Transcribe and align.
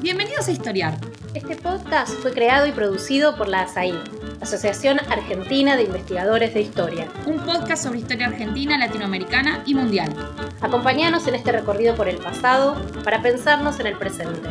Bienvenidos 0.00 0.46
a 0.46 0.52
Historiar. 0.52 0.96
Este 1.34 1.56
podcast 1.56 2.12
fue 2.20 2.32
creado 2.32 2.66
y 2.66 2.72
producido 2.72 3.36
por 3.36 3.48
la 3.48 3.62
ASAI, 3.62 3.94
Asociación 4.40 5.00
Argentina 5.10 5.76
de 5.76 5.84
Investigadores 5.84 6.54
de 6.54 6.60
Historia. 6.60 7.08
Un 7.26 7.40
podcast 7.40 7.84
sobre 7.84 7.98
historia 7.98 8.28
argentina, 8.28 8.78
latinoamericana 8.78 9.62
y 9.66 9.74
mundial. 9.74 10.14
Acompáñanos 10.60 11.26
en 11.26 11.34
este 11.34 11.52
recorrido 11.52 11.96
por 11.96 12.08
el 12.08 12.18
pasado 12.18 12.80
para 13.02 13.22
pensarnos 13.22 13.80
en 13.80 13.86
el 13.86 13.98
presente. 13.98 14.50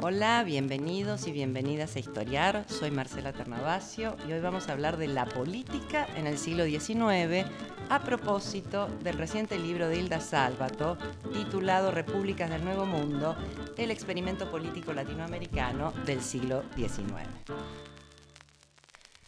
Hola, 0.00 0.44
bienvenidos 0.44 1.26
y 1.26 1.32
bienvenidas 1.32 1.96
a 1.96 1.98
Historiar. 1.98 2.64
Soy 2.68 2.90
Marcela 2.90 3.32
Ternavasio 3.32 4.16
y 4.28 4.32
hoy 4.32 4.40
vamos 4.40 4.68
a 4.68 4.72
hablar 4.72 4.96
de 4.96 5.08
la 5.08 5.26
política 5.26 6.06
en 6.16 6.26
el 6.26 6.38
siglo 6.38 6.64
XIX 6.64 7.46
a 7.90 8.00
propósito 8.00 8.86
del 9.02 9.16
reciente 9.16 9.58
libro 9.58 9.88
de 9.88 9.98
Hilda 9.98 10.20
Salvato 10.20 10.98
titulado 11.32 11.90
Repúblicas 11.90 12.50
del 12.50 12.64
Nuevo 12.64 12.84
Mundo, 12.84 13.34
el 13.78 13.90
experimento 13.90 14.50
político 14.50 14.92
latinoamericano 14.92 15.92
del 16.04 16.20
siglo 16.20 16.64
XIX. 16.76 17.28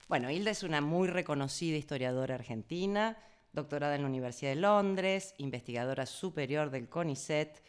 Bueno, 0.09 0.31
Hilda 0.31 0.51
es 0.51 0.63
una 0.63 0.83
muy 0.83 1.09
reconocida 1.09 1.79
historiadora 1.79 2.35
argentina, 2.35 3.17
doctorada 3.53 3.95
en 3.95 4.03
la 4.03 4.09
Universidad 4.09 4.51
de 4.51 4.61
Londres, 4.61 5.35
investigadora 5.39 6.05
superior 6.05 6.71
del 6.71 6.89
CONICET, 6.89 7.63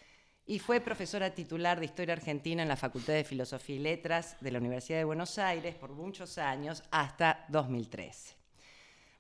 y 0.46 0.60
fue 0.60 0.82
profesora 0.82 1.34
titular 1.34 1.80
de 1.80 1.86
Historia 1.86 2.16
Argentina 2.16 2.64
en 2.64 2.68
la 2.68 2.76
Facultad 2.76 3.14
de 3.14 3.24
Filosofía 3.24 3.76
y 3.78 3.80
Letras 3.80 4.36
de 4.42 4.52
la 4.52 4.60
Universidad 4.60 4.98
de 4.98 5.06
Buenos 5.06 5.38
Aires 5.38 5.76
por 5.76 5.92
muchos 5.92 6.38
años 6.38 6.84
hasta 6.92 7.46
2013. 7.48 8.41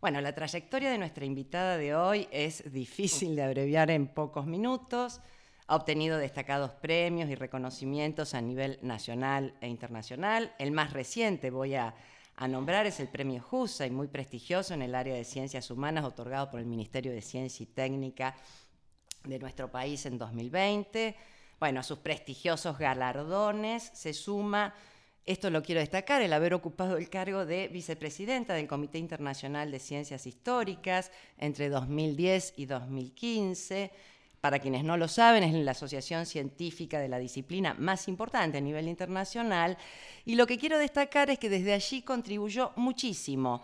Bueno, 0.01 0.19
la 0.19 0.33
trayectoria 0.33 0.89
de 0.89 0.97
nuestra 0.97 1.25
invitada 1.25 1.77
de 1.77 1.93
hoy 1.93 2.27
es 2.31 2.73
difícil 2.73 3.35
de 3.35 3.43
abreviar 3.43 3.91
en 3.91 4.07
pocos 4.07 4.47
minutos. 4.47 5.21
Ha 5.67 5.75
obtenido 5.75 6.17
destacados 6.17 6.71
premios 6.71 7.29
y 7.29 7.35
reconocimientos 7.35 8.33
a 8.33 8.41
nivel 8.41 8.79
nacional 8.81 9.53
e 9.61 9.67
internacional. 9.67 10.55
El 10.57 10.71
más 10.71 10.91
reciente 10.91 11.51
voy 11.51 11.75
a, 11.75 11.93
nombrar 12.49 12.87
es 12.87 12.99
el 12.99 13.09
Premio 13.09 13.43
JUSA 13.43 13.85
y 13.85 13.91
muy 13.91 14.07
prestigioso 14.07 14.73
en 14.73 14.81
el 14.81 14.95
área 14.95 15.13
de 15.13 15.23
ciencias 15.23 15.69
humanas 15.69 16.03
otorgado 16.03 16.49
por 16.49 16.59
el 16.59 16.65
Ministerio 16.65 17.11
de 17.11 17.21
Ciencia 17.21 17.63
y 17.63 17.67
Técnica 17.67 18.35
de 19.23 19.37
nuestro 19.37 19.69
país 19.69 20.07
en 20.07 20.17
2020. 20.17 21.15
Bueno, 21.59 21.81
a 21.81 21.83
sus 21.83 21.99
prestigiosos 21.99 22.79
galardones 22.79 23.91
se 23.93 24.15
suma, 24.15 24.73
esto 25.25 25.49
lo 25.49 25.61
quiero 25.61 25.81
destacar, 25.81 26.21
el 26.21 26.33
haber 26.33 26.53
ocupado 26.53 26.97
el 26.97 27.09
cargo 27.09 27.45
de 27.45 27.67
vicepresidenta 27.67 28.53
del 28.53 28.67
Comité 28.67 28.97
Internacional 28.97 29.71
de 29.71 29.79
Ciencias 29.79 30.25
Históricas 30.25 31.11
entre 31.37 31.69
2010 31.69 32.53
y 32.57 32.65
2015. 32.65 33.91
Para 34.41 34.57
quienes 34.57 34.83
no 34.83 34.97
lo 34.97 35.07
saben, 35.07 35.43
es 35.43 35.53
la 35.53 35.71
asociación 35.71 36.25
científica 36.25 36.99
de 36.99 37.07
la 37.07 37.19
disciplina 37.19 37.75
más 37.75 38.07
importante 38.07 38.57
a 38.57 38.61
nivel 38.61 38.87
internacional. 38.87 39.77
Y 40.25 40.33
lo 40.35 40.47
que 40.47 40.57
quiero 40.57 40.79
destacar 40.79 41.29
es 41.29 41.37
que 41.37 41.49
desde 41.49 41.73
allí 41.73 42.01
contribuyó 42.01 42.71
muchísimo 42.75 43.61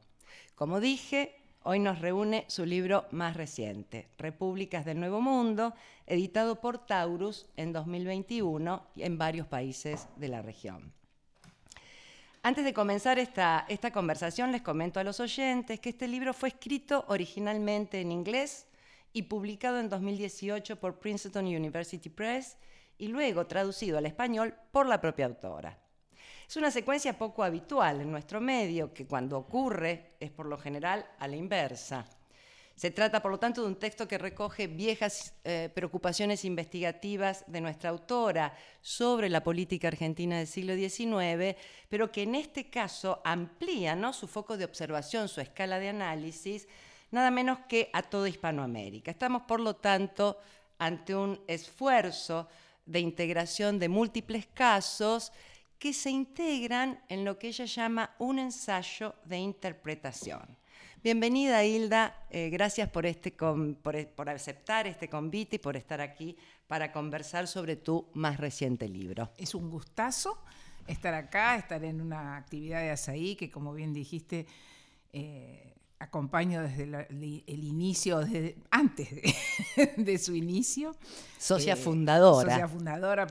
Como 0.55 0.79
dije, 0.79 1.35
hoy 1.69 1.79
nos 1.79 1.99
reúne 1.99 2.45
su 2.47 2.65
libro 2.65 3.07
más 3.11 3.35
reciente, 3.35 4.07
Repúblicas 4.17 4.85
del 4.85 5.01
Nuevo 5.01 5.19
Mundo, 5.19 5.73
editado 6.05 6.61
por 6.61 6.77
Taurus 6.85 7.45
en 7.57 7.73
2021 7.73 8.87
en 8.95 9.17
varios 9.17 9.47
países 9.47 10.07
de 10.15 10.29
la 10.29 10.41
región. 10.41 10.93
Antes 12.41 12.63
de 12.63 12.73
comenzar 12.73 13.19
esta, 13.19 13.65
esta 13.67 13.91
conversación, 13.91 14.53
les 14.53 14.61
comento 14.61 15.01
a 15.01 15.03
los 15.03 15.19
oyentes 15.19 15.81
que 15.81 15.89
este 15.89 16.07
libro 16.07 16.33
fue 16.33 16.49
escrito 16.49 17.03
originalmente 17.09 17.99
en 17.99 18.13
inglés 18.13 18.65
y 19.11 19.23
publicado 19.23 19.81
en 19.81 19.89
2018 19.89 20.79
por 20.79 20.99
Princeton 20.99 21.47
University 21.47 22.07
Press 22.07 22.55
y 22.97 23.09
luego 23.09 23.45
traducido 23.45 23.97
al 23.97 24.05
español 24.05 24.55
por 24.71 24.87
la 24.87 25.01
propia 25.01 25.25
autora. 25.25 25.77
Es 26.47 26.55
una 26.55 26.71
secuencia 26.71 27.17
poco 27.17 27.43
habitual 27.43 27.99
en 27.99 28.09
nuestro 28.09 28.39
medio, 28.39 28.93
que 28.93 29.05
cuando 29.05 29.37
ocurre 29.37 30.13
es 30.17 30.31
por 30.31 30.45
lo 30.45 30.57
general 30.57 31.05
a 31.19 31.27
la 31.27 31.35
inversa. 31.35 32.05
Se 32.73 32.89
trata, 32.89 33.21
por 33.21 33.31
lo 33.31 33.37
tanto, 33.37 33.61
de 33.61 33.67
un 33.67 33.75
texto 33.75 34.07
que 34.07 34.17
recoge 34.17 34.67
viejas 34.67 35.33
eh, 35.43 35.69
preocupaciones 35.75 36.45
investigativas 36.45 37.43
de 37.47 37.59
nuestra 37.59 37.89
autora 37.89 38.53
sobre 38.81 39.27
la 39.27 39.43
política 39.43 39.89
argentina 39.89 40.37
del 40.37 40.47
siglo 40.47 40.73
XIX, 40.75 41.57
pero 41.89 42.13
que 42.13 42.23
en 42.23 42.35
este 42.35 42.69
caso 42.69 43.21
amplía 43.25 43.93
¿no? 43.97 44.13
su 44.13 44.27
foco 44.27 44.55
de 44.55 44.63
observación, 44.63 45.27
su 45.27 45.41
escala 45.41 45.79
de 45.79 45.89
análisis, 45.89 46.69
nada 47.11 47.29
menos 47.29 47.59
que 47.67 47.89
a 47.91 48.03
toda 48.03 48.29
Hispanoamérica. 48.29 49.11
Estamos, 49.11 49.41
por 49.41 49.59
lo 49.59 49.75
tanto, 49.75 50.37
ante 50.77 51.13
un 51.13 51.41
esfuerzo 51.45 52.47
de 52.85 53.01
integración 53.01 53.79
de 53.79 53.89
múltiples 53.89 54.47
casos 54.53 55.33
que 55.79 55.93
se 55.93 56.09
integran 56.09 56.99
en 57.09 57.23
lo 57.23 57.37
que 57.37 57.49
ella 57.49 57.65
llama 57.65 58.15
un 58.19 58.39
ensayo 58.39 59.15
de 59.25 59.37
interpretación. 59.37 60.57
Bienvenida 61.03 61.63
Hilda, 61.63 62.25
eh, 62.31 62.49
gracias 62.49 62.89
por, 62.89 63.05
este 63.05 63.31
por, 63.31 64.29
aceptar 64.29 64.87
este 64.87 65.07
convite 65.07 65.57
y 65.57 65.59
por 65.59 65.77
estar 65.77 66.01
aquí 66.01 66.35
para 66.67 66.91
conversar 66.91 67.47
sobre 67.47 67.75
tu 67.75 68.07
más 68.13 68.37
reciente 68.37 68.89
libro. 68.89 69.31
Es 69.37 69.53
un 69.53 69.69
gustazo 69.69 70.43
estar 70.87 71.13
acá, 71.13 71.55
estar 71.55 71.83
en 71.83 72.01
una 72.01 72.35
actividad 72.35 72.81
de 72.81 72.89
azaí 72.89 73.35
que 73.35 73.51
como 73.51 73.73
bien 73.73 73.93
dijiste 73.93 74.47
eh, 75.13 75.76
acompaño 75.99 76.61
desde 76.61 77.05
el 77.47 77.63
inicio, 77.63 78.19
desde, 78.19 78.57
antes 78.69 79.09
de, 79.97 80.17
su 80.17 80.35
inicio. 80.35 80.95
Socia 81.37 81.73
eh, 81.73 81.75
fundadora. 81.75 82.51
Socia 82.51 82.67
fundadora, 82.67 83.27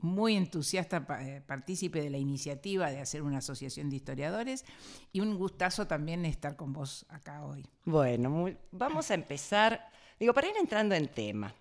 muy 0.00 0.36
entusiasta, 0.36 1.06
eh, 1.20 1.42
partícipe 1.46 2.00
de 2.00 2.10
la 2.10 2.18
iniciativa 2.18 2.90
de 2.90 3.00
hacer 3.00 3.22
una 3.22 3.38
asociación 3.38 3.90
de 3.90 3.96
historiadores 3.96 4.64
y 5.12 5.20
un 5.20 5.36
gustazo 5.36 5.86
también 5.86 6.24
estar 6.24 6.56
con 6.56 6.72
vos 6.72 7.06
acá 7.08 7.44
hoy. 7.44 7.66
Bueno, 7.84 8.50
vamos 8.72 9.10
a 9.10 9.14
empezar, 9.14 9.90
digo, 10.18 10.32
para 10.32 10.48
ir 10.48 10.56
entrando 10.56 10.94
en 10.94 11.08
tema. 11.08 11.54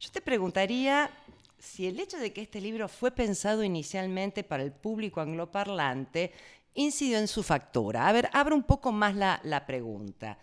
Yo 0.00 0.10
te 0.10 0.22
preguntaría 0.22 1.10
si 1.58 1.86
el 1.86 2.00
hecho 2.00 2.16
de 2.16 2.32
que 2.32 2.40
este 2.40 2.60
libro 2.60 2.88
fue 2.88 3.10
pensado 3.10 3.62
inicialmente 3.62 4.42
para 4.42 4.62
el 4.62 4.72
público 4.72 5.20
angloparlante 5.20 6.32
incidió 6.74 7.18
en 7.18 7.28
su 7.28 7.42
factura. 7.42 8.08
A 8.08 8.12
ver, 8.12 8.28
abro 8.32 8.54
un 8.54 8.62
poco 8.62 8.92
más 8.92 9.14
la, 9.14 9.64
pregunta. 9.66 10.38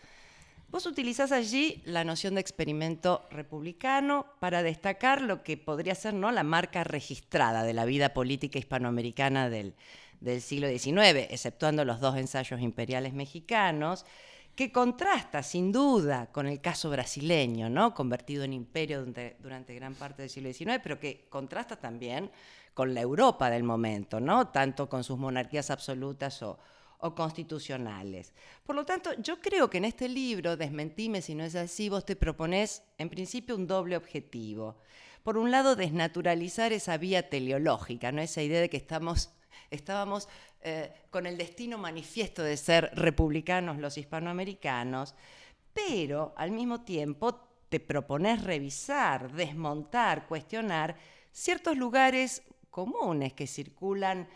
Vos 0.70 0.86
utilizás 0.86 1.32
allí 1.32 1.82
la 1.86 2.04
noción 2.04 2.36
de 2.36 2.42
experimento 2.42 3.26
republicano 3.32 4.26
para 4.40 4.64
destacar 4.64 5.22
lo 5.22 5.44
que 5.44 5.58
podría 5.58 5.96
ser 5.96 6.14
¿no? 6.14 6.32
la 6.32 6.44
marca 6.44 6.84
registrada 6.84 7.64
de 7.64 7.74
la 7.74 7.86
vida 7.86 8.14
política 8.14 8.60
hispanoamericana 8.60 9.50
del, 9.50 9.76
del 10.20 10.42
siglo 10.42 10.68
XIX, 10.68 11.28
exceptuando 11.30 11.86
los 11.86 12.00
dos 12.02 12.18
ensayos 12.18 12.60
imperiales 12.62 13.14
mexicanos, 13.14 14.06
que 14.56 14.72
contrasta 14.72 15.44
sin 15.44 15.72
duda 15.72 16.32
con 16.32 16.48
el 16.48 16.60
caso 16.60 16.90
brasileño, 16.90 17.70
¿no? 17.70 17.94
convertido 17.94 18.44
en 18.44 18.54
imperio 18.54 19.00
durante, 19.00 19.38
durante 19.40 19.76
gran 19.76 19.94
parte 19.94 20.24
del 20.24 20.32
siglo 20.32 20.52
XIX, 20.52 20.80
pero 20.82 21.00
que 21.00 21.28
contrasta 21.30 21.76
también 21.76 22.32
con 22.78 22.94
la 22.94 23.02
Europa 23.02 23.50
del 23.50 23.64
momento, 23.64 24.20
¿no? 24.20 24.50
tanto 24.50 24.88
con 24.88 25.04
sus 25.04 25.18
monarquías 25.18 25.72
absolutas 25.72 26.44
o, 26.44 26.60
constitucionales. 27.16 28.36
Por 28.64 28.76
lo 28.76 28.86
tanto, 28.86 29.14
yo 29.20 29.40
creo 29.40 29.68
que 29.68 29.80
en 29.80 29.86
este 29.86 30.08
libro, 30.08 30.56
desmentime 30.56 31.24
si 31.24 31.34
no 31.34 31.44
es 31.44 31.56
así, 31.56 31.90
vos 31.90 32.06
te 32.06 32.16
proponés 32.16 32.84
en 33.00 33.10
principio 33.10 33.56
un 33.56 33.66
doble 33.66 33.98
objetivo. 33.98 34.78
Por 35.24 35.40
un 35.40 35.50
lado, 35.50 35.76
desnaturalizar 35.76 36.72
esa 36.72 36.98
vía 36.98 37.28
teleológica, 37.32 38.12
¿no? 38.12 38.22
esa 38.22 38.44
idea 38.44 38.62
de 38.62 38.70
que 38.70 38.78
estamos, 38.78 39.32
estábamos 39.72 40.30
eh, 40.62 40.94
con 41.10 41.26
el 41.26 41.36
destino 41.36 41.80
manifiesto 41.80 42.44
de 42.44 42.58
ser 42.58 42.92
republicanos 42.94 43.80
los 43.80 43.98
hispanoamericanos, 43.98 45.16
pero 45.74 46.36
al 46.38 46.52
mismo 46.52 46.82
tiempo 46.82 47.40
te 47.70 47.80
propones 47.80 48.44
revisar, 48.44 49.32
desmontar, 49.32 50.28
cuestionar 50.28 50.96
ciertos 51.32 51.78
lugares 51.78 52.44
comunes 52.78 53.34
que 53.34 53.48
circulan 53.48 54.28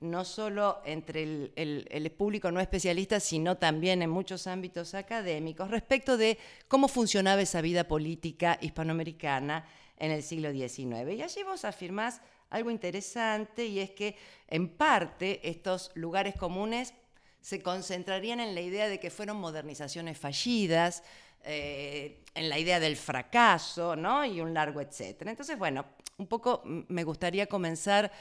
no 0.00 0.26
solo 0.26 0.82
entre 0.84 1.22
el, 1.22 2.14
público 2.14 2.52
no 2.52 2.60
especialista, 2.60 3.20
sino 3.20 3.56
también 3.56 4.02
en 4.02 4.10
muchos 4.10 4.46
ámbitos 4.46 4.92
académicos, 4.92 5.70
respecto 5.70 6.18
de 6.18 6.36
cómo 6.68 6.88
funcionaba 6.88 7.40
esa 7.40 7.62
vida 7.62 7.84
política 7.84 8.58
hispanoamericana 8.60 9.64
en 9.96 10.10
el 10.10 10.22
siglo 10.22 10.52
XIX. 10.52 11.10
Y 11.16 11.22
allí 11.22 11.42
vos 11.42 11.64
afirmás 11.64 12.20
algo 12.50 12.70
interesante 12.70 13.64
y 13.64 13.78
es 13.78 13.92
que 13.92 14.14
en 14.46 14.68
parte 14.68 15.40
estos 15.48 15.90
lugares 15.94 16.34
comunes 16.34 16.92
se 17.40 17.62
concentrarían 17.62 18.40
en 18.40 18.54
la 18.54 18.60
idea 18.60 18.88
de 18.88 19.00
que 19.00 19.08
fueron 19.08 19.38
modernizaciones 19.38 20.18
fallidas, 20.18 21.02
eh, 21.44 22.25
en 22.36 22.48
la 22.48 22.58
idea 22.58 22.78
del 22.78 22.96
fracaso, 22.96 23.96
¿no? 23.96 24.24
Y 24.24 24.40
un 24.40 24.54
largo 24.54 24.80
etcétera. 24.80 25.30
Entonces, 25.30 25.58
bueno, 25.58 25.86
un 26.18 26.26
poco 26.26 26.62
me 26.64 27.04
gustaría 27.04 27.46
comenzar 27.46 28.12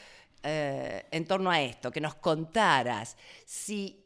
eh, 0.44 1.06
en 1.12 1.26
torno 1.26 1.50
a 1.50 1.62
esto, 1.62 1.92
que 1.92 2.02
nos 2.02 2.16
contaras 2.16 3.18
si, 3.46 4.06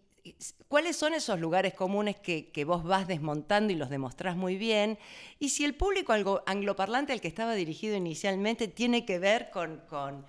cuáles 0.68 0.96
son 0.96 1.14
esos 1.14 1.40
lugares 1.40 1.74
comunes 1.74 2.18
que, 2.18 2.64
vos 2.66 2.84
vas 2.84 3.08
desmontando 3.08 3.74
y 3.74 3.76
los 3.76 3.90
demostrás 3.90 4.36
muy 4.36 4.56
bien, 4.56 4.98
y 5.40 5.50
si 5.50 5.66
el 5.66 5.76
público 5.76 6.14
angloparlante 6.46 7.14
al 7.14 7.22
que 7.22 7.28
estaba 7.28 7.56
dirigido 7.56 7.96
inicialmente 7.96 8.68
tiene 8.68 9.06
que 9.06 9.20
ver 9.20 9.50
con, 9.50 9.82
con, 9.90 10.26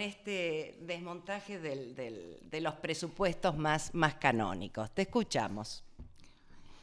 este 0.00 0.78
desmontaje 0.80 1.60
de 1.60 2.60
los 2.60 2.74
presupuestos 2.74 3.56
más, 3.56 3.94
más 3.94 4.16
canónicos. 4.16 4.90
Te 4.90 5.02
escuchamos. 5.02 5.85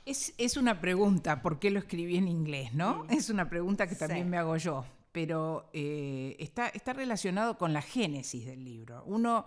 Es, 0.05 0.57
una 0.57 0.81
pregunta, 0.81 1.41
¿por 1.41 1.59
qué 1.59 1.71
lo 1.71 1.79
escribí 1.79 2.17
en 2.17 2.27
inglés? 2.27 2.73
¿no? 2.73 3.05
Mm. 3.05 3.11
Es 3.11 3.29
una 3.29 3.49
pregunta 3.49 3.87
que 3.87 3.95
también 3.95 4.29
me 4.29 4.37
hago 4.37 4.57
yo 4.57 4.85
pero 5.13 5.69
eh, 5.73 6.35
está, 6.39 6.67
está, 6.69 6.91
relacionado 6.91 7.55
con 7.57 7.71
la 7.71 7.83
génesis 7.83 8.47
del 8.47 8.65
libro. 8.65 9.03
Uno, 9.05 9.45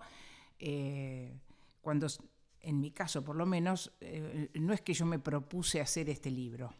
eh, 0.57 1.37
cuando, 1.81 2.07
en 2.61 2.79
mi 2.79 2.91
caso 2.91 3.23
por 3.23 3.35
lo 3.35 3.45
menos, 3.45 3.91
eh, 3.99 4.49
no 4.53 4.73
es 4.73 4.81
que 4.81 4.93
yo 4.93 5.05
me 5.05 5.19
propuse 5.19 5.81
hacer 5.81 6.09
este 6.09 6.31
libro. 6.31 6.73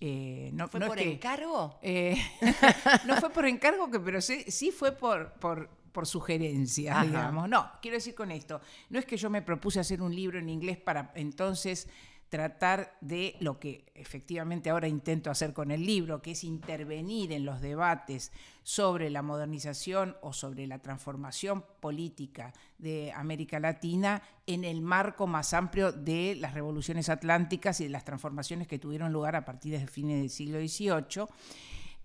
no, 0.00 0.68
¿Fue 0.68 0.80
por 0.80 1.00
encargo? 1.00 1.80
no 3.06 3.16
fue 3.16 3.30
por 3.30 3.44
encargo, 3.44 3.90
que, 3.90 3.98
pero 3.98 4.20
sí, 4.20 4.44
sí 4.46 4.70
fue 4.70 4.92
por, 4.92 5.32
por, 5.32 5.68
por 5.90 6.06
sugerencia, 6.06 7.02
digamos. 7.02 7.48
No, 7.48 7.72
quiero 7.82 7.96
decir 7.96 8.14
con 8.14 8.30
esto, 8.30 8.60
no 8.88 9.00
es 9.00 9.04
que 9.04 9.16
yo 9.16 9.30
me 9.30 9.42
propuse 9.42 9.80
hacer 9.80 10.00
un 10.00 10.14
libro 10.14 10.38
en 10.38 10.48
inglés 10.48 10.78
para 10.78 11.10
entonces 11.16 11.88
tratar 12.28 12.96
de 13.00 13.36
lo 13.40 13.58
que 13.58 13.86
efectivamente 13.94 14.70
ahora 14.70 14.86
intento 14.86 15.30
hacer 15.30 15.52
con 15.52 15.70
el 15.70 15.84
libro, 15.84 16.20
que 16.20 16.32
es 16.32 16.44
intervenir 16.44 17.32
en 17.32 17.44
los 17.44 17.60
debates 17.60 18.32
sobre 18.62 19.08
la 19.08 19.22
modernización 19.22 20.16
o 20.20 20.32
sobre 20.32 20.66
la 20.66 20.78
transformación 20.78 21.64
política 21.80 22.52
de 22.76 23.12
América 23.12 23.58
Latina 23.60 24.22
en 24.46 24.64
el 24.64 24.82
marco 24.82 25.26
más 25.26 25.54
amplio 25.54 25.90
de 25.90 26.36
las 26.38 26.52
revoluciones 26.52 27.08
atlánticas 27.08 27.80
y 27.80 27.84
de 27.84 27.90
las 27.90 28.04
transformaciones 28.04 28.68
que 28.68 28.78
tuvieron 28.78 29.12
lugar 29.12 29.34
a 29.34 29.44
partir 29.44 29.78
de 29.78 29.86
fines 29.86 30.20
del 30.20 30.30
siglo 30.30 30.58
XVIII. 30.58 31.26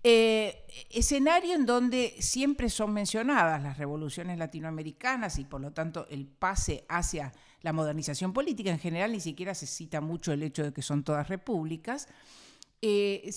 Eh, 0.06 0.66
escenario 0.90 1.54
en 1.54 1.64
donde 1.64 2.14
siempre 2.18 2.68
son 2.68 2.92
mencionadas 2.92 3.62
las 3.62 3.78
revoluciones 3.78 4.36
latinoamericanas 4.36 5.38
y 5.38 5.44
por 5.44 5.62
lo 5.62 5.72
tanto 5.72 6.06
el 6.10 6.26
pase 6.26 6.84
hacia 6.90 7.32
la 7.64 7.72
modernización 7.72 8.34
política 8.34 8.70
en 8.70 8.78
general, 8.78 9.10
ni 9.12 9.20
siquiera 9.20 9.54
se 9.54 9.66
cita 9.66 10.02
mucho 10.02 10.32
el 10.32 10.42
hecho 10.42 10.62
de 10.62 10.72
que 10.72 10.82
son 10.82 11.02
todas 11.02 11.28
repúblicas. 11.28 12.08
Eh, 12.82 13.30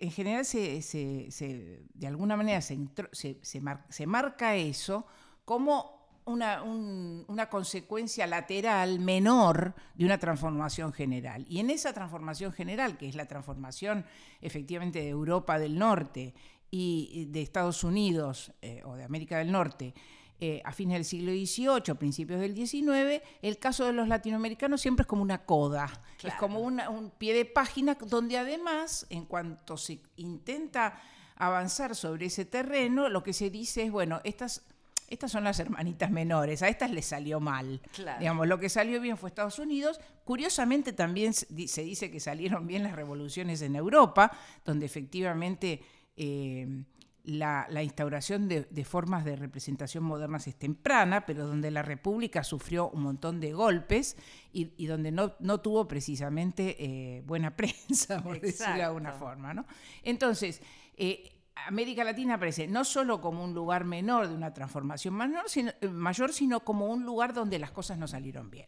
en 0.00 0.10
general, 0.12 0.46
de 0.46 2.06
alguna 2.06 2.36
manera 2.36 2.60
se, 2.60 4.06
marca 4.06 4.54
eso 4.54 5.04
como 5.44 6.20
una, 6.26 6.62
una, 6.62 7.50
consecuencia 7.50 8.28
lateral 8.28 9.00
menor 9.00 9.74
de 9.96 10.04
una 10.04 10.18
transformación 10.18 10.92
general. 10.92 11.44
Y 11.48 11.58
en 11.58 11.70
esa 11.70 11.92
transformación 11.92 12.52
general, 12.52 12.96
que 12.96 13.08
es 13.08 13.16
la 13.16 13.26
transformación 13.26 14.04
efectivamente 14.40 15.00
de 15.00 15.08
Europa 15.08 15.58
del 15.58 15.76
Norte 15.76 16.34
y 16.70 17.26
de 17.30 17.42
Estados 17.42 17.82
Unidos 17.82 18.52
eh, 18.62 18.82
o 18.84 18.94
de 18.94 19.02
América 19.02 19.38
del 19.38 19.50
Norte, 19.50 19.92
eh, 20.42 20.62
a 20.64 20.72
fines 20.72 20.94
del 20.94 21.04
siglo 21.04 21.32
XVIII, 21.32 21.94
principios 21.96 22.40
del 22.40 22.56
XIX, 22.56 23.22
el 23.42 23.58
caso 23.58 23.84
de 23.84 23.92
los 23.92 24.08
latinoamericanos 24.08 24.80
siempre 24.80 25.02
es 25.02 25.06
como 25.06 25.20
una 25.20 25.44
coda, 25.44 26.02
es 26.22 26.32
como 26.36 26.60
un 26.60 27.12
pie 27.18 27.34
de 27.34 27.44
página 27.44 27.98
donde 28.06 28.38
además, 28.38 29.06
en 29.10 29.26
cuanto 29.26 29.76
se 29.76 30.00
intenta 30.16 30.98
avanzar 31.36 31.94
sobre 31.94 32.26
ese 32.26 32.46
terreno, 32.46 33.10
lo 33.10 33.22
que 33.22 33.34
se 33.34 33.50
dice 33.50 33.82
es, 33.82 33.90
bueno, 33.90 34.22
estas, 34.24 34.62
estas 35.08 35.30
son 35.30 35.44
las 35.44 35.60
hermanitas 35.60 36.10
menores, 36.10 36.62
a 36.62 36.68
estas 36.68 36.90
les 36.90 37.04
salió 37.04 37.38
mal. 37.38 37.82
Digamos, 38.18 38.48
lo 38.48 38.58
que 38.58 38.70
salió 38.70 38.98
bien 38.98 39.18
fue 39.18 39.28
Estados 39.28 39.58
Unidos. 39.58 40.00
Curiosamente 40.24 40.94
también 40.94 41.34
se 41.34 41.82
dice 41.82 42.10
que 42.10 42.18
salieron 42.18 42.66
bien 42.66 42.82
las 42.82 42.92
revoluciones 42.92 43.60
en 43.60 43.76
Europa, 43.76 44.30
donde 44.64 44.86
efectivamente... 44.86 45.82
Eh, 46.16 46.84
la, 47.24 47.82
instauración 47.82 48.48
de, 48.48 48.84
formas 48.84 49.24
de 49.24 49.36
representación 49.36 50.04
modernas 50.04 50.46
es 50.46 50.56
temprana, 50.56 51.26
pero 51.26 51.46
donde 51.46 51.70
la 51.70 51.82
República 51.82 52.44
sufrió 52.44 52.90
un 52.90 53.02
montón 53.02 53.40
de 53.40 53.52
golpes 53.52 54.16
y, 54.52 54.86
donde 54.86 55.12
no, 55.12 55.34
no, 55.40 55.60
tuvo 55.60 55.86
precisamente 55.86 56.76
eh, 56.78 57.22
buena 57.26 57.54
prensa, 57.56 58.22
por 58.22 58.40
decirlo 58.40 58.74
de 58.74 58.82
alguna 58.82 59.12
forma. 59.12 59.54
¿no? 59.54 59.66
Entonces, 60.02 60.62
eh, 60.96 61.39
América 61.54 62.04
Latina 62.04 62.34
aparece 62.34 62.66
no 62.66 62.84
solo 62.84 63.20
como 63.20 63.44
un 63.44 63.54
lugar 63.54 63.84
menor 63.84 64.28
de 64.28 64.34
una 64.34 64.52
transformación 64.52 65.14
eh, 65.20 65.88
mayor, 65.88 66.32
sino, 66.32 66.60
como 66.60 66.86
un 66.86 67.04
lugar 67.04 67.34
donde 67.34 67.58
las 67.58 67.70
cosas 67.70 67.98
no 67.98 68.08
salieron 68.08 68.50
bien. 68.50 68.66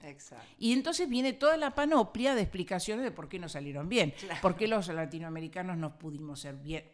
Y 0.59 0.73
entonces 0.73 1.09
viene 1.09 1.33
toda 1.33 1.57
la 1.57 1.75
panoplia 1.75 2.35
de 2.35 2.43
explicaciones 2.43 3.05
de 3.05 3.11
por 3.11 3.29
qué 3.29 3.39
no 3.39 3.49
salieron 3.49 3.89
bien, 3.89 4.15
por 4.41 4.57
qué 4.57 4.69
los 4.69 4.89
latinoamericanos 4.89 5.77
no 5.77 5.99
pudimos 5.99 6.41
ser 6.41 6.57
bien, 6.57 6.85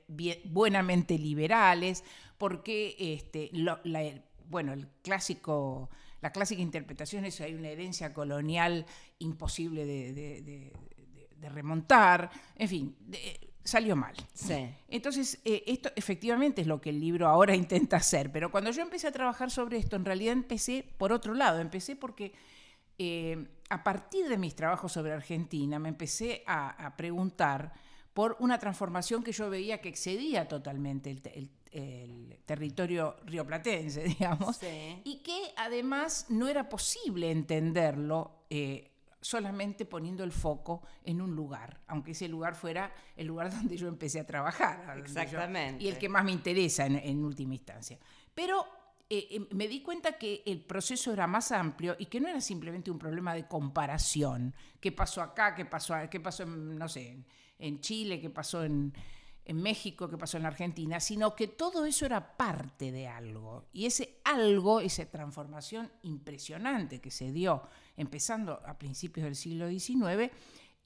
buenamente 0.45 1.19
liberales, 1.19 2.05
por 2.37 2.63
qué 2.63 2.95
este, 2.99 3.51
bueno, 4.49 4.73
el 4.73 4.89
clásico, 5.03 5.91
la 6.21 6.33
clásica 6.33 6.63
interpretación 6.63 7.25
es 7.25 7.37
que 7.37 7.45
hay 7.45 7.55
una 7.55 7.69
herencia 7.69 8.13
colonial 8.13 8.87
imposible 9.19 9.85
de, 9.85 10.73
remontar, 11.51 12.31
en 12.57 12.69
fin 12.69 12.97
salió 13.69 13.95
mal. 13.97 14.15
Entonces, 14.89 15.39
eh, 15.45 15.63
esto 15.67 15.91
efectivamente 15.95 16.63
es 16.63 16.67
lo 16.67 16.81
que 16.81 16.91
el 16.91 16.99
libro 16.99 17.29
ahora 17.29 17.55
intenta 17.65 17.99
hacer, 17.99 18.33
pero 18.33 18.51
cuando 18.51 18.71
yo 18.71 18.83
empecé 18.83 19.07
a 19.07 19.13
trabajar 19.13 19.51
sobre 19.51 19.77
esto, 19.77 19.97
en 19.97 20.05
realidad 20.05 20.33
empecé 20.33 20.85
por 20.97 21.13
otro 21.13 21.35
lado, 21.35 21.61
empecé 21.61 21.95
porque 21.95 22.33
eh, 22.99 23.47
a 23.69 23.85
partir 23.85 24.29
de 24.29 24.39
mis 24.39 24.57
trabajos 24.57 24.93
sobre 24.93 25.13
Argentina 25.13 25.79
me 25.79 25.91
empecé 25.91 26.43
a, 26.47 26.95
preguntar 26.97 27.73
por 28.15 28.37
una 28.41 28.59
transformación 28.59 29.23
que 29.23 29.33
yo 29.33 29.51
veía 29.51 29.81
que 29.81 29.91
excedía 29.91 30.49
totalmente 30.49 31.11
el, 31.11 31.51
territorio 32.47 33.17
rioplatense, 33.27 34.03
digamos, 34.19 34.59
y 35.05 35.19
que 35.19 35.53
además 35.57 36.27
no 36.31 36.49
era 36.49 36.71
posible 36.71 37.31
entenderlo. 37.31 38.47
Eh, 38.49 38.91
solamente 39.21 39.85
poniendo 39.85 40.25
el 40.25 40.33
foco 40.33 40.83
en 41.05 41.21
un 41.21 41.35
lugar, 41.35 41.81
aunque 41.87 42.13
ese 42.13 42.29
lugar 42.29 42.55
fuera 42.55 42.93
el 43.17 43.27
lugar 43.27 43.51
donde 43.55 43.77
yo 43.77 43.89
empecé 43.89 44.21
a 44.21 44.27
trabajar. 44.27 44.99
Exactamente. 44.99 45.85
y 45.85 45.89
el 45.89 45.99
que 45.99 46.09
más 46.09 46.25
me 46.25 46.33
interesa 46.33 46.87
en, 46.87 47.25
última 47.25 47.55
instancia. 47.55 47.99
Pero 48.35 48.67
eh, 49.11 49.27
eh, 49.31 49.47
me 49.55 49.69
di 49.69 49.83
cuenta 49.83 50.13
que 50.13 50.43
el 50.47 50.61
proceso 50.61 51.13
era 51.13 51.27
más 51.27 51.53
amplio 51.53 51.97
y 51.99 52.07
que 52.07 52.21
no 52.21 52.29
era 52.29 52.41
simplemente 52.41 52.91
un 52.91 52.99
problema 52.99 53.35
de 53.35 53.47
comparación. 53.47 54.55
¿Qué 54.81 54.93
pasó 54.93 55.23
acá? 55.23 55.55
¿Qué 55.55 55.65
pasó, 55.65 55.95
qué 56.11 56.21
pasó 56.21 56.45
en, 56.45 56.77
no 56.77 56.89
sé, 56.89 57.19
en 57.59 57.81
Chile? 57.81 58.21
¿Qué 58.21 58.31
pasó 58.31 58.65
en, 58.65 58.93
en 59.49 59.63
México, 59.63 60.09
qué 60.09 60.19
pasó 60.19 60.37
en 60.37 60.45
Argentina, 60.45 61.01
sino 61.01 61.35
que 61.35 61.49
todo 61.49 61.87
eso 61.87 62.05
era 62.05 62.37
parte 62.37 62.93
de 62.93 63.09
algo. 63.09 63.65
Y 63.73 63.87
ese 63.87 64.21
algo, 64.25 64.81
esa 64.81 65.07
transformación 65.07 65.91
impresionante 66.03 67.01
que 67.01 67.11
se 67.11 67.33
dio 67.33 67.63
empezando 67.97 68.61
a 68.67 68.79
principios 68.79 69.25
del 69.25 69.35
siglo 69.35 69.69
XIX, 69.69 70.31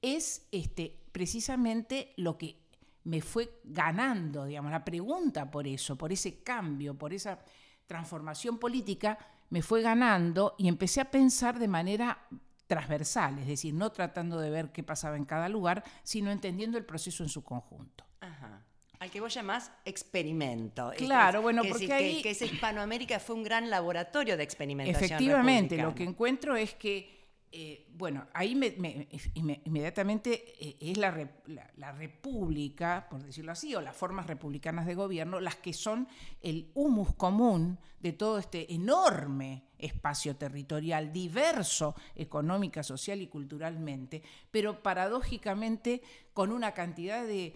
es 0.01 0.47
este, 0.51 0.97
precisamente 1.11 2.13
lo 2.15 2.37
que 2.37 2.57
me 3.03 3.21
fue 3.21 3.59
ganando, 3.65 4.45
digamos, 4.45 4.71
la 4.71 4.85
pregunta 4.85 5.51
por 5.51 5.67
eso, 5.67 5.97
por 5.97 6.13
ese 6.13 6.41
cambio, 6.41 6.97
por 6.97 7.13
esa 7.13 7.39
transformación 7.85 8.59
política, 8.59 9.17
me 9.49 9.61
fue 9.61 9.81
ganando 9.81 10.55
y 10.57 10.69
empecé 10.69 11.01
a 11.01 11.11
pensar 11.11 11.59
de 11.59 11.67
manera 11.67 12.27
transversal, 12.65 13.39
es 13.39 13.47
decir, 13.47 13.73
no 13.73 13.91
tratando 13.91 14.39
de 14.39 14.49
ver 14.49 14.71
qué 14.71 14.83
pasaba 14.83 15.17
en 15.17 15.25
cada 15.25 15.49
lugar, 15.49 15.83
sino 16.03 16.31
entendiendo 16.31 16.77
el 16.77 16.85
proceso 16.85 17.23
en 17.23 17.29
su 17.29 17.43
conjunto. 17.43 18.05
Ajá. 18.23 18.61
Al 18.99 19.11
que 19.11 19.19
vos 19.19 19.33
llamás 19.33 19.69
experimento. 19.85 20.91
Claro, 20.97 21.41
bueno, 21.41 21.61
que, 21.63 21.69
porque 21.69 21.87
que- 21.87 21.93
ahí- 21.93 22.21
que 22.21 22.29
esa 22.29 22.45
Hispanoamérica 22.45 23.19
fue 23.19 23.35
un 23.35 23.43
gran 23.43 23.69
laboratorio 23.69 24.37
de 24.37 24.43
experimentación 24.43 25.03
Efectivamente, 25.03 25.77
lo 25.77 25.93
que 25.93 26.03
encuentro 26.03 26.55
es 26.55 26.73
que, 26.75 27.21
eh, 27.51 27.85
bueno, 27.95 28.25
ahí 28.33 28.55
me- 28.55 28.71
me- 28.77 29.09
inme- 29.35 29.61
inmediatamente 29.65 30.55
eh, 30.57 30.77
es 30.79 30.97
la, 30.97 31.11
la- 31.47 31.69
la 31.75 31.91
república, 31.91 33.07
por 33.09 33.21
decirlo 33.23 33.51
así, 33.51 33.75
o 33.75 33.81
las 33.81 33.95
formas 33.95 34.25
republicanas 34.27 34.85
de 34.85 34.95
gobierno, 34.95 35.39
las 35.41 35.57
que 35.57 35.73
son 35.73 36.07
el 36.41 36.71
humus 36.73 37.13
común 37.15 37.77
de 37.99 38.13
todo 38.13 38.37
este 38.39 38.73
enorme 38.73 39.63
espacio 39.77 40.35
territorial, 40.37 41.11
diverso 41.11 41.93
económica, 42.15 42.83
social 42.83 43.21
y 43.21 43.27
culturalmente, 43.27 44.23
pero 44.49 44.81
paradójicamente 44.81 46.01
con 46.33 46.51
una 46.53 46.71
cantidad 46.73 47.25
de 47.25 47.53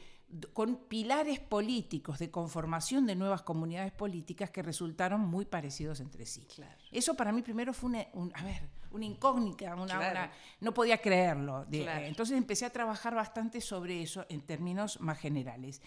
con 0.54 0.76
pilares 0.88 1.40
políticos 1.40 2.20
de 2.20 2.30
conformación 2.30 3.06
de 3.06 3.16
nuevas 3.16 3.44
comunidades 3.44 3.94
políticas 3.94 4.50
que 4.52 4.62
resultaron 4.62 5.22
muy 5.22 5.46
parecidos 5.46 6.00
entre 6.02 6.26
sí. 6.26 6.46
Claro. 6.54 6.76
Eso 6.92 7.16
para 7.16 7.32
mí 7.32 7.42
primero 7.42 7.74
fue 7.74 7.90
una, 7.92 8.06
un- 8.14 8.32
a 8.36 8.44
ver, 8.44 8.62
una 8.92 9.06
incógnita, 9.06 9.74
una, 9.76 9.86
Claro. 9.86 10.20
una- 10.20 10.32
no 10.60 10.74
podía 10.74 10.98
creerlo. 11.00 11.66
De- 11.66 11.84
Claro. 11.84 12.06
Entonces 12.06 12.38
empecé 12.38 12.66
a 12.66 12.72
trabajar 12.72 13.16
bastante 13.16 13.62
sobre 13.62 14.02
eso 14.02 14.26
en 14.30 14.42
términos 14.42 15.00
más 15.00 15.18
generales. 15.18 15.82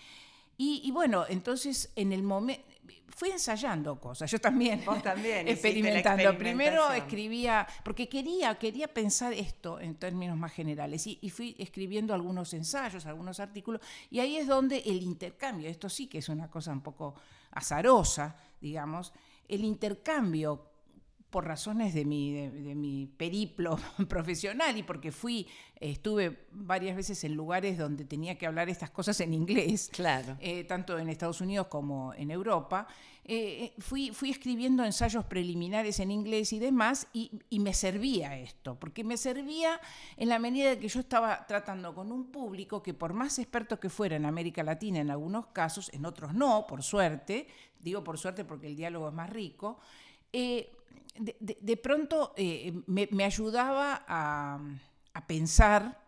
Y, 0.56 0.80
y 0.84 0.90
bueno, 0.90 1.24
entonces 1.28 1.90
en 1.96 2.12
el 2.12 2.22
momento 2.22 2.62
fui 3.08 3.30
ensayando 3.30 4.00
cosas, 4.00 4.30
yo 4.30 4.38
también. 4.40 4.82
Vos 4.84 5.02
también 5.02 5.46
experimentando. 5.48 6.36
Primero 6.38 6.90
escribía, 6.92 7.66
porque 7.84 8.08
quería, 8.08 8.58
quería 8.58 8.88
pensar 8.88 9.32
esto 9.32 9.78
en 9.78 9.96
términos 9.96 10.36
más 10.36 10.52
generales, 10.52 11.06
y, 11.06 11.18
y 11.20 11.30
fui 11.30 11.54
escribiendo 11.58 12.14
algunos 12.14 12.54
ensayos, 12.54 13.04
algunos 13.06 13.38
artículos, 13.40 13.80
y 14.10 14.20
ahí 14.20 14.36
es 14.36 14.46
donde 14.46 14.78
el 14.78 15.02
intercambio, 15.02 15.68
esto 15.68 15.88
sí 15.88 16.06
que 16.06 16.18
es 16.18 16.28
una 16.28 16.48
cosa 16.48 16.72
un 16.72 16.80
poco 16.80 17.14
azarosa, 17.52 18.36
digamos, 18.60 19.12
el 19.48 19.64
intercambio 19.64 20.69
por 21.30 21.46
razones 21.46 21.94
de 21.94 22.04
mi, 22.04 22.32
de, 22.32 22.50
de 22.50 22.74
mi 22.74 23.06
periplo 23.06 23.78
profesional 24.08 24.76
y 24.76 24.82
porque 24.82 25.12
fui, 25.12 25.46
eh, 25.76 25.90
estuve 25.90 26.46
varias 26.52 26.96
veces 26.96 27.22
en 27.24 27.34
lugares 27.34 27.78
donde 27.78 28.04
tenía 28.04 28.36
que 28.36 28.46
hablar 28.46 28.68
estas 28.68 28.90
cosas 28.90 29.20
en 29.20 29.32
inglés, 29.34 29.88
Claro. 29.92 30.36
eh, 30.40 30.64
tanto 30.64 30.98
en 30.98 31.08
Estados 31.08 31.40
Unidos 31.40 31.68
como 31.68 32.12
en 32.14 32.30
Europa, 32.30 32.86
eh, 33.24 33.64
eh, 33.76 33.80
fui, 33.80 34.10
fui 34.10 34.30
escribiendo 34.30 34.84
ensayos 34.84 35.24
preliminares 35.24 36.00
en 36.00 36.10
inglés 36.10 36.52
y 36.52 36.58
demás, 36.58 37.06
y, 37.12 37.30
y 37.48 37.60
me 37.60 37.74
servía 37.74 38.36
esto, 38.36 38.74
porque 38.80 39.04
me 39.04 39.16
servía 39.16 39.80
en 40.16 40.28
la 40.28 40.38
medida 40.40 40.70
de 40.70 40.78
que 40.80 40.88
yo 40.88 40.98
estaba 41.00 41.46
tratando 41.46 41.94
con 41.94 42.10
un 42.10 42.32
público 42.32 42.82
que 42.82 42.92
por 42.92 43.12
más 43.12 43.38
experto 43.38 43.78
que 43.78 43.88
fuera 43.88 44.16
en 44.16 44.26
América 44.26 44.64
Latina 44.64 44.98
en 44.98 45.10
algunos 45.10 45.46
casos, 45.48 45.90
en 45.92 46.06
otros 46.06 46.34
no, 46.34 46.66
por 46.66 46.82
suerte, 46.82 47.46
digo 47.78 48.02
por 48.02 48.18
suerte 48.18 48.44
porque 48.44 48.66
el 48.66 48.74
diálogo 48.74 49.08
es 49.08 49.14
más 49.14 49.30
rico, 49.30 49.78
eh, 50.32 50.72
de, 51.18 51.36
de- 51.40 51.58
de 51.60 51.76
pronto 51.76 52.32
eh, 52.36 52.72
me, 52.86 53.08
me 53.12 53.24
ayudaba 53.24 54.04
a, 54.08 54.58
a 55.14 55.26
pensar 55.26 56.00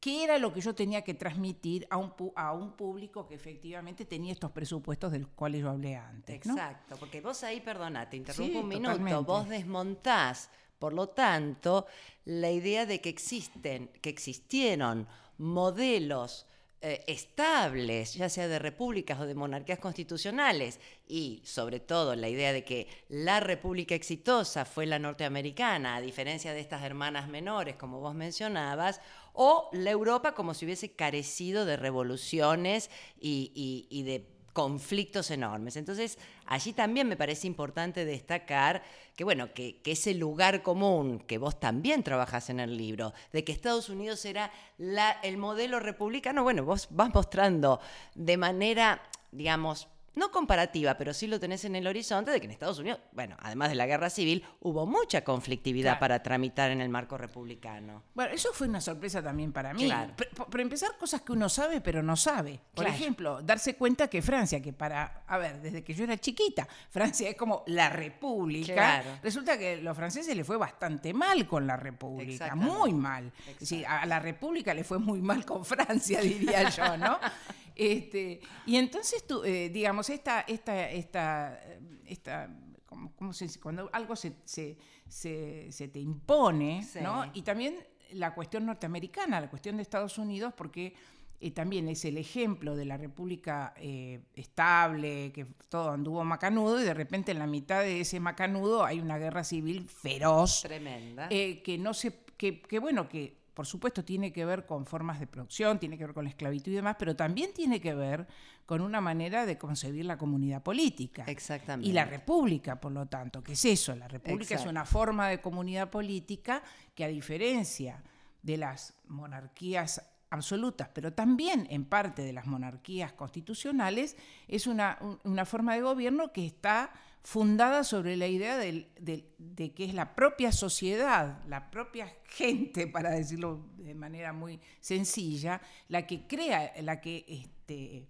qué 0.00 0.22
era 0.24 0.38
lo 0.38 0.52
que 0.52 0.60
yo 0.60 0.74
tenía 0.74 1.02
que 1.02 1.14
transmitir 1.14 1.86
a 1.88 1.96
un, 1.96 2.12
a 2.36 2.52
un 2.52 2.72
público 2.72 3.26
que 3.26 3.34
efectivamente 3.34 4.04
tenía 4.04 4.32
estos 4.34 4.50
presupuestos 4.50 5.10
de 5.12 5.20
los 5.20 5.30
cuales 5.30 5.62
yo 5.62 5.70
hablé 5.70 5.96
antes. 5.96 6.44
¿no? 6.44 6.52
Exacto, 6.54 6.96
porque 6.98 7.20
vos 7.22 7.42
ahí, 7.42 7.60
perdona, 7.60 8.10
te 8.10 8.18
interrumpo 8.18 8.52
Sí, 8.52 8.58
un 8.58 8.68
minuto, 8.68 8.90
totalmente. 8.92 9.24
vos 9.24 9.48
desmontás, 9.48 10.50
por 10.78 10.92
lo 10.92 11.08
tanto, 11.08 11.86
la 12.26 12.50
idea 12.50 12.84
de 12.84 13.00
que 13.00 13.08
existen, 13.08 13.88
que 14.02 14.10
existieron 14.10 15.08
modelos 15.38 16.46
eh, 16.86 17.02
estables, 17.06 18.12
ya 18.14 18.28
sea 18.28 18.46
de 18.46 18.58
repúblicas 18.58 19.18
o 19.18 19.24
de 19.26 19.34
monarquías 19.34 19.78
constitucionales, 19.78 20.78
y 21.08 21.40
sobre 21.44 21.80
todo 21.80 22.14
la 22.14 22.28
idea 22.28 22.52
de 22.52 22.62
que 22.64 22.88
la 23.08 23.40
república 23.40 23.94
exitosa 23.94 24.64
fue 24.66 24.84
la 24.84 24.98
norteamericana, 24.98 25.96
a 25.96 26.00
diferencia 26.02 26.52
de 26.52 26.60
estas 26.60 26.82
hermanas 26.82 27.26
menores, 27.28 27.76
como 27.76 28.00
vos 28.00 28.14
mencionabas, 28.14 29.00
o 29.32 29.68
la 29.72 29.90
Europa 29.90 30.34
como 30.34 30.52
si 30.52 30.66
hubiese 30.66 30.92
carecido 30.92 31.64
de 31.64 31.76
revoluciones 31.76 32.90
y, 33.18 33.50
y- 33.54 33.86
y 33.90 34.02
de 34.02 34.33
conflictos 34.54 35.30
enormes. 35.30 35.76
Entonces, 35.76 36.16
allí 36.46 36.72
también 36.72 37.06
me 37.08 37.16
parece 37.16 37.46
importante 37.46 38.06
destacar 38.06 38.82
que, 39.14 39.24
bueno, 39.24 39.52
que, 39.52 39.82
que 39.82 39.92
ese 39.92 40.14
lugar 40.14 40.62
común, 40.62 41.18
que 41.18 41.36
vos 41.36 41.60
también 41.60 42.02
trabajás 42.02 42.48
en 42.48 42.60
el 42.60 42.74
libro, 42.78 43.12
de 43.32 43.44
que 43.44 43.52
Estados 43.52 43.90
Unidos 43.90 44.24
era 44.24 44.50
la- 44.78 45.10
el 45.22 45.36
modelo 45.36 45.80
republicano, 45.80 46.42
bueno, 46.44 46.64
vos 46.64 46.88
vas 46.90 47.12
mostrando 47.12 47.80
de 48.14 48.36
manera, 48.38 49.02
digamos, 49.32 49.88
no 50.14 50.30
comparativa, 50.30 50.96
pero 50.96 51.12
sí 51.14 51.26
lo 51.26 51.40
tenés 51.40 51.64
en 51.64 51.76
el 51.76 51.86
horizonte 51.86 52.30
de 52.30 52.40
que 52.40 52.46
en 52.46 52.52
Estados 52.52 52.78
Unidos, 52.78 53.00
bueno, 53.12 53.36
además 53.40 53.68
de 53.70 53.74
la 53.74 53.86
guerra 53.86 54.10
civil, 54.10 54.44
hubo 54.60 54.86
mucha 54.86 55.22
conflictividad 55.24 55.92
Claro. 55.92 56.00
para 56.00 56.22
tramitar 56.22 56.70
en 56.70 56.80
el 56.80 56.88
marco 56.88 57.18
republicano. 57.18 58.02
Bueno, 58.14 58.32
eso 58.34 58.50
fue 58.52 58.68
una 58.68 58.80
sorpresa 58.80 59.22
también 59.22 59.52
para 59.52 59.72
mí. 59.74 59.84
Claro. 59.86 60.14
Pero 60.50 60.62
empezar 60.62 60.96
cosas 60.98 61.22
que 61.22 61.32
uno 61.32 61.48
sabe 61.48 61.80
pero 61.80 62.02
no 62.02 62.16
sabe. 62.16 62.60
Por 62.74 62.84
Claro. 62.84 62.94
ejemplo, 62.98 63.42
darse 63.42 63.76
cuenta 63.76 64.08
que 64.08 64.22
Francia, 64.22 64.60
que 64.62 64.72
para, 64.72 65.22
a 65.26 65.38
ver, 65.38 65.60
desde 65.60 65.82
que 65.82 65.94
yo 65.94 66.04
era 66.04 66.16
chiquita, 66.18 66.66
Francia 66.90 67.28
es 67.28 67.36
como 67.36 67.62
la 67.66 67.88
república, 67.90 68.74
Claro. 68.74 69.10
resulta 69.22 69.58
que 69.58 69.74
a 69.74 69.76
los 69.78 69.96
franceses 69.96 70.36
le 70.36 70.44
fue 70.44 70.56
bastante 70.56 71.12
mal 71.12 71.46
con 71.46 71.66
la 71.66 71.76
república, 71.76 72.54
muy 72.54 72.92
mal. 72.92 73.32
Decir, 73.58 73.86
a 73.86 74.06
la 74.06 74.20
república 74.20 74.72
le 74.74 74.84
fue 74.84 74.98
muy 74.98 75.20
mal 75.20 75.44
con 75.44 75.64
Francia, 75.64 76.20
diría 76.20 76.68
yo, 76.70 76.96
¿no? 76.96 77.18
Este, 77.74 78.40
y 78.66 78.76
entonces, 78.76 79.26
tú, 79.26 79.42
eh, 79.44 79.68
digamos, 79.70 80.08
esta, 80.10 80.42
esta, 80.42 80.90
esta, 80.90 81.60
esta 82.06 82.50
¿cómo, 82.86 83.12
cómo 83.16 83.32
se 83.32 83.46
dice? 83.46 83.60
Cuando 83.60 83.90
algo 83.92 84.14
se, 84.16 84.34
se, 84.44 84.76
se- 85.08 85.68
se 85.72 85.88
te 85.88 85.98
impone, 86.00 86.82
Sí. 86.84 87.00
¿no? 87.02 87.30
Y 87.34 87.42
también 87.42 87.76
la 88.12 88.34
cuestión 88.34 88.66
norteamericana, 88.66 89.40
la 89.40 89.50
cuestión 89.50 89.76
de 89.76 89.82
Estados 89.82 90.18
Unidos, 90.18 90.54
porque 90.56 90.94
eh, 91.40 91.50
también 91.50 91.88
es 91.88 92.04
el 92.04 92.16
ejemplo 92.16 92.76
de 92.76 92.84
la 92.84 92.96
república 92.96 93.74
eh, 93.76 94.20
estable, 94.34 95.32
que 95.32 95.44
todo 95.68 95.90
anduvo 95.90 96.24
macanudo, 96.24 96.80
y 96.80 96.84
de 96.84 96.94
repente 96.94 97.32
en 97.32 97.40
la 97.40 97.46
mitad 97.48 97.80
de 97.82 98.00
ese 98.00 98.20
macanudo 98.20 98.84
hay 98.84 99.00
una 99.00 99.18
guerra 99.18 99.42
civil 99.42 99.88
feroz, 99.88 100.62
Tremenda. 100.62 101.26
eh, 101.30 101.60
que 101.62 101.76
no 101.76 101.92
se, 101.92 102.20
que, 102.36 102.62
que 102.62 102.78
bueno, 102.78 103.08
que 103.08 103.42
por 103.54 103.66
supuesto 103.66 104.04
tiene 104.04 104.32
que 104.32 104.44
ver 104.44 104.66
con 104.66 104.84
formas 104.84 105.20
de 105.20 105.26
producción, 105.26 105.78
tiene 105.78 105.96
que 105.96 106.04
ver 106.04 106.14
con 106.14 106.24
la 106.24 106.30
esclavitud 106.30 106.72
y 106.72 106.74
demás, 106.74 106.96
pero 106.98 107.14
también 107.16 107.52
tiene 107.54 107.80
que 107.80 107.94
ver 107.94 108.26
con 108.66 108.80
una 108.80 109.00
manera 109.00 109.46
de 109.46 109.56
concebir 109.56 110.04
la 110.04 110.18
comunidad 110.18 110.62
política. 110.62 111.24
Exactamente. 111.28 111.88
Y 111.88 111.92
la 111.92 112.04
república, 112.04 112.80
por 112.80 112.92
lo 112.92 113.06
tanto, 113.06 113.42
¿qué 113.42 113.52
es 113.52 113.64
eso? 113.64 113.94
La 113.94 114.08
república 114.08 114.54
es 114.56 114.66
una 114.66 114.84
forma 114.84 115.28
de 115.28 115.40
comunidad 115.40 115.90
política 115.90 116.62
que 116.94 117.04
a 117.04 117.08
diferencia 117.08 118.02
de 118.42 118.56
las 118.56 118.94
monarquías 119.06 120.02
absolutas, 120.30 120.88
pero 120.92 121.12
también 121.12 121.66
en 121.70 121.84
parte 121.84 122.22
de 122.22 122.32
las 122.32 122.46
monarquías 122.46 123.12
constitucionales, 123.12 124.16
es 124.48 124.66
una, 124.66 124.98
un- 125.00 125.18
una 125.24 125.44
forma 125.44 125.74
de 125.74 125.82
gobierno 125.82 126.32
que 126.32 126.44
está 126.44 126.90
fundada 127.24 127.84
sobre 127.84 128.16
la 128.16 128.26
idea 128.26 128.58
de 128.58 129.72
que 129.74 129.84
es 129.84 129.94
la 129.94 130.14
propia 130.14 130.52
sociedad, 130.52 131.42
la 131.48 131.70
propia 131.70 132.14
gente, 132.26 132.86
para 132.92 133.10
decirlo 133.10 133.64
de 133.78 133.94
manera 133.94 134.32
muy 134.32 134.60
sencilla, 134.78 135.60
la 135.88 136.06
que 136.06 136.26
crea, 136.26 136.72
la 136.82 137.00
que 137.00 137.24
este, 137.26 138.06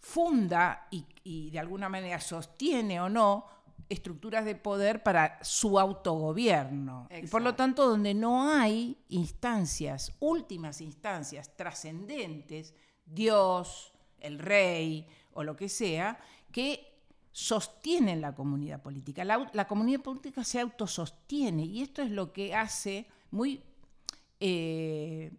funda 0.00 0.88
y, 0.90 1.04
y 1.22 1.50
de 1.50 1.58
alguna 1.58 1.90
manera 1.90 2.20
sostiene 2.20 3.00
o 3.00 3.10
no 3.10 3.46
estructuras 3.90 4.44
de 4.44 4.54
poder 4.54 5.02
para 5.02 5.38
su 5.42 5.78
autogobierno. 5.78 7.06
Y 7.10 7.26
por 7.26 7.42
lo 7.42 7.54
tanto, 7.54 7.86
donde 7.86 8.14
no 8.14 8.50
hay 8.50 8.96
instancias, 9.08 10.12
últimas 10.20 10.80
instancias 10.80 11.54
trascendentes, 11.56 12.74
Dios, 13.04 13.92
el 14.20 14.38
rey 14.38 15.06
o 15.32 15.42
lo 15.42 15.56
que 15.56 15.68
sea, 15.68 16.18
que 16.52 16.87
sostienen 17.38 18.20
la 18.20 18.34
comunidad 18.34 18.82
política. 18.82 19.24
La, 19.24 19.68
comunidad 19.68 20.00
política 20.00 20.42
se 20.42 20.58
autosostiene 20.58 21.64
y 21.64 21.82
esto 21.82 22.02
es 22.02 22.10
lo 22.10 22.32
que 22.32 22.52
hace 22.52 23.06
muy, 23.30 23.62
eh, 24.40 25.30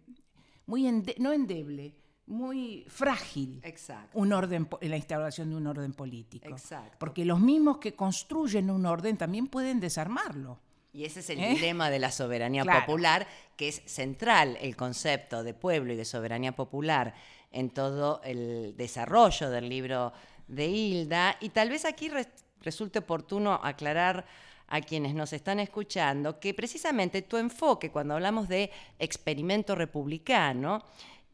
muy 0.64 0.86
ende- 0.86 1.14
no 1.18 1.30
endeble, 1.30 1.94
muy 2.26 2.86
frágil 2.88 3.60
Exacto. 3.64 4.18
un 4.18 4.32
orden, 4.32 4.66
la 4.80 4.96
instauración 4.96 5.50
de 5.50 5.56
un 5.56 5.66
orden 5.66 5.92
político. 5.92 6.48
Exacto. 6.48 6.96
Porque 6.98 7.26
los 7.26 7.38
mismos 7.38 7.76
que 7.76 7.94
construyen 7.94 8.70
un 8.70 8.86
orden 8.86 9.18
también 9.18 9.46
pueden 9.48 9.78
desarmarlo. 9.78 10.58
Y 10.94 11.04
ese 11.04 11.20
es 11.20 11.28
el 11.28 11.38
¿Eh? 11.38 11.50
dilema 11.50 11.90
de 11.90 11.98
la 11.98 12.10
soberanía 12.10 12.62
Claro. 12.62 12.80
popular, 12.86 13.26
que 13.56 13.68
es 13.68 13.82
central 13.84 14.56
el 14.62 14.74
concepto 14.74 15.42
de 15.44 15.52
pueblo 15.52 15.92
y 15.92 15.96
de 15.96 16.06
soberanía 16.06 16.52
popular 16.56 17.12
en 17.52 17.68
todo 17.68 18.22
el 18.24 18.74
desarrollo 18.74 19.50
del 19.50 19.68
libro 19.68 20.14
de 20.50 20.66
Hilda. 20.66 21.36
Y 21.40 21.50
tal 21.50 21.70
vez 21.70 21.84
aquí 21.84 22.08
res- 22.08 22.28
resulte 22.60 22.98
oportuno 22.98 23.58
aclarar 23.62 24.26
a 24.68 24.80
quienes 24.80 25.14
nos 25.14 25.32
están 25.32 25.58
escuchando 25.58 26.38
que 26.38 26.54
precisamente 26.54 27.22
tu 27.22 27.36
enfoque 27.36 27.90
cuando 27.90 28.14
hablamos 28.14 28.48
de 28.48 28.70
experimento 28.98 29.74
republicano 29.74 30.84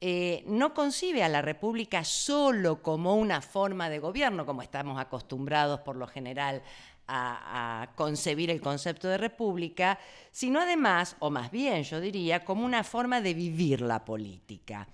eh, 0.00 0.42
no 0.46 0.75
concibe 0.75 1.23
a 1.23 1.28
la 1.28 1.42
República 1.42 2.04
solo 2.04 2.82
como 2.82 3.16
una 3.16 3.40
forma 3.40 3.88
de 3.88 3.99
gobierno, 3.99 4.44
como 4.44 4.62
estamos 4.62 4.99
acostumbrados 4.99 5.80
por 5.80 5.96
lo 5.96 6.06
general 6.06 6.62
a, 7.08 7.88
concebir 7.94 8.50
el 8.50 8.61
concepto 8.61 9.08
de 9.08 9.16
república, 9.16 9.99
sino 10.32 10.61
además, 10.61 11.16
o 11.20 11.30
más 11.30 11.50
bien 11.50 11.82
yo 11.85 12.00
diría, 12.00 12.44
como 12.44 12.64
una 12.64 12.85
forma 12.85 13.20
de 13.20 13.35
vivir 13.35 13.80
la 13.80 14.04
política. 14.04 14.88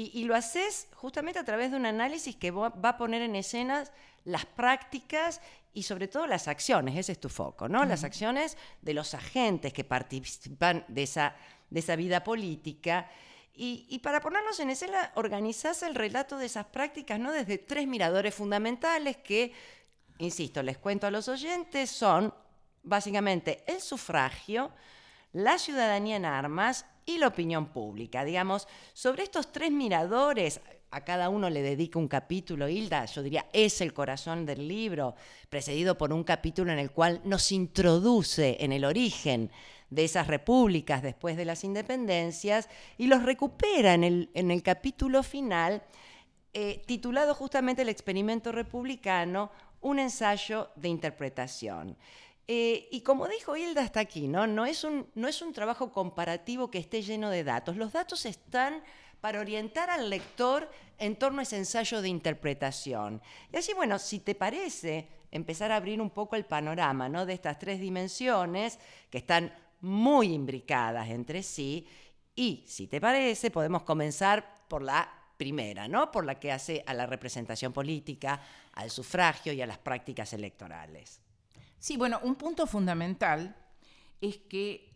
Y, 0.00 0.22
lo 0.26 0.36
haces 0.36 0.86
justamente 0.94 1.40
a 1.40 1.44
través 1.44 1.72
de 1.72 1.76
un 1.76 1.84
análisis 1.84 2.36
que 2.36 2.52
va 2.52 2.68
a 2.68 2.96
poner 2.96 3.20
en 3.20 3.34
escenas 3.34 3.90
las 4.24 4.46
prácticas 4.46 5.40
y 5.74 5.82
sobre 5.82 6.06
todo 6.06 6.28
las 6.28 6.46
acciones, 6.46 6.96
ese 6.96 7.10
es 7.10 7.20
tu 7.20 7.28
foco, 7.28 7.68
¿no? 7.68 7.84
Las 7.84 8.04
acciones 8.04 8.56
de 8.80 8.94
los 8.94 9.14
agentes 9.14 9.72
que 9.72 9.82
participan 9.82 10.84
de 10.86 11.02
esa, 11.02 11.34
de 11.68 11.80
esa 11.80 11.96
vida 11.96 12.22
política. 12.22 13.10
Y, 13.52 13.98
para 13.98 14.20
ponernos 14.20 14.60
en 14.60 14.70
escena, 14.70 15.10
organizás 15.16 15.82
el 15.82 15.96
relato 15.96 16.38
de 16.38 16.46
esas 16.46 16.66
prácticas 16.66 17.18
¿no? 17.18 17.32
desde 17.32 17.58
tres 17.58 17.88
miradores 17.88 18.32
fundamentales 18.32 19.16
que, 19.16 19.52
insisto, 20.18 20.62
les 20.62 20.78
cuento 20.78 21.08
a 21.08 21.10
los 21.10 21.26
oyentes, 21.26 21.90
son 21.90 22.32
básicamente 22.84 23.64
el 23.66 23.80
sufragio, 23.80 24.70
la 25.32 25.58
ciudadanía 25.58 26.14
en 26.14 26.24
armas 26.24 26.86
y 27.08 27.16
la 27.16 27.28
opinión 27.28 27.66
pública. 27.66 28.22
Digamos, 28.22 28.68
sobre 28.92 29.22
estos 29.22 29.50
tres 29.50 29.72
miradores, 29.72 30.60
a 30.90 31.04
cada 31.04 31.30
uno 31.30 31.48
le 31.48 31.62
dedica 31.62 31.98
un 31.98 32.06
capítulo, 32.06 32.68
Hilda, 32.68 33.06
yo 33.06 33.22
diría, 33.22 33.46
es 33.54 33.80
el 33.80 33.94
corazón 33.94 34.44
del 34.44 34.68
libro, 34.68 35.14
precedido 35.48 35.96
por 35.96 36.12
un 36.12 36.22
capítulo 36.22 36.70
en 36.70 36.78
el 36.78 36.90
cual 36.90 37.22
nos 37.24 37.50
introduce 37.50 38.58
en 38.60 38.72
el 38.72 38.84
origen 38.84 39.50
de 39.88 40.04
esas 40.04 40.26
repúblicas 40.26 41.02
después 41.02 41.38
de 41.38 41.46
las 41.46 41.64
independencias 41.64 42.68
y 42.98 43.06
los 43.06 43.22
recupera 43.22 43.94
en 43.94 44.04
el, 44.04 44.30
en 44.34 44.50
el 44.50 44.62
capítulo 44.62 45.22
final, 45.22 45.82
eh, 46.52 46.82
titulado 46.86 47.34
justamente 47.34 47.80
El 47.80 47.88
experimento 47.88 48.52
republicano, 48.52 49.50
un 49.80 49.98
ensayo 49.98 50.68
de 50.76 50.88
interpretación. 50.88 51.96
Eh, 52.50 52.88
y 52.90 53.02
como 53.02 53.28
dijo 53.28 53.56
Hilda 53.56 53.82
hasta 53.82 54.00
aquí, 54.00 54.26
¿no? 54.26 54.64
Es 54.64 54.82
un 54.84 55.52
trabajo 55.52 55.92
comparativo 55.92 56.70
que 56.70 56.78
esté 56.78 57.02
lleno 57.02 57.28
de 57.28 57.44
datos. 57.44 57.76
Los 57.76 57.92
datos 57.92 58.24
están 58.24 58.82
para 59.20 59.40
orientar 59.40 59.90
al 59.90 60.10
lector 60.10 60.70
en 60.98 61.16
torno 61.16 61.40
a 61.40 61.42
ese 61.42 61.56
ensayo 61.56 62.00
de 62.00 62.08
interpretación. 62.08 63.20
Y 63.52 63.56
así, 63.56 63.72
bueno, 63.74 63.98
si 63.98 64.20
te 64.20 64.34
parece, 64.34 65.08
empezar 65.30 65.72
a 65.72 65.76
abrir 65.76 66.00
un 66.00 66.10
poco 66.10 66.36
el 66.36 66.44
panorama 66.44 67.08
¿no? 67.08 67.26
de 67.26 67.34
estas 67.34 67.58
tres 67.58 67.80
dimensiones 67.80 68.78
que 69.10 69.18
están 69.18 69.52
muy 69.80 70.32
imbricadas 70.32 71.08
entre 71.08 71.42
sí. 71.42 71.86
Y, 72.34 72.64
si 72.66 72.86
te 72.86 73.00
parece, 73.00 73.50
podemos 73.50 73.82
comenzar 73.82 74.66
por 74.68 74.82
la 74.82 75.08
primera, 75.36 75.86
¿no? 75.86 76.10
Por 76.10 76.24
la 76.24 76.38
que 76.38 76.50
hace 76.50 76.82
a 76.86 76.94
la 76.94 77.06
representación 77.06 77.72
política, 77.72 78.40
al 78.72 78.90
sufragio 78.90 79.52
y 79.52 79.60
a 79.62 79.66
las 79.66 79.78
prácticas 79.78 80.32
electorales. 80.32 81.20
Sí, 81.78 81.96
bueno, 81.96 82.20
un 82.22 82.34
punto 82.34 82.66
fundamental 82.66 83.56
es 84.20 84.38
que 84.38 84.88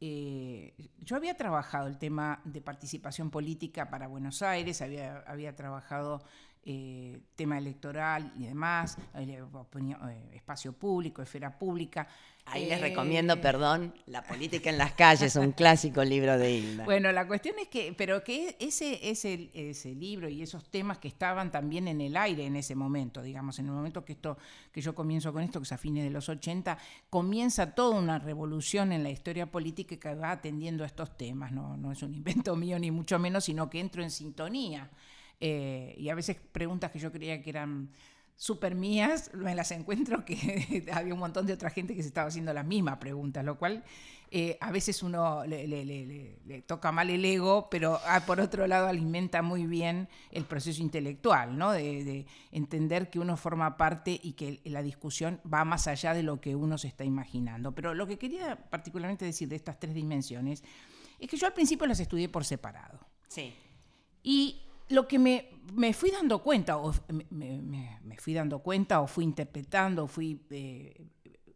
eh, 0.00 0.72
yo 1.00 1.16
había 1.16 1.36
trabajado 1.36 1.86
el 1.86 1.98
tema 1.98 2.40
de 2.44 2.62
participación 2.62 3.30
política 3.30 3.90
para 3.90 4.08
Buenos 4.08 4.40
Aires, 4.40 4.80
había, 4.80 5.18
había 5.26 5.54
trabajado 5.54 6.24
eh, 6.62 7.18
tema 7.36 7.56
electoral 7.56 8.34
y 8.36 8.44
demás, 8.44 8.98
eh, 9.14 9.42
espacio 10.34 10.74
público, 10.74 11.22
esfera 11.22 11.58
pública. 11.58 12.06
Ahí 12.44 12.66
les 12.66 12.80
recomiendo, 12.82 13.34
eh, 13.34 13.36
perdón, 13.38 13.94
La 14.04 14.22
política 14.22 14.68
en 14.68 14.76
las 14.76 14.92
calles, 14.92 15.36
un 15.36 15.52
clásico 15.52 16.04
libro 16.04 16.36
de 16.36 16.52
Hilda. 16.52 16.84
Bueno, 16.84 17.12
la 17.12 17.26
cuestión 17.26 17.54
es 17.58 17.68
que, 17.68 17.94
pero 17.96 18.22
que 18.22 18.56
ese, 18.60 19.08
ese, 19.08 19.50
ese 19.54 19.94
libro 19.94 20.28
y 20.28 20.42
esos 20.42 20.70
temas 20.70 20.98
que 20.98 21.08
estaban 21.08 21.50
también 21.50 21.88
en 21.88 22.02
el 22.02 22.14
aire 22.14 22.44
en 22.44 22.56
ese 22.56 22.74
momento, 22.74 23.22
digamos, 23.22 23.58
en 23.58 23.64
el 23.66 23.72
momento 23.72 24.04
que 24.04 24.12
esto, 24.12 24.36
que 24.70 24.82
yo 24.82 24.94
comienzo 24.94 25.32
con 25.32 25.42
esto, 25.42 25.60
que 25.60 25.64
es 25.64 25.72
a 25.72 25.78
fines 25.78 26.04
de 26.04 26.10
los 26.10 26.28
80, 26.28 26.76
comienza 27.08 27.74
toda 27.74 27.98
una 27.98 28.18
revolución 28.18 28.92
en 28.92 29.02
la 29.02 29.10
historia 29.10 29.50
política 29.50 29.96
que 29.96 30.14
va 30.14 30.32
atendiendo 30.32 30.84
a 30.84 30.86
estos 30.86 31.16
temas. 31.16 31.52
No, 31.52 31.78
no 31.78 31.90
es 31.90 32.02
un 32.02 32.14
invento 32.14 32.54
mío 32.56 32.78
ni 32.78 32.90
mucho 32.90 33.18
menos, 33.18 33.44
sino 33.44 33.70
que 33.70 33.80
entro 33.80 34.02
en 34.02 34.10
sintonía 34.10 34.90
eh, 35.40 35.94
y 35.96 36.08
a 36.08 36.14
veces 36.14 36.36
preguntas 36.52 36.90
que 36.90 36.98
yo 36.98 37.10
creía 37.10 37.42
que 37.42 37.50
eran 37.50 37.90
súper 38.40 38.74
mías, 38.74 39.30
me 39.34 39.54
las 39.54 39.70
encuentro 39.70 40.24
que 40.24 40.86
había 40.94 41.12
un 41.12 41.20
montón 41.20 41.46
de 41.46 41.52
otra 41.52 41.68
gente 41.68 41.94
que 41.94 42.02
se 42.02 42.08
estaba 42.08 42.28
haciendo 42.28 42.54
las 42.54 42.64
mismas 42.64 42.96
preguntas, 42.96 43.44
lo 43.44 43.58
cual 43.58 43.84
eh, 44.30 44.56
a 44.62 44.72
veces 44.72 45.02
uno 45.02 45.44
le, 45.44 46.62
toca 46.66 46.90
mal 46.90 47.10
el 47.10 47.22
ego, 47.22 47.68
pero 47.70 48.00
ah, 48.06 48.24
por 48.24 48.40
otro 48.40 48.66
lado 48.66 48.86
alimenta 48.86 49.42
muy 49.42 49.66
bien 49.66 50.08
el 50.30 50.44
proceso 50.44 50.80
intelectual, 50.80 51.58
¿no? 51.58 51.72
De, 51.72 52.04
de, 52.04 52.26
entender 52.50 53.10
que 53.10 53.18
uno 53.18 53.36
forma 53.36 53.76
parte 53.76 54.18
y 54.22 54.32
que 54.32 54.60
la 54.64 54.82
discusión 54.82 55.38
va 55.52 55.66
más 55.66 55.86
allá 55.86 56.14
de 56.14 56.22
lo 56.22 56.40
que 56.40 56.56
uno 56.56 56.78
se 56.78 56.88
está 56.88 57.04
imaginando. 57.04 57.74
Pero 57.74 57.92
lo 57.92 58.06
que 58.06 58.18
quería 58.18 58.56
particularmente 58.70 59.26
decir 59.26 59.48
de 59.48 59.56
estas 59.56 59.78
tres 59.78 59.94
dimensiones 59.94 60.62
es 61.18 61.28
que 61.28 61.36
yo 61.36 61.46
al 61.46 61.52
principio 61.52 61.86
las 61.86 62.00
estudié 62.00 62.30
por 62.30 62.46
separado. 62.46 63.00
Sí. 63.28 63.52
Y 64.22 64.62
lo 64.90 65.08
que 65.08 65.18
me, 65.18 65.48
fui 65.94 66.10
dando 66.10 66.42
cuenta, 66.42 66.76
o 66.76 66.92
me, 67.30 68.16
fui 68.18 68.34
dando 68.34 68.58
cuenta, 68.60 69.00
o 69.00 69.06
fui 69.06 69.24
interpretando, 69.24 70.04
o 70.04 70.06
fui 70.06 70.40
eh, 70.50 71.06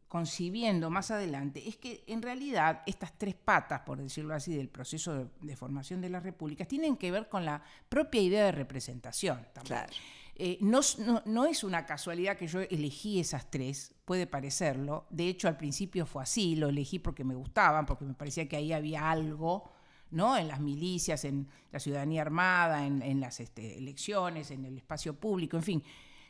concibiendo 0.08 0.90
más 0.90 1.10
adelante, 1.10 1.68
es 1.68 1.76
que 1.76 2.04
en 2.06 2.22
realidad 2.22 2.82
estas 2.86 3.18
tres 3.18 3.34
patas, 3.34 3.80
por 3.80 3.98
decirlo 3.98 4.34
así, 4.34 4.54
del 4.54 4.68
proceso 4.68 5.28
de, 5.40 5.56
formación 5.56 6.00
de 6.00 6.08
las 6.08 6.22
repúblicas, 6.22 6.68
tienen 6.68 6.96
que 6.96 7.10
ver 7.10 7.28
con 7.28 7.44
la 7.44 7.62
propia 7.88 8.22
idea 8.22 8.44
de 8.44 8.52
representación. 8.52 9.44
Claro. 9.64 9.92
Eh, 10.36 10.58
no, 10.60 10.80
no, 11.26 11.46
es 11.46 11.64
una 11.64 11.84
casualidad 11.86 12.36
que 12.36 12.46
yo 12.46 12.60
elegí 12.60 13.18
esas 13.18 13.50
tres, 13.50 13.94
puede 14.04 14.28
parecerlo. 14.28 15.06
De 15.10 15.28
hecho, 15.28 15.48
al 15.48 15.56
principio 15.56 16.06
fue 16.06 16.22
así, 16.22 16.54
lo 16.54 16.68
elegí 16.68 17.00
porque 17.00 17.24
me 17.24 17.34
gustaban, 17.34 17.84
porque 17.84 18.04
me 18.04 18.14
parecía 18.14 18.48
que 18.48 18.56
ahí 18.56 18.72
había 18.72 19.10
algo 19.10 19.73
¿no? 20.14 20.36
en 20.36 20.48
las 20.48 20.60
milicias, 20.60 21.24
en 21.24 21.48
la 21.72 21.80
ciudadanía 21.80 22.22
armada, 22.22 22.86
en, 22.86 23.20
las 23.20 23.40
este, 23.40 23.76
elecciones, 23.76 24.50
en 24.50 24.64
el 24.64 24.76
espacio 24.78 25.14
público, 25.14 25.56
en 25.56 25.62
fin. 25.62 25.82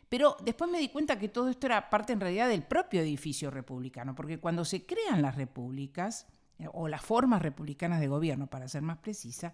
Pero 0.08 0.36
después 0.42 0.70
me 0.70 0.78
di 0.78 0.88
cuenta 0.88 1.18
que 1.18 1.28
todo 1.28 1.48
esto 1.48 1.66
era 1.66 1.90
parte 1.90 2.12
en 2.12 2.20
realidad 2.20 2.48
del 2.48 2.62
propio 2.62 3.00
edificio 3.00 3.50
republicano, 3.50 4.14
porque 4.14 4.38
cuando 4.38 4.64
se 4.64 4.86
crean 4.86 5.22
las 5.22 5.36
repúblicas, 5.36 6.26
eh, 6.58 6.66
o 6.72 6.88
las 6.88 7.02
formas 7.02 7.42
republicanas 7.42 8.00
de 8.00 8.08
gobierno, 8.08 8.46
para 8.46 8.68
ser 8.68 8.82
más 8.82 8.98
precisa, 8.98 9.52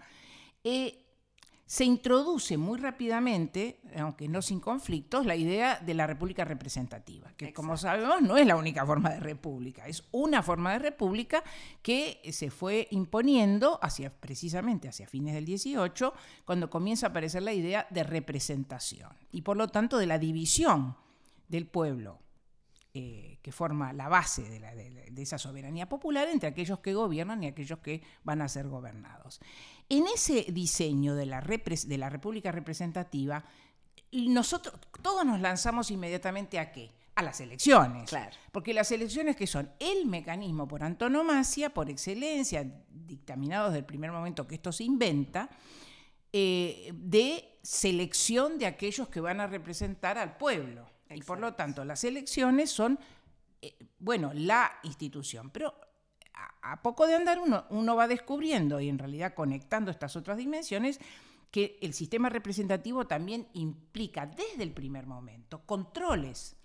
eh, 0.62 1.09
se 1.70 1.84
introduce 1.84 2.56
muy 2.56 2.80
rápidamente, 2.80 3.78
aunque 3.96 4.26
no 4.26 4.42
sin 4.42 4.58
conflictos, 4.58 5.24
la 5.24 5.36
idea 5.36 5.78
de 5.78 5.94
la 5.94 6.04
república 6.04 6.44
representativa, 6.44 7.32
que 7.36 7.52
como 7.52 7.76
sabemos 7.76 8.22
no 8.22 8.36
es 8.36 8.44
la 8.44 8.56
única 8.56 8.84
forma 8.84 9.10
de 9.10 9.20
república, 9.20 9.86
es 9.86 10.02
una 10.10 10.42
forma 10.42 10.72
de 10.72 10.80
república 10.80 11.44
que 11.80 12.20
se 12.32 12.50
fue 12.50 12.88
imponiendo 12.90 13.78
hacia, 13.82 14.12
precisamente 14.12 14.88
hacia 14.88 15.06
fines 15.06 15.32
del 15.32 15.44
18, 15.44 16.12
cuando 16.44 16.68
comienza 16.68 17.06
a 17.06 17.10
aparecer 17.10 17.44
la 17.44 17.52
idea 17.52 17.86
de 17.90 18.02
representación 18.02 19.12
y 19.30 19.42
por 19.42 19.56
lo 19.56 19.68
tanto 19.68 19.96
de 19.96 20.06
la 20.06 20.18
división 20.18 20.96
del 21.46 21.68
pueblo 21.68 22.18
eh, 22.92 23.38
que 23.42 23.52
forma 23.52 23.92
la 23.92 24.08
base 24.08 24.42
de, 24.42 25.22
esa 25.22 25.38
soberanía 25.38 25.88
popular 25.88 26.26
entre 26.26 26.48
aquellos 26.48 26.80
que 26.80 26.94
gobiernan 26.94 27.44
y 27.44 27.46
aquellos 27.46 27.78
que 27.78 28.02
van 28.24 28.42
a 28.42 28.48
ser 28.48 28.66
gobernados. 28.66 29.40
En 29.90 30.06
ese 30.06 30.46
diseño 30.52 31.16
de 31.16 31.26
la, 31.26 31.40
de 31.40 31.98
la 31.98 32.08
República 32.08 32.52
Representativa, 32.52 33.44
nosotros 34.12 34.74
todos 35.02 35.26
nos 35.26 35.40
lanzamos 35.40 35.90
inmediatamente 35.90 36.60
a 36.60 36.70
qué? 36.70 36.92
A 37.16 37.22
las 37.22 37.40
elecciones. 37.40 38.08
Porque 38.52 38.72
las 38.72 38.92
elecciones 38.92 39.34
que 39.34 39.48
son 39.48 39.68
el 39.80 40.06
mecanismo 40.06 40.68
por 40.68 40.84
antonomasia, 40.84 41.70
por 41.70 41.90
excelencia, 41.90 42.64
dictaminados 42.88 43.70
desde 43.70 43.80
el 43.80 43.84
primer 43.84 44.12
momento 44.12 44.46
que 44.46 44.54
esto 44.54 44.70
se 44.70 44.84
inventa, 44.84 45.50
eh, 46.32 46.92
de 46.94 47.58
selección 47.60 48.58
de 48.58 48.66
aquellos 48.66 49.08
que 49.08 49.20
van 49.20 49.40
a 49.40 49.48
representar 49.48 50.18
al 50.18 50.36
pueblo. 50.36 50.88
Y 51.10 51.22
por 51.22 51.40
lo 51.40 51.54
tanto, 51.54 51.84
las 51.84 52.04
elecciones 52.04 52.70
son, 52.70 52.96
eh, 53.60 53.76
bueno, 53.98 54.30
la 54.34 54.70
institución. 54.84 55.50
Pero 55.50 55.74
a, 56.62 56.82
poco 56.82 57.06
de 57.06 57.14
andar 57.14 57.38
uno, 57.38 57.64
uno 57.70 57.96
va 57.96 58.08
descubriendo 58.08 58.80
y 58.80 58.88
en 58.88 58.98
realidad 58.98 59.34
conectando 59.34 59.90
estas 59.90 60.16
otras 60.16 60.38
dimensiones 60.38 61.00
que 61.50 61.78
el 61.82 61.94
sistema 61.94 62.28
representativo 62.28 63.06
también 63.06 63.48
implica 63.54 64.26
desde 64.26 64.62
el 64.62 64.72
primer 64.72 65.06
momento 65.06 65.62
controles 65.66 66.56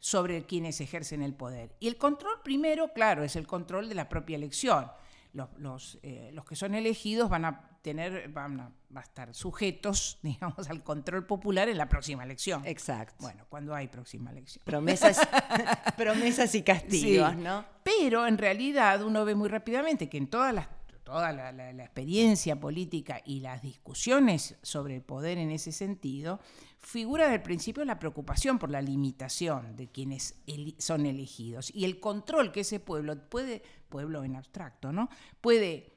sobre 0.00 0.44
quienes 0.44 0.80
ejercen 0.80 1.22
el 1.22 1.34
poder. 1.34 1.76
Y 1.80 1.88
el 1.88 1.96
control 1.96 2.40
primero, 2.42 2.92
claro, 2.92 3.22
es 3.24 3.36
el 3.36 3.46
control 3.46 3.88
de 3.88 3.94
la 3.94 4.08
propia 4.08 4.36
elección. 4.36 4.90
los, 5.32 5.48
los, 5.58 5.98
eh, 6.02 6.30
los 6.32 6.44
que 6.44 6.56
son 6.56 6.74
elegidos 6.74 7.30
van 7.30 7.44
a 7.44 7.73
tener, 7.84 8.30
van 8.30 8.58
a, 8.60 8.72
va 8.96 9.00
a 9.00 9.04
estar 9.04 9.34
sujetos, 9.34 10.18
digamos, 10.22 10.68
al 10.70 10.82
control 10.82 11.26
popular 11.26 11.68
en 11.68 11.76
la 11.76 11.86
próxima 11.88 12.24
elección. 12.24 12.62
Exacto. 12.66 13.14
Bueno, 13.20 13.44
cuando 13.50 13.74
hay 13.74 13.88
próxima 13.88 14.30
elección. 14.30 14.64
Promesas, 14.64 15.18
promesas 15.96 16.54
y 16.54 16.62
castigos, 16.62 17.32
Sí. 17.32 17.36
¿no? 17.42 17.64
Pero 17.84 18.26
en 18.26 18.38
realidad 18.38 19.02
uno 19.04 19.24
ve 19.26 19.34
muy 19.34 19.48
rápidamente 19.50 20.08
que 20.08 20.16
en 20.16 20.28
todas 20.28 20.54
las, 20.54 20.66
toda 21.04 21.30
la, 21.32 21.52
la- 21.52 21.72
la 21.74 21.84
experiencia 21.84 22.58
política 22.58 23.20
y 23.26 23.40
las 23.40 23.60
discusiones 23.62 24.56
sobre 24.62 24.96
el 24.96 25.02
poder 25.02 25.36
en 25.36 25.50
ese 25.50 25.70
sentido, 25.70 26.40
figura 26.78 27.28
del 27.28 27.42
principio 27.42 27.84
la 27.84 27.98
preocupación 27.98 28.58
por 28.58 28.70
la 28.70 28.80
limitación 28.80 29.76
de 29.76 29.88
quienes 29.88 30.36
son 30.78 31.04
elegidos 31.06 31.70
y 31.74 31.84
el 31.84 32.00
control 32.00 32.50
que 32.52 32.60
ese 32.60 32.80
pueblo 32.80 33.28
puede, 33.28 33.62
pueblo 33.90 34.24
en 34.24 34.36
abstracto, 34.36 34.92
¿no? 34.92 35.08
Puede 35.42 35.93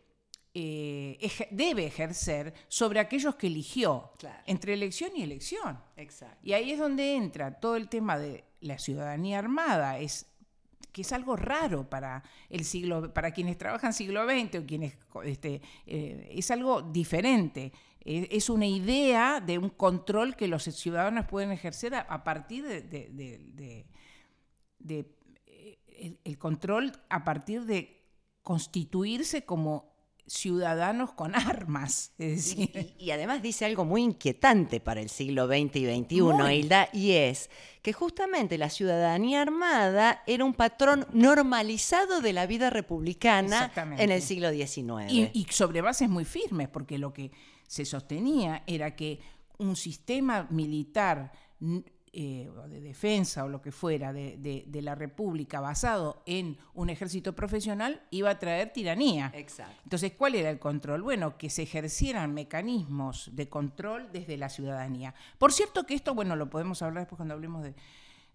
eh, 0.60 1.17
eje- 1.22 1.48
debe 1.52 1.86
ejercer 1.86 2.52
sobre 2.67 3.00
aquellos 3.00 3.36
que 3.36 3.46
eligió, 3.48 4.12
Claro. 4.17 4.41
entre 4.48 4.74
elección 4.74 5.12
y 5.15 5.22
elección. 5.22 5.80
Exacto. 5.96 6.39
Y 6.41 6.54
ahí 6.54 6.72
es 6.72 6.80
donde 6.80 7.13
entra 7.15 7.60
todo 7.60 7.76
el 7.76 7.89
tema 7.89 8.17
de 8.17 8.43
la 8.62 8.80
ciudadanía 8.80 9.38
armada, 9.38 10.00
es 10.00 10.26
que 10.91 11.02
es 11.04 11.12
algo 11.13 11.36
raro 11.36 11.88
para 11.88 12.24
el 12.50 12.65
siglo, 12.65 13.13
para 13.13 13.30
quienes 13.32 13.56
trabajan 13.60 13.93
siglo 13.93 14.26
XX 14.26 14.56
o 14.60 14.65
quienes 14.65 14.98
este, 15.26 15.62
eh, 15.86 16.30
es 16.34 16.50
algo 16.50 16.82
diferente. 16.82 17.72
Eh, 18.04 18.28
Es 18.32 18.50
una 18.50 18.65
idea 18.65 19.39
de 19.39 19.60
un 19.60 19.70
control 19.70 20.36
que 20.36 20.48
los 20.48 20.63
ciudadanos 20.63 21.26
pueden 21.28 21.52
ejercer 21.52 21.93
a, 21.93 22.00
a 22.02 22.24
partir 22.24 22.65
de, 22.65 22.82
de- 22.82 23.10
de- 23.12 23.38
de- 23.54 23.86
de, 24.80 25.06
eh, 25.46 25.78
el, 26.00 26.20
el 26.24 26.38
control 26.39 26.93
a 27.10 27.24
partir 27.24 27.65
de 27.65 28.02
constituirse 28.41 29.43
como 29.46 29.96
ciudadanos 30.28 31.13
con 31.13 31.36
armas. 31.36 32.12
Es 32.18 32.54
Y, 32.56 32.68
decir, 32.68 32.94
y- 33.00 33.06
y 33.06 33.12
además 33.12 33.42
dice 33.42 33.66
algo 33.66 33.86
muy 33.86 34.04
inquietante 34.04 34.80
para 34.80 35.02
el 35.02 35.10
siglo 35.10 35.48
XX 35.48 35.76
y 35.78 35.86
XXI, 36.04 36.22
Muy. 36.22 36.54
Hilda, 36.56 36.90
y 36.94 37.12
es 37.12 37.50
que 37.82 37.94
justamente 37.94 38.58
la 38.58 38.70
ciudadanía 38.70 39.42
armada 39.42 40.22
era 40.28 40.44
un 40.44 40.54
patrón 40.54 41.08
normalizado 41.13 42.20
de 42.22 42.34
la 42.34 42.46
vida 42.46 42.70
republicana 42.70 43.72
en 43.98 44.12
el 44.12 44.22
siglo 44.22 44.52
XIX. 44.52 45.10
Y, 45.12 45.30
y 45.34 45.48
sobre 45.50 45.82
bases 45.82 46.10
muy 46.10 46.26
firmes, 46.26 46.68
porque 46.68 46.98
lo 46.98 47.13
que 47.13 47.32
se 47.66 47.86
sostenía 47.86 48.63
era 48.68 48.96
que 48.96 49.20
un 49.58 49.76
sistema 49.76 50.46
militar 50.50 51.32
eh, 52.13 52.50
o 52.50 52.67
de 52.67 52.80
defensa 52.82 53.43
o 53.43 53.48
lo 53.50 53.62
que 53.62 53.72
fuera 53.72 54.13
de, 54.13 54.38
de- 54.38 54.63
de 54.67 54.82
la 54.82 54.96
República 54.96 55.60
basado 55.60 56.24
en 56.26 56.58
un 56.74 56.89
ejército 56.89 57.34
profesional 57.36 58.02
iba 58.12 58.30
a 58.30 58.39
traer 58.39 58.72
tiranía. 58.74 59.32
Exacto. 59.36 59.76
Entonces, 59.84 60.13
¿cuál 60.17 60.36
era 60.36 60.50
el 60.50 60.58
control? 60.60 61.02
Bueno, 61.04 61.38
que 61.38 61.50
se 61.50 61.63
ejercieran 61.63 62.34
mecanismos 62.34 63.30
de 63.34 63.50
control 63.50 64.10
desde 64.12 64.38
la 64.38 64.50
ciudadanía. 64.50 65.13
Por 65.38 65.52
cierto 65.54 65.86
que 65.86 65.93
esto, 65.93 66.15
bueno, 66.15 66.36
lo 66.36 66.50
podemos 66.50 66.82
hablar 66.82 67.04
después 67.04 67.17
cuando 67.17 67.34
hablemos 67.36 67.63
de, 67.63 67.76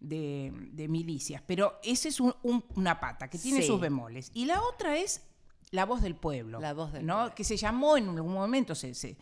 de- 0.00 0.52
de 0.72 0.88
milicias, 0.88 1.42
pero 1.46 1.78
esa 1.82 2.08
es 2.08 2.20
un- 2.20 2.34
un- 2.42 2.64
una 2.76 3.00
pata 3.00 3.28
que 3.28 3.38
tiene 3.38 3.62
Sí. 3.62 3.66
sus 3.68 3.80
bemoles. 3.80 4.30
Y 4.34 4.44
la 4.44 4.60
otra 4.62 4.96
es 4.96 5.22
la 5.70 5.86
voz 5.86 6.02
del 6.02 6.14
pueblo. 6.14 6.60
La 6.60 6.74
voz 6.74 6.92
del 6.92 7.06
¿no? 7.06 7.14
pueblo. 7.16 7.34
Que 7.34 7.44
se 7.44 7.56
llamó 7.56 7.96
en 7.96 8.08
algún 8.10 8.34
momento, 8.34 8.74
se, 8.74 8.94
se, 8.94 9.16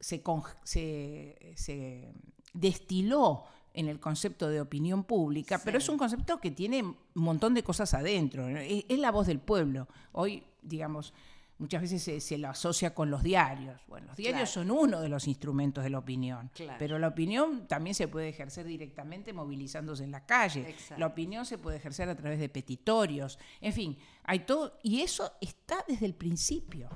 se, 0.00 0.22
con- 0.22 0.42
se- 0.64 1.52
se 1.56 2.12
destiló 2.52 3.44
en 3.76 3.88
el 3.88 4.00
concepto 4.00 4.48
de 4.48 4.60
opinión 4.60 5.04
pública, 5.04 5.60
pero 5.64 5.78
es 5.78 5.88
un 5.88 5.96
concepto 5.98 6.40
que 6.40 6.50
tiene 6.50 6.82
un 6.82 6.96
montón 7.14 7.54
de 7.54 7.62
cosas 7.62 7.94
adentro. 7.94 8.48
Es, 8.48 8.84
es 8.88 8.98
la 8.98 9.10
voz 9.12 9.26
del 9.28 9.38
pueblo. 9.38 9.86
Hoy, 10.12 10.42
digamos, 10.62 11.14
muchas 11.58 11.80
veces 11.82 12.02
se, 12.02 12.20
se 12.20 12.36
lo 12.38 12.48
asocia 12.48 12.94
con 12.94 13.10
los 13.10 13.22
diarios. 13.22 13.80
Bueno, 13.86 14.08
los 14.08 14.16
diarios 14.16 14.50
Claro. 14.52 14.68
son 14.68 14.70
uno 14.70 15.00
de 15.00 15.08
los 15.08 15.26
instrumentos 15.28 15.84
de 15.84 15.90
la 15.90 15.98
opinión, 15.98 16.50
Claro. 16.54 16.76
pero 16.78 16.98
la 16.98 17.08
opinión 17.08 17.66
también 17.68 17.94
se 17.94 18.08
puede 18.08 18.28
ejercer 18.28 18.66
directamente 18.66 19.32
movilizándose 19.32 20.04
en 20.04 20.10
la 20.10 20.26
calle. 20.26 20.68
Exacto. 20.68 20.98
La 20.98 21.06
opinión 21.06 21.46
se 21.46 21.56
puede 21.56 21.76
ejercer 21.78 22.08
a 22.08 22.16
través 22.16 22.38
de 22.40 22.48
petitorios. 22.48 23.38
En 23.60 23.72
fin, 23.72 23.96
hay 24.24 24.40
todo, 24.40 24.78
y 24.82 25.00
eso 25.00 25.32
está 25.40 25.84
desde 25.88 26.04
el 26.06 26.14
principio. 26.14 26.88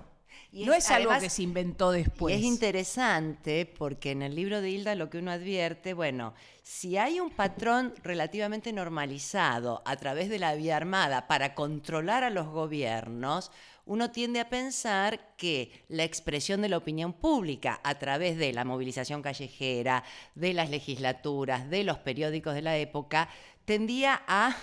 Y 0.52 0.64
no 0.64 0.72
es- 0.72 0.84
es, 0.86 0.90
algo 0.90 1.10
además- 1.10 1.22
que 1.22 1.30
se 1.30 1.42
inventó 1.42 1.92
después. 1.92 2.34
Y 2.34 2.38
es 2.38 2.44
interesante 2.44 3.66
porque 3.66 4.10
en 4.10 4.22
el 4.22 4.34
libro 4.34 4.60
de 4.60 4.70
Hilda 4.70 4.94
lo 4.94 5.08
que 5.10 5.18
uno 5.18 5.30
advierte, 5.30 5.94
bueno, 5.94 6.34
si 6.62 6.96
hay 6.96 7.20
un 7.20 7.30
patrón 7.30 7.94
relativamente 8.02 8.72
normalizado 8.72 9.82
a 9.84 9.96
través 9.96 10.28
de 10.28 10.38
la 10.38 10.54
vía 10.54 10.76
armada 10.76 11.26
para 11.28 11.54
controlar 11.54 12.24
a 12.24 12.30
los 12.30 12.48
gobiernos, 12.48 13.50
uno 13.86 14.10
tiende 14.10 14.40
a 14.40 14.48
pensar 14.48 15.34
que 15.36 15.84
la 15.88 16.04
expresión 16.04 16.62
de 16.62 16.68
la 16.68 16.76
opinión 16.76 17.12
pública 17.12 17.80
a 17.82 17.98
través 17.98 18.36
de 18.36 18.52
la 18.52 18.64
movilización 18.64 19.22
callejera, 19.22 20.04
de 20.34 20.52
las 20.52 20.70
legislaturas, 20.70 21.68
de 21.70 21.84
los 21.84 21.98
periódicos 21.98 22.54
de 22.54 22.62
la 22.62 22.76
época, 22.76 23.28
tendía 23.64 24.22
a 24.28 24.56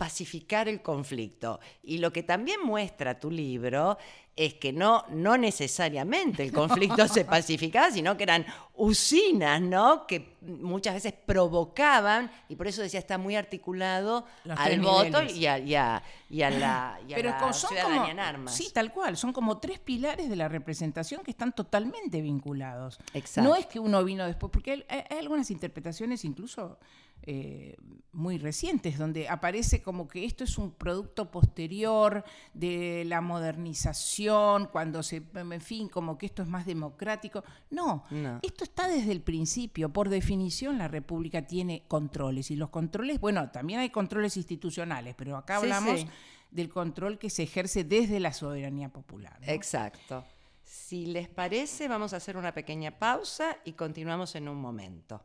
pacificar 0.00 0.66
el 0.66 0.80
conflicto. 0.80 1.60
Y 1.82 1.98
lo 1.98 2.10
que 2.10 2.22
también 2.22 2.60
muestra 2.64 3.20
tu 3.20 3.30
libro 3.30 3.98
es 4.34 4.54
que 4.54 4.72
no, 4.72 5.04
no 5.10 5.36
necesariamente 5.36 6.42
el 6.42 6.52
conflicto 6.52 7.06
se 7.06 7.24
pacificaba, 7.36 7.90
sino 7.90 8.16
que 8.16 8.22
eran 8.22 8.46
usinas, 8.74 9.60
¿no? 9.60 10.06
Que 10.06 10.36
muchas 10.40 10.94
veces 10.94 11.12
provocaban, 11.12 12.30
y 12.48 12.56
por 12.56 12.66
eso 12.66 12.80
decía, 12.80 12.98
está 12.98 13.18
muy 13.18 13.36
articulado 13.36 14.24
Los 14.44 14.58
al 14.58 14.80
voto 14.80 15.22
y 15.22 15.44
a, 15.44 15.58
y 15.58 15.74
a- 15.74 16.02
y 16.30 16.40
a 16.40 16.50
la, 16.50 16.98
y 17.06 17.12
a 17.12 17.16
Pero 17.16 17.30
la 17.30 17.52
son 17.52 17.76
como, 17.82 18.06
en 18.06 18.20
armas. 18.20 18.54
sí, 18.56 18.70
tal 18.72 18.90
cual, 18.94 19.18
son 19.18 19.34
como 19.34 19.58
tres 19.58 19.80
pilares 19.80 20.30
de 20.30 20.36
la 20.36 20.48
representación 20.48 21.22
que 21.22 21.32
están 21.32 21.52
totalmente 21.52 22.22
vinculados. 22.22 22.98
Exacto. 23.12 23.50
No 23.50 23.54
es 23.54 23.66
que 23.66 23.78
uno 23.78 24.02
vino 24.02 24.24
después, 24.26 24.50
porque 24.50 24.70
hay, 24.88 25.04
hay 25.10 25.18
algunas 25.18 25.50
interpretaciones 25.50 26.24
incluso 26.24 26.78
eh, 27.22 27.76
muy 28.12 28.38
recientes, 28.38 28.96
donde 28.96 29.28
aparece 29.28 29.82
como 29.82 29.89
que 30.08 30.24
esto 30.24 30.44
es 30.44 30.58
un 30.58 30.72
producto 30.72 31.30
posterior 31.30 32.24
de 32.54 33.04
la 33.06 33.20
modernización, 33.20 34.66
cuando 34.66 35.02
se, 35.02 35.22
en 35.34 35.60
fin, 35.60 35.88
como 35.88 36.16
que 36.18 36.26
esto 36.26 36.42
es 36.42 36.48
más 36.48 36.66
democrático. 36.66 37.42
No, 37.70 38.04
No. 38.10 38.38
esto 38.42 38.64
está 38.64 38.88
desde 38.88 39.12
el 39.12 39.20
principio. 39.22 39.88
Por 39.92 40.08
definición, 40.08 40.78
la 40.78 40.88
República 40.88 41.46
tiene 41.46 41.84
controles 41.88 42.50
y 42.50 42.56
los 42.56 42.70
controles, 42.70 43.20
bueno, 43.20 43.50
también 43.50 43.80
hay 43.80 43.90
controles 43.90 44.36
institucionales, 44.36 45.14
pero 45.16 45.36
acá 45.36 45.56
Sí, 45.58 45.62
hablamos 45.64 46.00
sí. 46.00 46.08
del 46.50 46.68
control 46.68 47.18
que 47.18 47.30
se 47.30 47.42
ejerce 47.44 47.84
desde 47.84 48.20
la 48.20 48.32
soberanía 48.32 48.88
popular. 48.88 49.38
¿no? 49.40 49.52
Exacto. 49.52 50.24
Si 50.62 51.06
les 51.06 51.28
parece, 51.28 51.88
vamos 51.88 52.12
a 52.12 52.16
hacer 52.16 52.36
una 52.36 52.52
pequeña 52.52 52.98
pausa 52.98 53.56
y 53.64 53.72
continuamos 53.72 54.34
en 54.34 54.48
un 54.48 54.56
momento. 54.60 55.20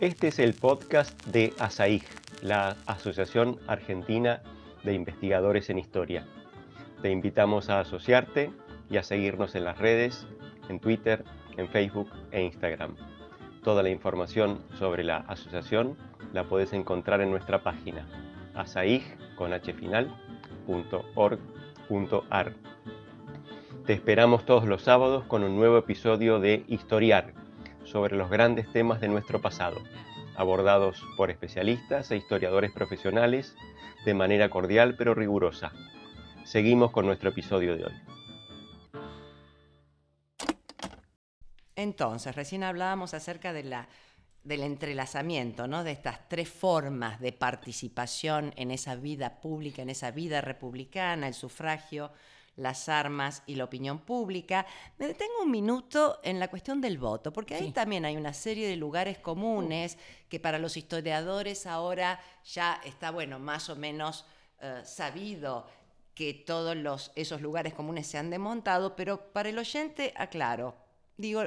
Este 0.00 0.28
es 0.28 0.38
el 0.38 0.54
podcast 0.54 1.26
de 1.26 1.52
ASAIG, 1.58 2.04
la 2.40 2.74
Asociación 2.86 3.58
Argentina 3.66 4.40
de 4.82 4.94
Investigadores 4.94 5.68
en 5.68 5.78
Historia. 5.78 6.26
Te 7.02 7.10
invitamos 7.10 7.68
a 7.68 7.80
asociarte 7.80 8.50
y 8.88 8.96
a 8.96 9.02
seguirnos 9.02 9.54
en 9.56 9.66
las 9.66 9.76
redes, 9.76 10.26
en 10.70 10.80
Twitter, 10.80 11.22
en 11.58 11.68
Facebook 11.68 12.08
e 12.30 12.40
Instagram. 12.42 12.96
Toda 13.62 13.82
la 13.82 13.90
información 13.90 14.62
sobre 14.78 15.04
la 15.04 15.18
asociación 15.18 15.98
la 16.32 16.44
puedes 16.44 16.72
encontrar 16.72 17.20
en 17.20 17.30
nuestra 17.30 17.62
página 17.62 18.06
asaig.org.ar. 18.54 19.34
Te 23.84 23.92
esperamos 23.92 24.46
todos 24.46 24.64
los 24.64 24.80
sábados 24.80 25.24
con 25.24 25.44
un 25.44 25.56
nuevo 25.56 25.76
episodio 25.76 26.40
de 26.40 26.64
Historiar 26.68 27.34
sobre 27.90 28.16
los 28.16 28.30
grandes 28.30 28.70
temas 28.72 29.00
de 29.00 29.08
nuestro 29.08 29.40
pasado, 29.40 29.82
abordados 30.36 31.04
por 31.16 31.30
especialistas 31.30 32.10
e 32.10 32.16
historiadores 32.16 32.70
profesionales 32.70 33.54
de 34.04 34.14
manera 34.14 34.48
cordial 34.48 34.94
pero 34.96 35.14
rigurosa. 35.14 35.72
Seguimos 36.44 36.90
con 36.92 37.06
nuestro 37.06 37.30
episodio 37.30 37.76
de 37.76 37.84
hoy. 37.84 37.92
Entonces, 41.76 42.34
recién 42.34 42.62
hablábamos 42.62 43.14
acerca 43.14 43.52
del 43.52 43.74
entrelazamiento, 44.44 45.66
¿no? 45.66 45.82
De 45.82 45.92
estas 45.92 46.28
tres 46.28 46.48
formas 46.48 47.20
de 47.20 47.32
participación 47.32 48.52
en 48.56 48.70
esa 48.70 48.96
vida 48.96 49.40
pública, 49.40 49.82
en 49.82 49.90
esa 49.90 50.10
vida 50.10 50.40
republicana, 50.40 51.26
el 51.26 51.34
sufragio, 51.34 52.12
las 52.56 52.88
armas 52.88 53.42
y 53.46 53.54
la 53.54 53.64
opinión 53.64 54.00
pública. 54.00 54.66
Me 54.98 55.06
detengo 55.06 55.42
un 55.42 55.50
minuto 55.50 56.20
en 56.22 56.38
la 56.38 56.48
cuestión 56.48 56.80
del 56.80 56.98
voto, 56.98 57.32
porque 57.32 57.54
ahí 57.54 57.66
Sí. 57.66 57.72
también 57.72 58.04
hay 58.04 58.16
una 58.16 58.32
serie 58.34 58.68
de 58.68 58.76
lugares 58.76 59.18
comunes 59.18 59.96
que 60.28 60.40
para 60.40 60.58
los 60.58 60.76
historiadores 60.76 61.66
ahora 61.66 62.20
ya 62.44 62.80
está, 62.84 63.10
bueno, 63.10 63.38
más 63.38 63.68
o 63.70 63.76
menos 63.76 64.24
eh, 64.60 64.82
sabido 64.84 65.66
que 66.14 66.34
todos 66.34 66.76
los, 66.76 67.12
esos 67.14 67.40
lugares 67.40 67.72
comunes 67.72 68.06
se 68.06 68.18
han 68.18 68.28
desmontado, 68.28 68.94
pero 68.94 69.32
para 69.32 69.48
el 69.48 69.58
oyente, 69.58 70.12
aclaro, 70.16 70.74
digo, 71.16 71.44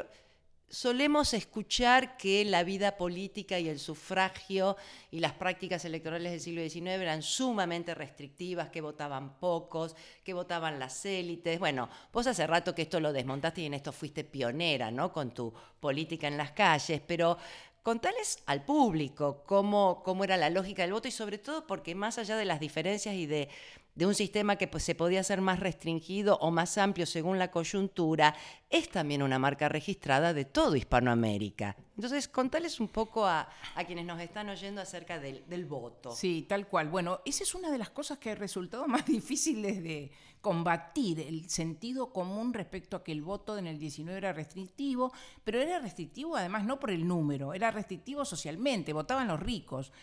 solemos 0.74 1.36
escuchar 1.36 2.18
que 2.18 2.44
la 2.44 2.64
vida 2.64 2.98
política 2.98 3.60
y 3.60 3.70
el 3.70 3.78
sufragio 3.78 4.76
y 5.12 5.20
las 5.20 5.34
prácticas 5.34 5.86
electorales 5.86 6.32
del 6.32 6.42
siglo 6.42 6.68
XIX 6.68 7.00
eran 7.00 7.22
sumamente 7.22 7.94
restrictivas, 7.94 8.70
que 8.70 8.82
votaban 8.82 9.38
pocos, 9.38 9.96
que 10.24 10.34
votaban 10.34 10.80
las 10.80 11.06
élites. 11.06 11.60
Bueno, 11.60 11.90
vos 12.12 12.26
hace 12.26 12.48
rato 12.48 12.74
que 12.74 12.82
esto 12.82 13.00
lo 13.00 13.14
desmontaste 13.14 13.62
y 13.62 13.66
en 13.68 13.76
esto 13.76 13.92
fuiste 13.92 14.24
pionera, 14.24 14.90
¿no? 14.90 15.14
Con 15.14 15.32
tu 15.32 15.54
política 15.80 16.28
en 16.28 16.38
las 16.38 16.54
calles, 16.54 17.02
pero 17.06 17.38
Contales 17.84 18.40
al 18.46 18.64
público 18.64 19.44
cómo, 19.46 20.04
cómo 20.06 20.24
era 20.24 20.38
la 20.38 20.50
lógica 20.50 20.84
del 20.84 20.94
voto 20.94 21.10
y 21.10 21.12
sobre 21.12 21.38
todo 21.38 21.68
porque 21.68 21.96
más 21.96 22.18
allá 22.18 22.38
de 22.38 22.46
las 22.46 22.62
diferencias 22.62 23.14
y 23.14 23.26
de, 23.26 23.50
de 23.96 24.06
un 24.06 24.16
sistema 24.16 24.56
que 24.56 24.68
pues, 24.68 24.84
se 24.84 24.96
podía 24.96 25.20
hacer 25.20 25.42
más 25.42 25.60
restringido 25.60 26.38
o 26.38 26.52
más 26.52 26.78
amplio 26.78 27.06
según 27.06 27.40
la 27.40 27.52
coyuntura, 27.52 28.36
es 28.70 28.90
también 28.90 29.22
una 29.22 29.40
marca 29.40 29.70
registrada 29.70 30.34
de 30.34 30.46
todo 30.46 30.76
Hispanoamérica. 30.76 31.76
Entonces, 31.96 32.28
contales 32.28 32.80
un 32.80 32.88
poco 32.88 33.26
a, 33.26 33.48
quienes 33.86 34.06
nos 34.06 34.20
están 34.20 34.50
oyendo 34.50 34.82
acerca 34.82 35.20
del, 35.20 35.48
del, 35.48 35.66
voto. 35.66 36.12
Sí, 36.12 36.46
tal 36.50 36.68
cual. 36.68 36.90
Bueno, 36.90 37.22
esa 37.26 37.44
es 37.44 37.54
una 37.54 37.70
de 37.70 37.78
las 37.78 37.92
cosas 37.92 38.18
que 38.18 38.32
ha 38.32 38.36
resultado 38.36 38.88
más 38.88 39.06
difíciles 39.06 39.84
de 39.84 40.12
combatir, 40.44 41.22
el 41.22 41.50
sentido 41.50 42.12
común 42.12 42.54
respecto 42.54 42.98
a 42.98 43.04
que 43.04 43.14
el 43.14 43.22
voto 43.22 43.58
en 43.58 43.66
el 43.66 43.80
19 43.80 44.18
era 44.18 44.34
restrictivo, 44.34 45.14
pero 45.46 45.62
era 45.62 45.80
restrictivo 45.80 46.36
además 46.36 46.66
no 46.66 46.82
por 46.82 46.92
el 46.92 47.08
número, 47.08 47.54
era 47.54 47.72
restrictivo 47.72 48.26
socialmente, 48.26 48.92
votaban 48.92 49.30
los 49.30 49.40
ricos. 49.40 49.94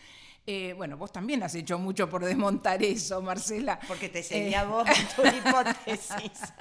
Eh, 0.47 0.73
bueno, 0.75 0.97
vos 0.97 1.11
también 1.11 1.43
has 1.43 1.53
hecho 1.53 1.77
mucho 1.77 2.09
por 2.09 2.25
desmontar 2.25 2.81
eso, 2.81 3.21
Marcela. 3.21 3.79
Porque 3.87 4.09
te 4.09 4.23
seguía 4.23 4.63
vos 4.63 4.87
tu 5.15 5.21
hipótesis. 5.21 6.53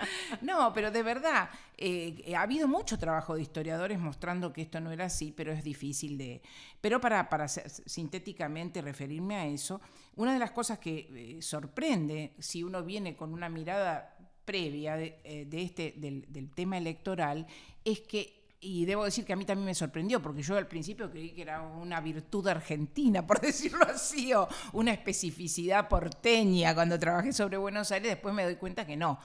no, 0.42 0.72
pero 0.74 0.90
de 0.90 1.02
verdad, 1.02 1.48
eh, 1.78 2.34
ha 2.36 2.42
habido 2.42 2.68
mucho 2.68 2.98
trabajo 2.98 3.34
de 3.34 3.42
historiadores 3.42 3.98
mostrando 3.98 4.52
que 4.52 4.62
esto 4.62 4.80
no 4.80 4.92
era 4.92 5.06
así, 5.06 5.32
pero 5.34 5.52
es 5.52 5.64
difícil 5.64 6.18
de... 6.18 6.42
Pero 6.80 7.00
para, 7.00 7.30
para 7.30 7.48
sintéticamente 7.48 8.82
referirme 8.82 9.36
a 9.36 9.46
eso, 9.46 9.80
una 10.16 10.34
de 10.34 10.38
las 10.38 10.50
cosas 10.50 10.78
que 10.78 11.38
eh, 11.38 11.42
sorprende 11.42 12.34
si 12.38 12.62
uno 12.62 12.82
viene 12.84 13.16
con 13.16 13.32
una 13.32 13.48
mirada 13.48 14.14
previa 14.44 14.96
de, 14.96 15.48
este, 15.52 15.94
del, 15.96 16.26
del 16.28 16.50
tema 16.50 16.76
electoral 16.76 17.46
es 17.84 18.00
que 18.00 18.39
y 18.62 18.84
debo 18.84 19.04
decir 19.04 19.24
que 19.24 19.32
a 19.32 19.36
mí 19.36 19.44
también 19.46 19.66
me 19.66 19.74
sorprendió, 19.74 20.20
porque 20.20 20.42
yo 20.42 20.56
al 20.56 20.68
principio 20.68 21.10
creí 21.10 21.30
que 21.30 21.42
era 21.42 21.62
una 21.62 22.00
virtud 22.00 22.46
argentina, 22.46 23.26
por 23.26 23.40
decirlo 23.40 23.84
así, 23.86 24.34
o 24.34 24.48
una 24.74 24.92
especificidad 24.92 25.88
porteña 25.88 26.74
cuando 26.74 26.98
trabajé 26.98 27.32
sobre 27.32 27.56
Buenos 27.56 27.90
Aires, 27.90 28.10
después 28.10 28.34
me 28.34 28.44
doy 28.44 28.56
cuenta 28.56 28.86
que 28.86 28.96
no, 28.96 29.18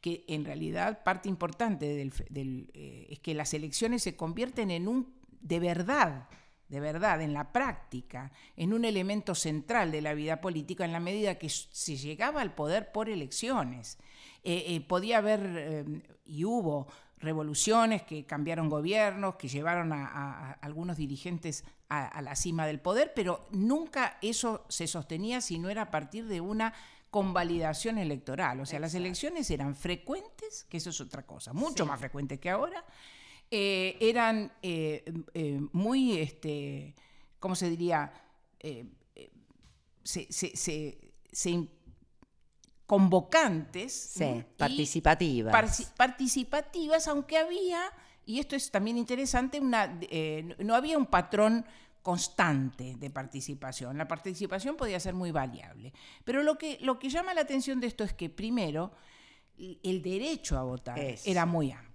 que 0.00 0.24
en 0.28 0.44
realidad 0.44 1.02
parte 1.02 1.28
importante 1.28 1.86
del, 2.28 2.70
eh, 2.74 3.06
es 3.10 3.18
que 3.20 3.34
las 3.34 3.54
elecciones 3.54 4.02
se 4.02 4.14
convierten 4.14 4.70
en 4.70 4.86
un, 4.88 5.14
de 5.40 5.58
verdad, 5.58 6.28
de 6.68 6.80
verdad, 6.80 7.22
en 7.22 7.32
la 7.32 7.52
práctica, 7.52 8.32
en 8.56 8.74
un 8.74 8.84
elemento 8.84 9.34
central 9.34 9.90
de 9.90 10.02
la 10.02 10.14
vida 10.14 10.40
política 10.40 10.84
en 10.84 10.92
la 10.92 11.00
medida 11.00 11.38
que 11.38 11.48
se 11.48 11.96
llegaba 11.96 12.42
al 12.42 12.54
poder 12.54 12.92
por 12.92 13.08
elecciones. 13.08 13.98
Eh, 14.44 14.64
eh, 14.68 14.80
podía 14.80 15.18
haber, 15.18 16.12
y 16.24 16.44
hubo, 16.44 16.88
revoluciones 17.22 18.02
que 18.02 18.24
cambiaron 18.24 18.68
gobiernos, 18.68 19.36
que 19.36 19.48
llevaron 19.48 19.92
a, 19.92 20.52
algunos 20.60 20.96
dirigentes 20.96 21.64
a, 21.88 22.20
la 22.20 22.36
cima 22.36 22.66
del 22.66 22.80
poder, 22.80 23.12
pero 23.14 23.46
nunca 23.50 24.18
eso 24.22 24.64
se 24.68 24.86
sostenía 24.86 25.40
si 25.40 25.58
no 25.58 25.70
era 25.70 25.82
a 25.82 25.90
partir 25.90 26.26
de 26.26 26.40
una 26.40 26.74
convalidación 27.10 27.98
electoral. 27.98 28.60
O 28.60 28.66
sea, 28.66 28.80
las 28.80 28.94
elecciones 28.94 29.50
eran 29.50 29.76
frecuentes, 29.76 30.64
que 30.68 30.78
eso 30.78 30.90
es 30.90 31.00
otra 31.00 31.24
cosa, 31.24 31.52
mucho 31.52 31.86
más 31.86 32.00
frecuentes 32.00 32.40
que 32.40 32.50
ahora, 32.50 32.84
eh, 33.50 33.96
eran 34.00 34.50
eh, 34.62 35.04
eh, 35.34 35.60
muy, 35.72 36.18
este, 36.18 36.94
¿cómo 37.38 37.54
se 37.54 37.70
diría? 37.70 38.12
se, 40.04 40.32
se, 40.32 40.56
se 41.32 41.68
convocantes. 42.92 43.90
participativas. 44.58 45.50
participativas, 45.96 47.08
aunque 47.08 47.38
había, 47.38 47.80
y 48.26 48.38
esto 48.38 48.54
es 48.54 48.70
también 48.70 48.98
interesante, 48.98 49.58
una, 49.58 49.98
eh, 50.02 50.54
no 50.58 50.74
había 50.74 50.98
un 50.98 51.06
patrón 51.06 51.64
constante 52.02 52.96
de 52.98 53.08
participación. 53.08 53.96
La 53.96 54.06
participación 54.06 54.76
podía 54.76 55.00
ser 55.00 55.14
muy 55.14 55.30
variable. 55.30 55.94
Pero 56.24 56.42
lo 56.42 56.58
que, 56.58 56.76
lo 56.82 56.98
que 56.98 57.08
llama 57.08 57.32
la 57.32 57.40
atención 57.40 57.80
de 57.80 57.86
esto 57.86 58.04
es 58.04 58.12
que, 58.12 58.28
primero, 58.28 58.92
el 59.56 60.02
derecho 60.02 60.58
a 60.58 60.62
votar 60.62 60.98
era 61.24 61.46
muy 61.46 61.72
amplio. 61.72 61.91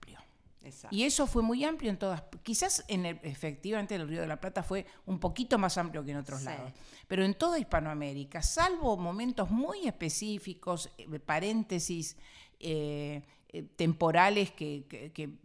Y 0.92 1.04
eso 1.04 1.28
fue 1.28 1.42
muy 1.42 1.64
amplio 1.64 1.90
en 1.90 1.98
todas. 1.98 2.24
Quizás 2.44 2.84
en 2.88 3.06
el, 3.06 3.20
efectivamente 3.24 3.96
en 3.96 4.02
el 4.02 4.08
Río 4.08 4.22
de 4.22 4.28
la 4.28 4.40
Plata 4.40 4.64
fue 4.64 4.86
un 5.06 5.20
poquito 5.20 5.58
más 5.58 5.78
amplio 5.78 6.04
que 6.04 6.12
en 6.12 6.18
otros 6.18 6.44
lados. 6.44 6.72
Pero 7.08 7.24
en 7.24 7.34
toda 7.34 7.60
Hispanoamérica, 7.60 8.42
salvo 8.42 8.98
momentos 8.98 9.50
muy 9.50 9.88
específicos, 9.88 10.90
eh, 10.98 11.20
paréntesis 11.20 12.18
eh, 12.60 13.22
eh, 13.50 13.64
temporales 13.76 14.52
que, 14.52 14.86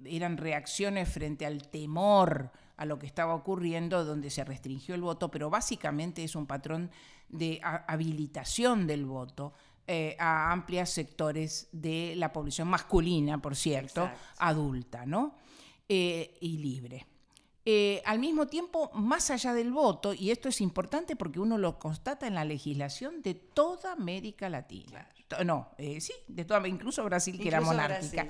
eran 0.05 0.37
reacciones 0.37 1.09
frente 1.09 1.47
al 1.47 1.69
temor 1.69 2.51
a 2.77 2.85
lo 2.85 2.99
que 2.99 3.07
estaba 3.07 3.35
ocurriendo, 3.35 4.05
donde 4.05 4.29
se 4.31 4.45
restringió 4.45 4.95
el 4.95 5.03
voto, 5.03 5.31
pero 5.31 5.51
básicamente 5.51 6.25
es 6.25 6.35
un 6.35 6.47
patrón 6.47 6.91
de 7.29 7.61
habilitación 7.63 8.87
del 8.87 9.07
voto 9.07 9.55
eh, 9.87 10.17
a 10.19 10.53
amplios 10.53 10.91
sectores 10.91 11.69
de 11.73 12.15
la 12.17 12.33
población 12.33 12.69
masculina, 12.69 13.43
por 13.43 13.57
cierto, 13.57 14.11
adulta, 14.39 15.05
¿no? 15.07 15.35
Eh, 15.89 16.39
y 16.41 16.59
libre. 16.59 17.07
Eh, 17.65 18.01
al 18.05 18.19
mismo 18.19 18.47
tiempo, 18.47 18.91
más 18.95 19.31
allá 19.31 19.55
del 19.55 19.73
voto, 19.73 20.15
y 20.15 20.31
esto 20.31 20.49
es 20.49 20.61
importante 20.61 21.17
porque 21.17 21.41
uno 21.41 21.59
lo 21.59 21.79
constata 21.79 22.27
en 22.27 22.35
la 22.35 22.45
legislación 22.45 23.23
de 23.23 23.35
toda 23.35 23.93
América 23.93 24.49
Latina. 24.49 25.09
No, 25.45 25.71
sí, 25.79 26.13
de 26.29 26.45
toda, 26.45 26.67
incluso 26.69 27.05
Brasil, 27.05 27.39
que 27.41 27.49
era 27.49 27.61
monárquica. 27.61 28.29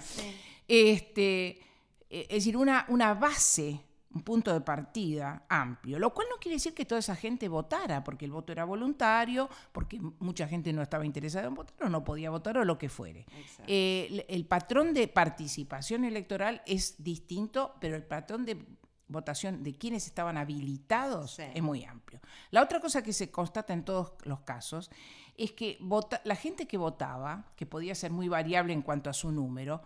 este, 0.68 1.60
es 2.08 2.28
decir, 2.28 2.56
una, 2.56 2.86
una 2.88 3.14
base 3.14 3.80
un 4.14 4.22
punto 4.22 4.52
de 4.52 4.60
partida 4.60 5.44
amplio, 5.48 5.98
lo 5.98 6.12
cual 6.12 6.26
no 6.30 6.36
quiere 6.36 6.56
decir 6.56 6.74
que 6.74 6.84
toda 6.84 6.98
esa 6.98 7.16
gente 7.16 7.48
votara, 7.48 8.04
porque 8.04 8.24
el 8.24 8.32
voto 8.32 8.52
era 8.52 8.64
voluntario, 8.64 9.48
porque 9.72 10.00
mucha 10.18 10.46
gente 10.46 10.72
no 10.72 10.82
estaba 10.82 11.06
interesada 11.06 11.46
en 11.46 11.54
votar 11.54 11.86
o 11.86 11.88
no 11.88 12.04
podía 12.04 12.30
votar 12.30 12.58
o 12.58 12.64
lo 12.64 12.78
que 12.78 12.88
fuere. 12.88 13.26
Eh, 13.66 14.24
el, 14.28 14.46
patrón 14.46 14.92
de 14.92 15.08
participación 15.08 16.04
electoral 16.04 16.62
es 16.66 17.02
distinto, 17.02 17.74
pero 17.80 17.96
el 17.96 18.04
patrón 18.04 18.44
de 18.44 18.64
votación 19.08 19.62
de 19.62 19.74
quienes 19.74 20.06
estaban 20.06 20.36
habilitados 20.36 21.38
es 21.38 21.62
muy 21.62 21.84
amplio. 21.84 22.20
La 22.50 22.62
otra 22.62 22.80
cosa 22.80 23.02
que 23.02 23.12
se 23.12 23.30
constata 23.30 23.72
en 23.72 23.84
todos 23.84 24.14
los 24.24 24.40
casos 24.40 24.90
es 25.36 25.52
que 25.52 25.78
la 26.24 26.36
gente 26.36 26.66
que 26.66 26.76
votaba, 26.76 27.52
que 27.56 27.66
podía 27.66 27.94
ser 27.94 28.10
muy 28.10 28.28
variable 28.28 28.72
en 28.72 28.82
cuanto 28.82 29.10
a 29.10 29.12
su 29.12 29.30
número, 29.32 29.82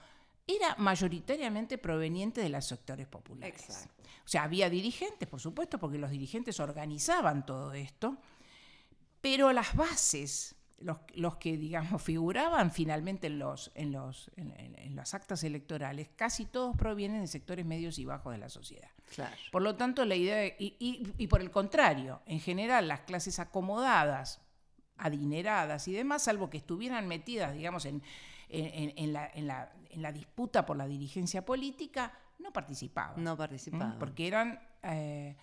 era 0.46 0.76
mayoritariamente 0.78 1.78
proveniente 1.78 2.40
de 2.40 2.48
los 2.48 2.64
sectores 2.64 3.06
populares. 3.06 3.88
O 4.24 4.28
sea, 4.28 4.44
había 4.44 4.70
dirigentes, 4.70 5.28
por 5.28 5.40
supuesto, 5.40 5.78
porque 5.78 5.98
los 5.98 6.10
dirigentes 6.10 6.60
organizaban 6.60 7.44
todo 7.44 7.72
esto, 7.72 8.16
pero 9.20 9.52
las 9.52 9.74
bases, 9.74 10.54
los, 10.78 11.36
que, 11.36 11.56
digamos, 11.56 12.00
figuraban 12.02 12.70
finalmente 12.70 13.26
en, 13.26 13.38
los, 13.40 13.72
en, 13.74 13.92
los, 13.92 14.30
en, 14.36 14.94
las 14.94 15.14
actas 15.14 15.42
electorales, 15.42 16.10
casi 16.14 16.44
todos 16.44 16.76
provienen 16.76 17.22
de 17.22 17.26
sectores 17.26 17.66
medios 17.66 17.98
y 17.98 18.04
bajos 18.04 18.32
de 18.32 18.38
la 18.38 18.48
sociedad. 18.48 18.90
Por 19.50 19.62
lo 19.62 19.76
tanto, 19.76 20.04
la 20.04 20.16
idea, 20.16 20.46
y, 20.46 20.76
y 21.16 21.26
por 21.26 21.40
el 21.40 21.50
contrario, 21.50 22.22
en 22.26 22.40
general, 22.40 22.88
las 22.88 23.00
clases 23.00 23.38
acomodadas, 23.38 24.40
adineradas 24.96 25.86
y 25.88 25.92
demás, 25.92 26.22
salvo 26.22 26.50
que 26.50 26.56
estuvieran 26.56 27.06
metidas, 27.06 27.54
digamos, 27.54 27.84
en 27.84 28.02
en, 28.48 29.12
la, 29.12 30.12
disputa 30.12 30.64
por 30.64 30.76
la 30.76 30.86
dirigencia 30.86 31.44
política, 31.44 32.12
no 32.38 32.52
participaban. 32.52 33.22
No 33.22 33.36
participaban. 33.36 33.98
Porque 33.98 34.26
eran, 34.26 34.60
eh, 34.82 35.36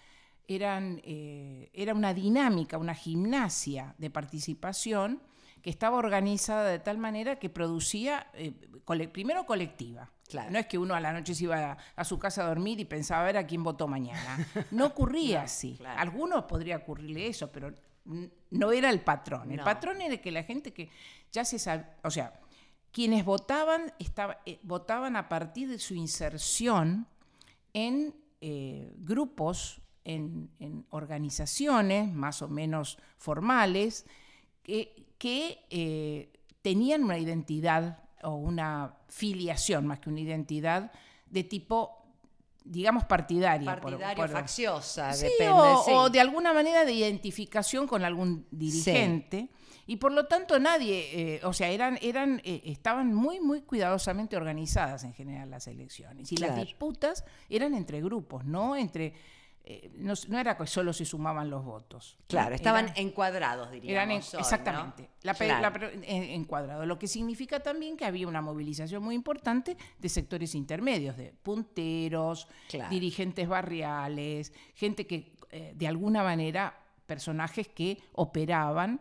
eran, 0.47 1.01
eh, 1.03 1.69
era 1.73 1.93
una 1.93 2.13
dinámica, 2.13 2.77
una 2.77 2.95
gimnasia 2.95 3.95
de 3.97 4.09
participación 4.09 5.21
que 5.61 5.69
estaba 5.69 5.97
organizada 5.97 6.69
de 6.69 6.79
tal 6.79 6.97
manera 6.97 7.39
que 7.39 7.49
producía, 7.49 8.27
eh, 8.33 8.51
primero 9.11 9.45
colectiva. 9.45 10.11
No 10.49 10.57
es 10.57 10.65
que 10.65 10.77
uno 10.77 10.95
a 10.95 10.99
la 10.99 11.13
noche 11.13 11.35
se 11.35 11.43
iba 11.43 11.77
a, 11.95 12.03
su 12.03 12.17
casa 12.17 12.43
a 12.43 12.47
dormir 12.47 12.79
y 12.79 12.85
pensaba 12.85 13.21
a 13.21 13.25
ver 13.25 13.37
a 13.37 13.45
quién 13.45 13.63
votó 13.63 13.87
mañana. 13.87 14.45
No 14.71 14.87
ocurría 14.87 15.43
así. 15.43 15.79
algunos 15.95 16.45
podría 16.45 16.77
ocurrirle 16.77 17.27
eso, 17.27 17.51
pero 17.51 17.73
no 18.51 18.71
era 18.71 18.89
el 18.89 19.01
patrón. 19.01 19.51
El 19.51 19.61
patrón 19.61 20.01
era 20.01 20.17
que 20.17 20.31
la 20.31 20.43
gente 20.43 20.73
que 20.73 20.89
ya 21.31 21.45
se 21.45 21.59
sabe, 21.59 21.85
o 22.03 22.11
sea, 22.11 22.33
quienes 22.93 23.25
votaban, 23.25 23.91
eh, 24.45 24.59
votaban 24.63 25.15
a 25.17 25.27
partir 25.27 25.67
de 25.67 25.79
su 25.79 25.95
inserción 25.95 27.07
en 27.73 28.15
eh, 28.39 28.93
grupos, 28.99 29.81
en, 30.05 30.49
organizaciones 30.89 32.11
más 32.13 32.41
o 32.41 32.47
menos 32.47 32.97
formales, 33.17 34.05
que, 34.63 34.93
eh, 35.69 36.29
tenían 36.61 37.03
una 37.03 37.17
identidad 37.17 38.03
o 38.21 38.35
una 38.35 38.95
filiación 39.09 39.85
más 39.87 39.99
que 39.99 40.09
una 40.09 40.21
identidad 40.21 40.91
de 41.29 41.43
tipo 41.43 41.99
digamos, 42.65 43.03
partidaria. 43.03 43.73
por- 43.73 43.81
Partidario, 43.91 44.15
por- 44.23 44.29
facciosa, 44.29 45.11
Sí, 45.13 45.23
depende. 45.25 45.49
o, 45.53 45.83
sí. 45.83 45.91
o 45.93 46.09
de 46.09 46.21
alguna 46.21 46.53
manera 46.53 46.85
de 46.85 46.93
identificación 46.93 47.87
con 47.87 48.05
algún 48.05 48.47
dirigente. 48.51 49.49
Y 49.85 49.97
por 49.97 50.11
lo 50.11 50.25
tanto 50.27 50.59
nadie, 50.59 51.35
eh, 51.35 51.41
o 51.43 51.53
sea, 51.53 51.69
eran, 51.69 51.99
eran, 52.01 52.41
eh, 52.43 52.61
estaban 52.65 53.13
muy, 53.13 53.39
muy 53.39 53.61
cuidadosamente 53.61 54.37
organizadas 54.37 55.03
en 55.03 55.13
general 55.13 55.49
las 55.49 55.67
elecciones. 55.67 56.31
Y 56.31 56.35
Claro. 56.35 56.55
las 56.55 56.65
disputas 56.65 57.25
eran 57.49 57.73
entre 57.73 58.01
grupos, 58.01 58.45
no 58.45 58.75
entre, 58.77 59.13
eh, 59.65 59.91
no, 59.95 60.13
no 60.27 60.39
era 60.39 60.57
que 60.57 60.67
solo 60.67 60.91
se 60.93 61.05
sumaban 61.05 61.49
los 61.49 61.63
votos. 61.63 62.17
Claro, 62.27 62.53
estaban 62.55 62.85
Eran- 62.89 62.97
encuadrados, 62.97 63.71
diríamos. 63.71 63.91
eran 63.91 64.11
en- 64.11 64.21
hoy, 64.21 64.27
¿no? 64.33 64.39
exactamente, 64.39 65.09
la 65.21 65.33
Claro. 65.33 65.79
la 65.79 65.91
encuadrado, 66.07 66.85
lo 66.85 66.99
que 66.99 67.07
significa 67.07 67.61
también 67.61 67.95
que 67.97 68.05
había 68.05 68.27
una 68.27 68.41
movilización 68.41 69.01
muy 69.03 69.15
importante 69.15 69.77
de 69.99 70.09
sectores 70.09 70.53
intermedios, 70.55 71.15
de 71.17 71.33
punteros, 71.43 72.47
Claro. 72.69 72.89
dirigentes 72.89 73.47
barriales, 73.47 74.53
gente 74.75 75.05
que 75.07 75.33
eh, 75.55 75.71
de 75.75 75.87
alguna 75.87 76.23
manera, 76.23 76.75
personajes 77.05 77.67
que 77.67 78.01
operaban 78.13 78.99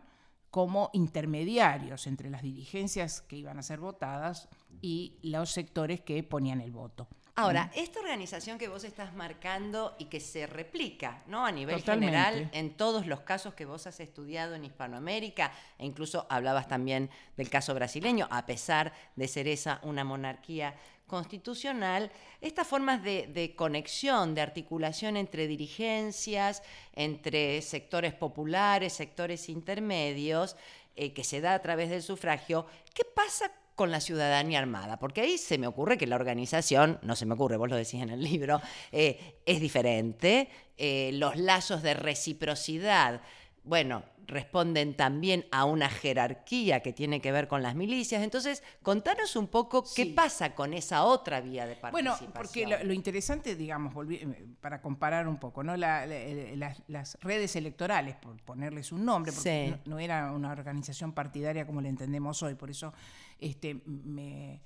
como 0.53 0.91
intermediarios 0.93 2.05
entre 2.05 2.29
las 2.29 2.43
dirigencias 2.43 3.23
que 3.23 3.35
iban 3.37 3.57
a 3.57 3.63
ser 3.63 3.79
votadas 3.79 4.47
y 4.83 5.17
los 5.23 5.49
sectores 5.49 6.01
que 6.01 6.21
ponían 6.21 6.61
el 6.61 6.71
voto. 6.71 7.07
Ahora, 7.35 7.71
esta 7.73 7.99
organización 7.99 8.59
que 8.59 8.67
vos 8.67 8.83
estás 8.83 9.15
marcando 9.15 9.95
y 9.97 10.05
que 10.05 10.19
se 10.19 10.45
replica, 10.45 11.23
¿no? 11.25 11.43
A 11.43 11.51
nivel 11.51 11.79
Totalmente. 11.79 12.15
general, 12.15 12.49
en 12.53 12.77
todos 12.77 13.07
los 13.07 13.21
casos 13.21 13.55
que 13.55 13.65
vos 13.65 13.87
has 13.87 13.99
estudiado 13.99 14.53
en 14.53 14.63
Hispanoamérica, 14.63 15.51
e 15.79 15.87
incluso 15.87 16.27
hablabas 16.29 16.67
también 16.67 17.09
del 17.35 17.49
caso 17.49 17.73
brasileño, 17.73 18.27
a 18.29 18.45
pesar 18.45 18.93
de 19.15 19.27
ser 19.27 19.47
esa 19.47 19.79
una 19.81 20.03
monarquía 20.03 20.75
constitucional, 21.07 22.11
estas 22.41 22.67
formas 22.67 23.03
de, 23.03 23.53
conexión, 23.55 24.35
de 24.35 24.41
articulación 24.41 25.17
entre 25.17 25.47
dirigencias, 25.47 26.63
entre 26.93 27.61
sectores 27.61 28.13
populares, 28.13 28.93
sectores 28.93 29.49
intermedios, 29.49 30.55
eh, 30.95 31.13
que 31.13 31.23
se 31.23 31.41
da 31.41 31.53
a 31.53 31.61
través 31.61 31.89
del 31.89 32.03
sufragio, 32.03 32.65
¿qué 32.93 33.03
pasa 33.03 33.51
con 33.75 33.91
la 33.91 33.99
ciudadanía 33.99 34.59
armada? 34.59 34.97
Porque 34.97 35.21
ahí 35.21 35.37
se 35.37 35.57
me 35.57 35.67
ocurre 35.67 35.97
que 35.97 36.07
la 36.07 36.15
organización, 36.15 36.99
no 37.01 37.15
se 37.15 37.25
me 37.25 37.33
ocurre, 37.33 37.57
vos 37.57 37.69
lo 37.69 37.75
decís 37.75 38.01
en 38.01 38.09
el 38.09 38.23
libro, 38.23 38.61
eh, 38.91 39.39
es 39.45 39.59
diferente, 39.59 40.49
eh, 40.77 41.11
los 41.13 41.35
lazos 41.35 41.81
de 41.81 41.93
reciprocidad, 41.93 43.21
bueno, 43.63 44.03
responden 44.25 44.95
también 44.95 45.45
a 45.51 45.65
una 45.65 45.89
jerarquía 45.89 46.79
que 46.81 46.93
tiene 46.93 47.19
que 47.21 47.31
ver 47.31 47.47
con 47.47 47.61
las 47.61 47.75
milicias. 47.75 48.23
Entonces, 48.23 48.63
contanos 48.81 49.35
un 49.35 49.47
poco 49.47 49.83
qué 49.95 50.07
pasa 50.07 50.55
con 50.55 50.73
esa 50.73 51.03
otra 51.03 51.41
vía 51.41 51.65
de 51.65 51.75
Bueno, 51.91 52.11
participación. 52.11 52.31
porque 52.33 52.67
lo, 52.67 52.83
lo 52.83 52.93
interesante, 52.93 53.55
digamos, 53.55 53.93
eh, 54.09 54.45
para 54.61 54.81
comparar 54.81 55.27
un 55.27 55.37
poco, 55.37 55.63
¿no? 55.63 55.75
La- 55.75 56.05
la- 56.05 56.75
las, 56.87 57.17
redes 57.21 57.55
electorales, 57.55 58.15
por 58.15 58.41
ponerles 58.43 58.91
un 58.91 59.05
nombre, 59.05 59.31
porque 59.31 59.73
Sí. 59.75 59.81
no, 59.85 59.95
no 59.95 59.99
era 59.99 60.31
una 60.31 60.51
organización 60.51 61.11
partidaria 61.13 61.65
como 61.67 61.81
la 61.81 61.89
entendemos 61.89 62.41
hoy, 62.43 62.55
por 62.55 62.69
eso 62.69 62.93
este, 63.39 63.81
me 63.85 64.61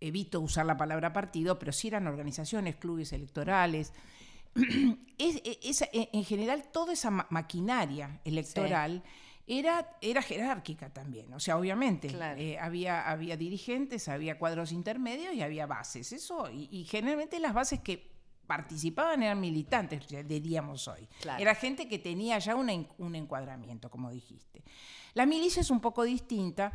evito 0.00 0.40
usar 0.40 0.66
la 0.66 0.76
palabra 0.76 1.12
partido, 1.12 1.58
pero 1.58 1.72
sí 1.72 1.88
eran 1.88 2.06
organizaciones, 2.06 2.76
clubes 2.76 3.12
electorales. 3.12 3.92
Es- 5.18 5.36
e- 5.44 5.58
esa- 5.64 5.88
en 5.92 6.08
en 6.12 6.24
general, 6.24 6.64
toda 6.72 6.92
esa 6.94 7.10
ma- 7.10 7.26
maquinaria 7.30 8.20
electoral 8.24 9.02
era, 9.46 9.98
era 10.00 10.22
jerárquica 10.22 10.88
también. 10.90 11.32
O 11.34 11.40
sea, 11.40 11.58
obviamente, 11.58 12.08
Claro. 12.08 12.40
eh, 12.40 12.58
había, 12.58 13.08
había 13.10 13.36
dirigentes, 13.36 14.08
había 14.08 14.38
cuadros 14.38 14.72
intermedios 14.72 15.34
y 15.34 15.42
había 15.42 15.66
bases. 15.66 16.12
Eso, 16.12 16.50
y, 16.50 16.68
y 16.70 16.84
generalmente 16.84 17.38
las 17.38 17.52
bases 17.52 17.80
que 17.80 18.08
participaban 18.46 19.22
eran 19.22 19.38
militantes, 19.40 20.06
diríamos 20.26 20.88
hoy. 20.88 21.06
Claro. 21.20 21.40
Era 21.42 21.54
gente 21.54 21.86
que 21.88 21.98
tenía 21.98 22.38
ya 22.38 22.56
una 22.56 22.72
un 22.98 23.14
encuadramiento, 23.14 23.90
como 23.90 24.10
dijiste. 24.10 24.64
La 25.14 25.26
milicia 25.26 25.60
es 25.60 25.70
un 25.70 25.80
poco 25.80 26.02
distinta 26.04 26.72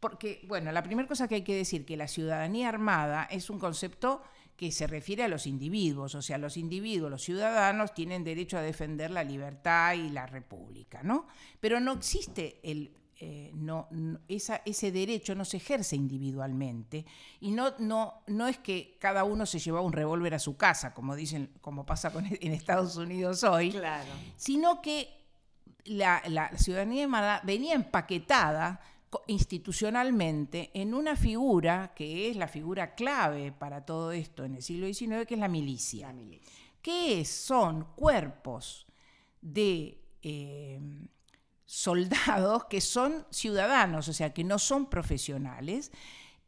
porque, 0.00 0.42
bueno, 0.48 0.72
la 0.72 0.82
primera 0.82 1.06
cosa 1.08 1.28
que 1.28 1.36
hay 1.36 1.42
que 1.42 1.54
decir 1.54 1.84
que 1.86 1.96
la 1.96 2.08
ciudadanía 2.08 2.68
armada 2.68 3.24
es 3.30 3.48
un 3.48 3.58
concepto 3.58 4.22
que 4.60 4.70
se 4.70 4.86
refiere 4.86 5.22
a 5.22 5.28
los 5.28 5.46
individuos, 5.46 6.14
o 6.14 6.20
sea, 6.20 6.36
los 6.36 6.58
individuos, 6.58 7.10
los 7.10 7.22
ciudadanos 7.22 7.94
tienen 7.94 8.24
derecho 8.24 8.58
a 8.58 8.60
defender 8.60 9.10
la 9.10 9.24
libertad 9.24 9.94
y 9.94 10.10
la 10.10 10.26
república, 10.26 11.02
¿no? 11.02 11.26
Pero 11.60 11.80
no 11.80 11.92
existe 11.92 12.60
el 12.62 12.92
eh, 13.22 13.52
no, 13.54 13.86
no- 13.90 14.18
esa- 14.28 14.60
ese 14.66 14.92
derecho 14.92 15.34
no 15.34 15.44
se 15.46 15.56
ejerce 15.58 15.94
individualmente 15.96 17.04
y 17.40 17.50
no, 17.52 17.74
no, 17.78 18.22
no 18.26 18.48
es 18.48 18.58
que 18.58 18.96
cada 18.98 19.24
uno 19.24 19.44
se 19.46 19.58
lleva 19.58 19.80
un 19.80 19.92
revólver 19.92 20.34
a 20.34 20.38
su 20.38 20.56
casa, 20.58 20.92
como 20.94 21.14
dicen, 21.16 21.50
como 21.62 21.84
pasa 21.86 22.12
con, 22.12 22.24
en 22.26 22.52
Estados 22.52 22.96
Unidos 22.96 23.42
hoy, 23.44 23.72
Claro. 23.72 24.08
sino 24.36 24.80
que 24.82 25.08
la, 25.84 26.22
la 26.28 26.50
ciudadanía 26.58 27.40
venía 27.44 27.74
empaquetada 27.74 28.80
institucionalmente 29.26 30.70
en 30.74 30.94
una 30.94 31.16
figura 31.16 31.92
que 31.94 32.30
es 32.30 32.36
la 32.36 32.48
figura 32.48 32.94
clave 32.94 33.52
para 33.52 33.84
todo 33.84 34.12
esto 34.12 34.44
en 34.44 34.54
el 34.54 34.62
siglo 34.62 34.86
XIX, 34.86 35.26
que 35.26 35.34
es 35.34 35.40
la 35.40 35.48
milicia 35.48 36.06
La 36.08 36.12
milicia. 36.12 36.52
que 36.80 37.24
son 37.24 37.84
cuerpos 37.96 38.86
de 39.40 40.00
eh, 40.22 40.80
soldados 41.64 42.64
que 42.64 42.80
son 42.80 43.26
ciudadanos, 43.30 44.08
o 44.08 44.12
sea, 44.12 44.32
que 44.32 44.44
no 44.44 44.58
son 44.58 44.90
profesionales, 44.90 45.92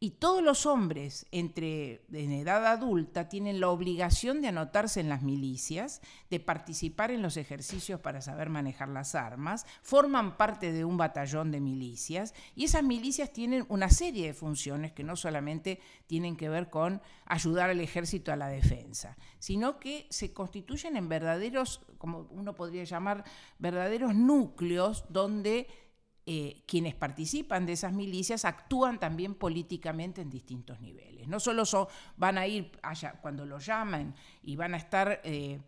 y 0.03 0.09
todos 0.09 0.43
los 0.43 0.65
hombres 0.65 1.27
entre, 1.31 2.01
en 2.11 2.33
edad 2.33 2.67
adulta 2.67 3.29
tienen 3.29 3.61
la 3.61 3.69
obligación 3.69 4.41
de 4.41 4.49
anotarse 4.49 4.99
en 4.99 5.07
las 5.07 5.21
milicias, 5.21 6.01
de 6.29 6.41
participar 6.41 7.09
en 7.09 7.21
los 7.21 7.37
ejercicios 7.37 8.01
para 8.01 8.19
saber 8.19 8.49
manejar 8.49 8.89
las 8.89 9.15
armas, 9.15 9.65
forman 9.81 10.35
parte 10.35 10.73
de 10.73 10.83
un 10.83 10.97
batallón 10.97 11.51
de 11.51 11.61
milicias 11.61 12.33
y 12.53 12.65
esas 12.65 12.83
milicias 12.83 13.31
tienen 13.31 13.65
una 13.69 13.89
serie 13.89 14.27
de 14.27 14.33
funciones 14.33 14.91
que 14.91 15.05
no 15.05 15.15
solamente 15.15 15.79
tienen 16.05 16.35
que 16.35 16.49
ver 16.49 16.69
con 16.69 17.01
ayudar 17.23 17.69
al 17.69 17.79
ejército 17.79 18.33
a 18.33 18.35
la 18.35 18.49
defensa, 18.49 19.15
sino 19.39 19.79
que 19.79 20.07
se 20.09 20.33
constituyen 20.33 20.97
en 20.97 21.07
verdaderos, 21.07 21.79
como 21.97 22.27
uno 22.31 22.55
podría 22.55 22.83
llamar, 22.83 23.23
verdaderos 23.57 24.13
núcleos 24.13 25.05
donde 25.07 25.65
eh, 26.25 26.63
quienes 26.65 26.95
participan 26.95 27.65
de 27.65 27.73
esas 27.73 27.91
milicias 27.93 28.45
actúan 28.45 28.99
también 28.99 29.35
políticamente 29.35 30.21
en 30.21 30.29
distintos 30.29 30.79
niveles. 30.79 31.27
No 31.27 31.39
solo 31.39 31.65
son- 31.65 31.87
van 32.17 32.37
a 32.37 32.47
ir 32.47 32.71
allá 32.81 33.13
cuando 33.21 33.45
los 33.45 33.65
llaman 33.65 34.15
y 34.41 34.55
van 34.55 34.73
a 34.73 34.77
estar 34.77 35.19
eh, 35.23 35.59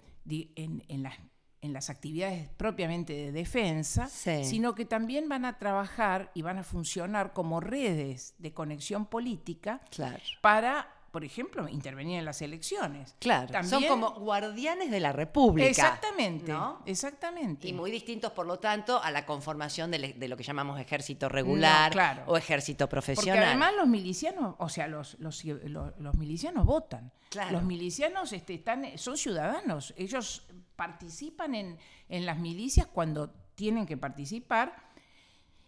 en, 0.55 0.83
en 0.87 1.03
las, 1.03 1.15
en 1.61 1.73
las 1.73 1.89
actividades 1.89 2.47
propiamente 2.55 3.13
de 3.13 3.31
defensa, 3.31 4.07
Sí. 4.07 4.45
sino 4.45 4.75
que 4.75 4.85
también 4.85 5.27
van 5.27 5.43
a 5.45 5.57
trabajar 5.59 6.31
y 6.33 6.41
van 6.41 6.57
a 6.59 6.63
funcionar 6.63 7.33
como 7.33 7.59
redes 7.59 8.33
de 8.37 8.53
conexión 8.53 9.05
política 9.07 9.81
Claro. 9.91 10.19
para, 10.41 10.87
por 11.15 11.23
ejemplo, 11.23 11.69
intervenir 11.69 12.19
en 12.19 12.25
las 12.25 12.41
elecciones. 12.41 13.15
Claro. 13.19 13.47
Son 13.63 13.69
También- 13.69 13.89
como 13.89 14.11
guardianes 14.15 14.91
de 14.91 14.99
la 14.99 15.13
República. 15.13 15.69
Exactamente, 15.69 16.51
¿no? 16.51 16.81
exactamente. 16.85 17.69
Y 17.69 17.71
muy 17.71 17.89
distintos, 17.89 18.33
por 18.33 18.45
lo 18.45 18.59
tanto, 18.59 19.01
a 19.01 19.11
la 19.11 19.25
conformación 19.25 19.91
de, 19.91 20.27
lo 20.27 20.35
que 20.35 20.43
llamamos 20.43 20.77
ejército 20.77 21.29
regular 21.29 21.89
No, 21.91 21.93
claro. 21.93 22.23
o 22.27 22.35
ejército 22.35 22.89
Porque 22.89 23.13
profesional. 23.13 23.43
además 23.45 23.73
los 23.77 23.87
milicianos, 23.87 24.55
o 24.59 24.67
sea, 24.67 24.87
los, 24.87 25.15
los, 25.21 25.45
los- 25.45 25.97
los 25.97 26.15
milicianos 26.17 26.65
votan. 26.65 27.13
Claro. 27.29 27.53
Los 27.53 27.63
milicianos 27.63 28.33
este, 28.33 28.55
están, 28.55 28.85
son 28.97 29.15
ciudadanos. 29.15 29.93
Ellos 29.95 30.45
participan 30.75 31.55
en, 31.55 31.77
en 32.09 32.25
las 32.25 32.37
milicias 32.39 32.87
cuando 32.87 33.29
tienen 33.55 33.85
que 33.85 33.95
participar. 33.95 34.75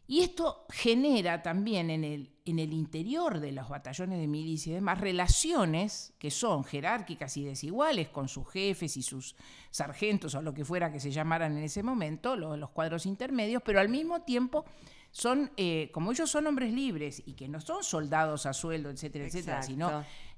Y 0.10 0.22
esto 0.22 0.66
genera 0.70 1.44
también 1.44 1.90
en 1.90 2.06
el, 2.06 2.32
en 2.46 2.60
el 2.60 2.72
interior 2.72 3.42
de 3.42 3.52
los 3.52 3.68
batallones 3.68 4.20
de 4.20 4.28
milicia 4.28 4.72
y 4.72 4.76
demás 4.76 5.02
relaciones 5.02 6.14
que 6.18 6.32
son 6.32 6.64
jerárquicas 6.64 7.36
y 7.36 7.44
desiguales 7.44 8.08
con 8.08 8.30
sus 8.30 8.50
jefes 8.50 8.96
y 8.96 9.04
sus 9.04 9.36
sargentos 9.70 10.34
o 10.36 10.42
lo 10.42 10.54
que 10.54 10.64
fuera 10.64 10.92
que 10.92 11.02
se 11.02 11.12
llamaran 11.12 11.58
en 11.58 11.64
ese 11.64 11.84
momento, 11.84 12.38
lo- 12.38 12.56
los, 12.56 12.70
cuadros 12.70 13.06
intermedios, 13.06 13.62
pero 13.66 13.82
al 13.82 13.90
mismo 13.90 14.22
tiempo 14.22 14.64
son, 15.12 15.52
eh, 15.58 15.90
como 15.94 16.12
ellos 16.12 16.30
son 16.30 16.48
hombres 16.48 16.72
libres 16.74 17.22
y 17.26 17.34
que 17.34 17.48
no 17.50 17.60
son 17.60 17.84
soldados 17.84 18.46
a 18.46 18.54
sueldo, 18.54 18.90
etcétera, 18.90 19.26
etcétera, 19.26 19.58
sino 19.64 19.90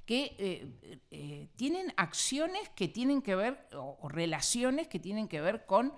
que 0.05 0.35
eh, 0.39 0.99
eh, 1.11 1.49
tienen 1.57 1.93
acciones 1.95 2.69
que 2.75 2.87
tienen 2.87 3.21
que 3.21 3.35
ver, 3.35 3.67
o, 3.75 3.99
o 4.01 4.09
relaciones 4.09 4.87
que 4.87 4.97
tienen 4.99 5.27
que 5.27 5.41
ver 5.41 5.67
con 5.67 5.93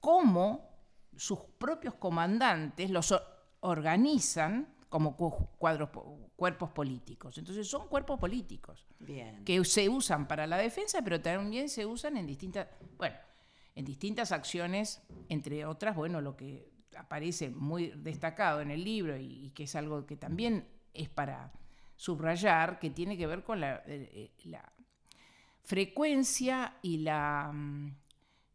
cómo 0.00 0.75
sus 1.16 1.38
propios 1.58 1.94
comandantes 1.94 2.90
los 2.90 3.14
organizan 3.60 4.74
como 4.88 5.16
cu- 5.16 5.48
cuadros, 5.58 5.90
po- 5.90 6.30
cuerpos 6.36 6.70
políticos. 6.70 7.38
Entonces 7.38 7.68
son 7.68 7.88
cuerpos 7.88 8.18
políticos 8.20 8.86
Bien. 8.98 9.44
que 9.44 9.64
se 9.64 9.88
usan 9.88 10.28
para 10.28 10.46
la 10.46 10.56
defensa, 10.58 11.02
pero 11.02 11.20
también 11.20 11.68
se 11.68 11.84
usan 11.84 12.16
en 12.16 12.26
distintas, 12.26 12.68
bueno, 12.96 13.16
en 13.74 13.84
distintas 13.84 14.32
acciones, 14.32 15.02
entre 15.28 15.64
otras, 15.66 15.96
bueno, 15.96 16.20
lo 16.20 16.36
que 16.36 16.70
aparece 16.96 17.50
muy 17.50 17.88
destacado 17.96 18.60
en 18.60 18.70
el 18.70 18.82
libro 18.84 19.16
y, 19.18 19.46
y 19.46 19.50
que 19.50 19.64
es 19.64 19.74
algo 19.76 20.06
que 20.06 20.16
también 20.16 20.66
es 20.94 21.08
para 21.10 21.52
subrayar, 21.94 22.78
que 22.78 22.90
tiene 22.90 23.18
que 23.18 23.26
ver 23.26 23.42
con 23.42 23.60
la, 23.60 23.76
eh, 23.86 24.10
eh, 24.12 24.30
la 24.44 24.72
frecuencia 25.62 26.76
y 26.82 26.98
la 26.98 27.50
mm, 27.52 27.94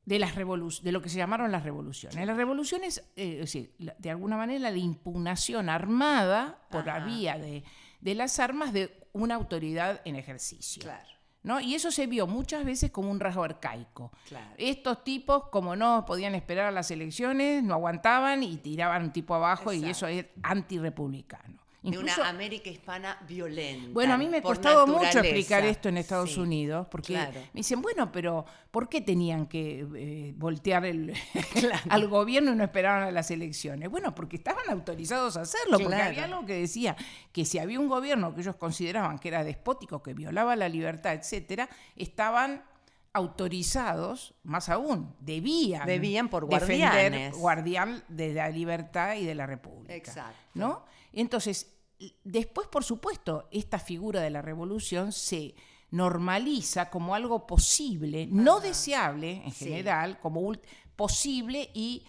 de 0.06 0.20
las 0.20 0.36
de 0.36 0.92
lo 0.92 1.02
que 1.02 1.10
se 1.10 1.18
llamaron 1.18 1.52
las 1.52 1.64
revoluciones. 1.64 2.26
Las 2.26 2.38
revoluciones, 2.38 3.00
eh, 3.16 3.34
es 3.34 3.40
decir, 3.40 3.76
de 3.78 4.10
alguna 4.10 4.38
manera 4.38 4.72
la 4.72 4.78
impugnación 4.78 5.70
armada 5.70 6.60
por 6.70 6.86
la 6.86 7.00
vía 7.00 7.38
de, 7.38 7.64
de, 8.00 8.16
las 8.16 8.40
armas 8.40 8.74
de 8.74 9.08
una 9.14 9.36
autoridad 9.36 10.02
en 10.06 10.16
ejercicio. 10.16 10.82
Claro. 10.82 11.08
¿No? 11.44 11.60
Y 11.60 11.74
eso 11.74 11.90
se 11.90 12.06
vio 12.06 12.28
muchas 12.28 12.66
veces 12.66 12.92
como 12.92 13.10
un 13.10 13.20
rasgo 13.20 13.44
arcaico. 13.44 14.12
Estos 14.58 15.04
tipos, 15.04 15.50
como 15.50 15.76
no 15.76 16.06
podían 16.06 16.36
esperar 16.36 16.68
a 16.68 16.72
las 16.72 16.92
elecciones, 16.92 17.64
no 17.64 17.74
aguantaban 17.74 18.44
y 18.44 18.58
tiraban 18.58 19.06
un 19.06 19.12
tipo 19.12 19.34
abajo 19.34 19.74
y 19.74 19.86
eso 19.86 20.06
es 20.06 20.26
antirepublicano 20.44 21.62
de 21.82 21.98
una 21.98 22.30
América 22.30 22.70
hispana 22.70 23.18
violenta. 23.28 23.90
Bueno, 23.92 24.14
a 24.14 24.18
mí 24.18 24.28
me 24.28 24.38
ha 24.38 24.42
costado 24.42 24.86
mucho 24.86 25.20
explicar 25.20 25.66
esto 25.66 25.90
en 25.90 25.98
Estados 25.98 26.38
Unidos, 26.38 26.88
porque 26.92 27.16
me 27.54 27.60
dicen, 27.60 27.82
bueno, 27.82 28.12
pero 28.12 28.46
¿por 28.70 28.88
qué 28.88 29.02
tenían 29.02 29.48
que 29.48 29.88
eh, 29.96 30.34
voltear 30.38 30.86
el, 30.86 31.14
al 31.90 32.08
gobierno 32.08 32.52
y 32.52 32.56
no 32.56 32.64
esperaban 32.64 33.04
a 33.04 33.12
las 33.12 33.32
elecciones? 33.32 33.90
Bueno, 33.90 34.14
porque 34.14 34.36
estaban 34.36 34.70
autorizados 34.70 35.38
a 35.38 35.42
hacerlo, 35.42 35.80
porque 35.80 35.96
había 35.96 36.26
algo 36.26 36.46
que 36.46 36.54
decía 36.54 36.96
que 37.32 37.46
si 37.46 37.58
había 37.58 37.80
un 37.80 37.88
gobierno 37.88 38.36
que 38.36 38.42
ellos 38.42 38.56
consideraban 38.58 39.18
que 39.18 39.30
era 39.30 39.44
despótico, 39.44 40.04
que 40.04 40.14
violaba 40.14 40.56
la 40.56 40.70
libertad, 40.70 41.14
etcétera, 41.14 41.68
estaban 41.96 42.64
autorizados, 43.14 44.36
más 44.44 44.70
aún, 44.70 45.14
debían, 45.20 45.86
debían 45.86 46.30
por 46.30 46.48
defender 46.48 47.32
guardián 47.34 48.04
de 48.08 48.34
la 48.34 48.50
libertad 48.50 49.16
y 49.16 49.26
de 49.26 49.36
la 49.36 49.46
república. 49.46 49.94
Exacto. 49.94 50.38
¿no? 50.54 50.86
Entonces, 51.14 51.74
después, 52.24 52.68
por 52.68 52.84
supuesto, 52.84 53.48
esta 53.52 53.80
figura 53.80 54.22
de 54.22 54.30
la 54.30 54.42
revolución 54.42 55.12
se 55.12 55.56
normaliza 55.92 56.90
como 56.90 57.16
algo 57.16 57.46
posible, 57.46 58.28
no 58.28 58.60
deseable 58.60 59.42
en 59.44 59.52
general, 59.52 60.20
como 60.20 60.54
posible 60.96 61.70
y 61.74 62.06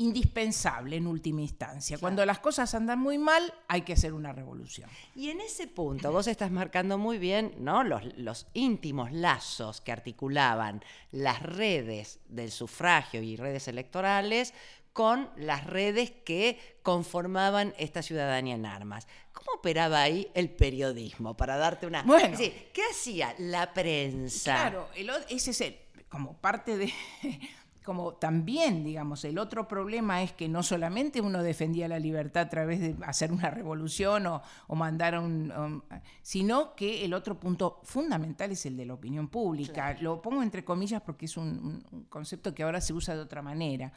indispensable 0.00 0.94
en 0.94 1.08
última 1.08 1.40
instancia. 1.40 1.98
Cuando 1.98 2.24
las 2.24 2.38
cosas 2.38 2.72
andan 2.72 3.00
muy 3.00 3.18
mal, 3.18 3.52
hay 3.66 3.82
que 3.82 3.94
hacer 3.94 4.12
una 4.12 4.32
revolución. 4.32 4.88
Y 5.16 5.30
en 5.30 5.40
ese 5.40 5.66
punto, 5.66 6.12
vos 6.12 6.28
estás 6.28 6.52
marcando 6.52 6.98
muy 6.98 7.18
bien 7.18 7.56
¿no? 7.58 7.82
los, 7.82 8.16
los 8.16 8.46
íntimos 8.54 9.10
lazos 9.10 9.80
que 9.80 9.90
articulaban 9.90 10.84
las 11.10 11.42
redes 11.42 12.20
del 12.28 12.52
sufragio 12.52 13.22
y 13.22 13.34
redes 13.34 13.66
electorales 13.66 14.54
con 14.98 15.28
las 15.36 15.64
redes 15.64 16.10
que 16.10 16.58
conformaban 16.82 17.72
esta 17.78 18.02
ciudadanía 18.02 18.56
en 18.56 18.66
armas. 18.66 19.06
¿Cómo 19.32 19.52
operaba 19.56 20.02
ahí 20.02 20.28
el 20.34 20.50
periodismo? 20.50 21.36
Para 21.36 21.56
darte 21.56 21.86
una... 21.86 22.02
Bueno. 22.02 22.36
¿Qué 22.36 22.82
hacía 22.90 23.32
la 23.38 23.72
prensa? 23.72 24.54
Claro, 24.54 24.88
ese 25.28 25.52
es 25.52 25.60
el, 25.60 25.76
como 26.08 26.36
parte 26.38 26.76
de... 26.76 26.92
Como 27.84 28.12
también, 28.14 28.84
digamos, 28.84 29.24
el 29.24 29.38
otro 29.38 29.66
problema 29.66 30.22
es 30.22 30.34
que 30.34 30.46
no 30.46 30.62
solamente 30.62 31.22
uno 31.22 31.42
defendía 31.42 31.88
la 31.88 31.98
libertad 31.98 32.42
a 32.42 32.48
través 32.50 32.80
de 32.80 32.94
hacer 33.06 33.32
una 33.32 33.48
revolución 33.48 34.26
o, 34.26 34.42
mandar 34.74 35.14
a 35.14 35.20
un, 35.20 35.82
sino 36.20 36.74
que 36.74 37.06
el 37.06 37.14
otro 37.14 37.40
punto 37.40 37.80
fundamental 37.84 38.50
es 38.50 38.66
el 38.66 38.76
de 38.76 38.84
la 38.84 38.92
opinión 38.92 39.28
pública. 39.28 39.96
Lo 40.02 40.20
pongo 40.20 40.42
entre 40.42 40.66
comillas 40.66 41.00
porque 41.00 41.24
es 41.24 41.38
un 41.38 42.06
concepto 42.10 42.54
que 42.54 42.62
ahora 42.62 42.82
se 42.82 42.92
usa 42.92 43.14
de 43.14 43.22
otra 43.22 43.40
manera. 43.40 43.90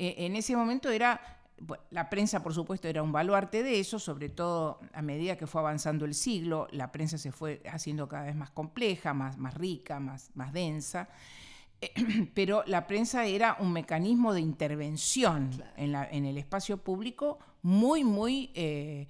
Eh, 0.00 0.24
en 0.24 0.34
ese 0.34 0.56
momento 0.56 0.90
era, 0.90 1.20
la 1.90 2.08
prensa 2.08 2.42
por 2.42 2.54
supuesto 2.54 2.88
era 2.88 3.02
un 3.02 3.12
baluarte 3.12 3.62
de 3.62 3.78
eso, 3.78 3.98
sobre 3.98 4.30
todo 4.30 4.80
a 4.94 5.02
medida 5.02 5.36
que 5.36 5.46
fue 5.46 5.60
avanzando 5.60 6.06
el 6.06 6.14
siglo, 6.14 6.68
la 6.70 6.90
prensa 6.90 7.18
se 7.18 7.32
fue 7.32 7.60
haciendo 7.70 8.08
cada 8.08 8.24
vez 8.24 8.34
más 8.34 8.50
compleja, 8.50 9.12
más, 9.12 9.36
más 9.36 9.52
rica, 9.52 10.00
más, 10.00 10.30
más 10.34 10.54
densa. 10.54 11.10
pero 12.34 12.64
la 12.66 12.86
prensa 12.86 13.26
era 13.26 13.58
un 13.60 13.74
mecanismo 13.74 14.32
de 14.32 14.40
intervención 14.40 15.50
en, 15.76 16.24
el 16.24 16.38
espacio 16.38 16.78
público 16.78 17.38
muy, 17.60 18.02
muy 18.02 18.52
eh, 18.54 19.06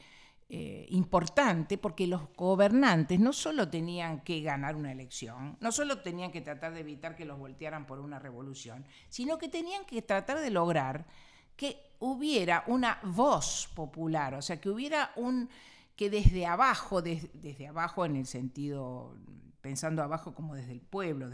eh, 0.53 0.87
importante 0.91 1.79
porque 1.79 2.09
los 2.09 2.23
gobernantes 2.35 3.21
no 3.21 3.33
solo 3.33 3.69
tenían 3.69 4.21
que 4.23 4.41
ganar 4.41 4.75
una 4.75 4.91
elección, 4.91 5.57
no 5.61 5.71
solo 5.71 6.01
tenían 6.01 6.33
que 6.33 6.41
tratar 6.41 6.75
de 6.75 6.81
evitar 6.81 7.15
que 7.15 7.25
los 7.25 7.39
voltearan 7.39 7.87
por 7.87 8.01
una 8.01 8.19
revolución, 8.19 8.85
sino 9.09 9.39
que 9.39 9.49
tenían 9.49 9.85
que 9.85 10.03
tratar 10.03 10.41
de 10.41 10.51
lograr 10.51 11.07
que 11.55 11.95
hubiera 12.01 12.65
una 12.67 12.99
voz 13.05 13.71
popular, 13.77 14.35
o 14.35 14.43
sea, 14.43 14.61
que 14.61 14.69
hubiera 14.69 15.13
un 15.15 15.49
que 15.95 16.11
desde 16.11 16.47
abajo, 16.47 17.01
desde 17.01 17.69
abajo 17.69 18.05
en 18.05 18.17
el 18.17 18.27
sentido, 18.27 19.15
pensando 19.61 20.03
abajo 20.03 20.35
como 20.35 20.57
desde 20.57 20.73
el 20.73 20.81
pueblo, 20.81 21.31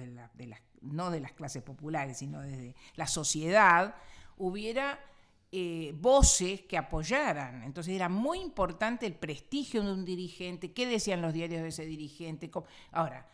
no 0.83 1.11
de 1.11 1.21
las 1.21 1.33
clases 1.33 1.63
populares, 1.63 2.19
sino 2.19 2.43
desde 2.43 2.75
la 2.97 3.07
sociedad, 3.07 3.95
hubiera 4.37 4.99
eh, 5.53 5.93
voces 5.97 6.63
que 6.63 6.77
apoyaran. 6.77 7.63
Entonces 7.63 7.95
era 7.95 8.09
muy 8.09 8.41
importante 8.41 9.07
el 9.07 9.15
prestigio 9.15 9.83
de 9.83 9.93
un 9.93 10.05
dirigente, 10.05 10.73
qué 10.73 10.87
decían 10.87 11.23
los 11.23 11.33
diarios 11.33 11.63
de 11.63 11.69
ese 11.69 11.87
dirigente. 11.87 12.51
Ahora, 12.93 13.27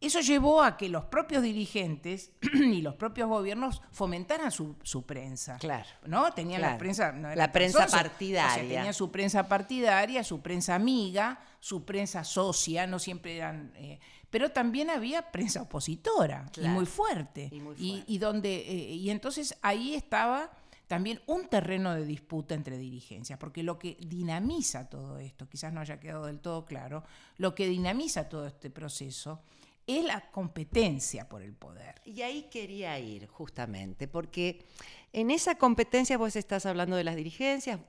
eso 0.00 0.20
llevó 0.20 0.62
a 0.62 0.76
que 0.76 0.88
los 0.88 1.04
propios 1.06 1.42
dirigentes 1.42 2.32
y 2.54 2.82
los 2.82 2.94
propios 2.94 3.28
gobiernos 3.28 3.82
fomentaran 3.90 4.52
su, 4.52 4.76
prensa. 5.06 5.56
Claro. 5.58 5.88
¿No? 6.06 6.32
Tenían 6.32 6.62
la 6.62 6.78
prensa. 6.78 7.12
la 7.12 7.50
prensa 7.50 7.86
partidaria. 7.86 8.76
tenían 8.76 8.94
su 8.94 9.10
prensa 9.10 9.48
partidaria, 9.48 10.22
su 10.22 10.40
prensa 10.40 10.76
amiga, 10.76 11.40
su 11.58 11.84
prensa 11.84 12.22
socia, 12.22 12.86
no 12.86 12.98
siempre 12.98 13.36
eran. 13.36 13.72
Eh, 13.76 13.98
pero 14.30 14.50
también 14.50 14.90
había 14.90 15.32
prensa 15.32 15.62
opositora 15.62 16.50
y 16.56 16.68
muy 16.68 16.86
fuerte. 16.86 17.50
Y, 17.78 18.18
donde, 18.18 18.56
eh, 18.56 18.94
y 18.94 19.10
entonces 19.10 19.56
ahí 19.62 19.94
estaba 19.94 20.50
también 20.88 21.20
un 21.26 21.48
terreno 21.48 21.94
de 21.94 22.04
disputa 22.04 22.54
entre 22.54 22.78
dirigencias, 22.78 23.38
porque 23.38 23.62
lo 23.62 23.78
que 23.78 23.96
dinamiza 24.00 24.88
todo 24.88 25.18
esto, 25.18 25.48
quizás 25.48 25.72
no 25.72 25.80
haya 25.80 26.00
quedado 26.00 26.26
del 26.26 26.40
todo 26.40 26.64
claro, 26.64 27.04
lo 27.36 27.54
que 27.54 27.68
dinamiza 27.68 28.28
todo 28.28 28.46
este 28.46 28.70
proceso 28.70 29.42
es 29.86 30.04
la 30.04 30.30
competencia 30.30 31.28
por 31.28 31.42
el 31.42 31.52
poder. 31.52 32.00
Y 32.04 32.22
ahí 32.22 32.48
quería 32.50 32.98
ir 32.98 33.26
justamente, 33.26 34.08
porque 34.08 34.64
en 35.12 35.30
esa 35.30 35.56
competencia 35.56 36.18
vos 36.18 36.36
estás 36.36 36.66
hablando 36.66 36.96
de 36.96 37.04
las 37.04 37.16
dirigencias, 37.16 37.80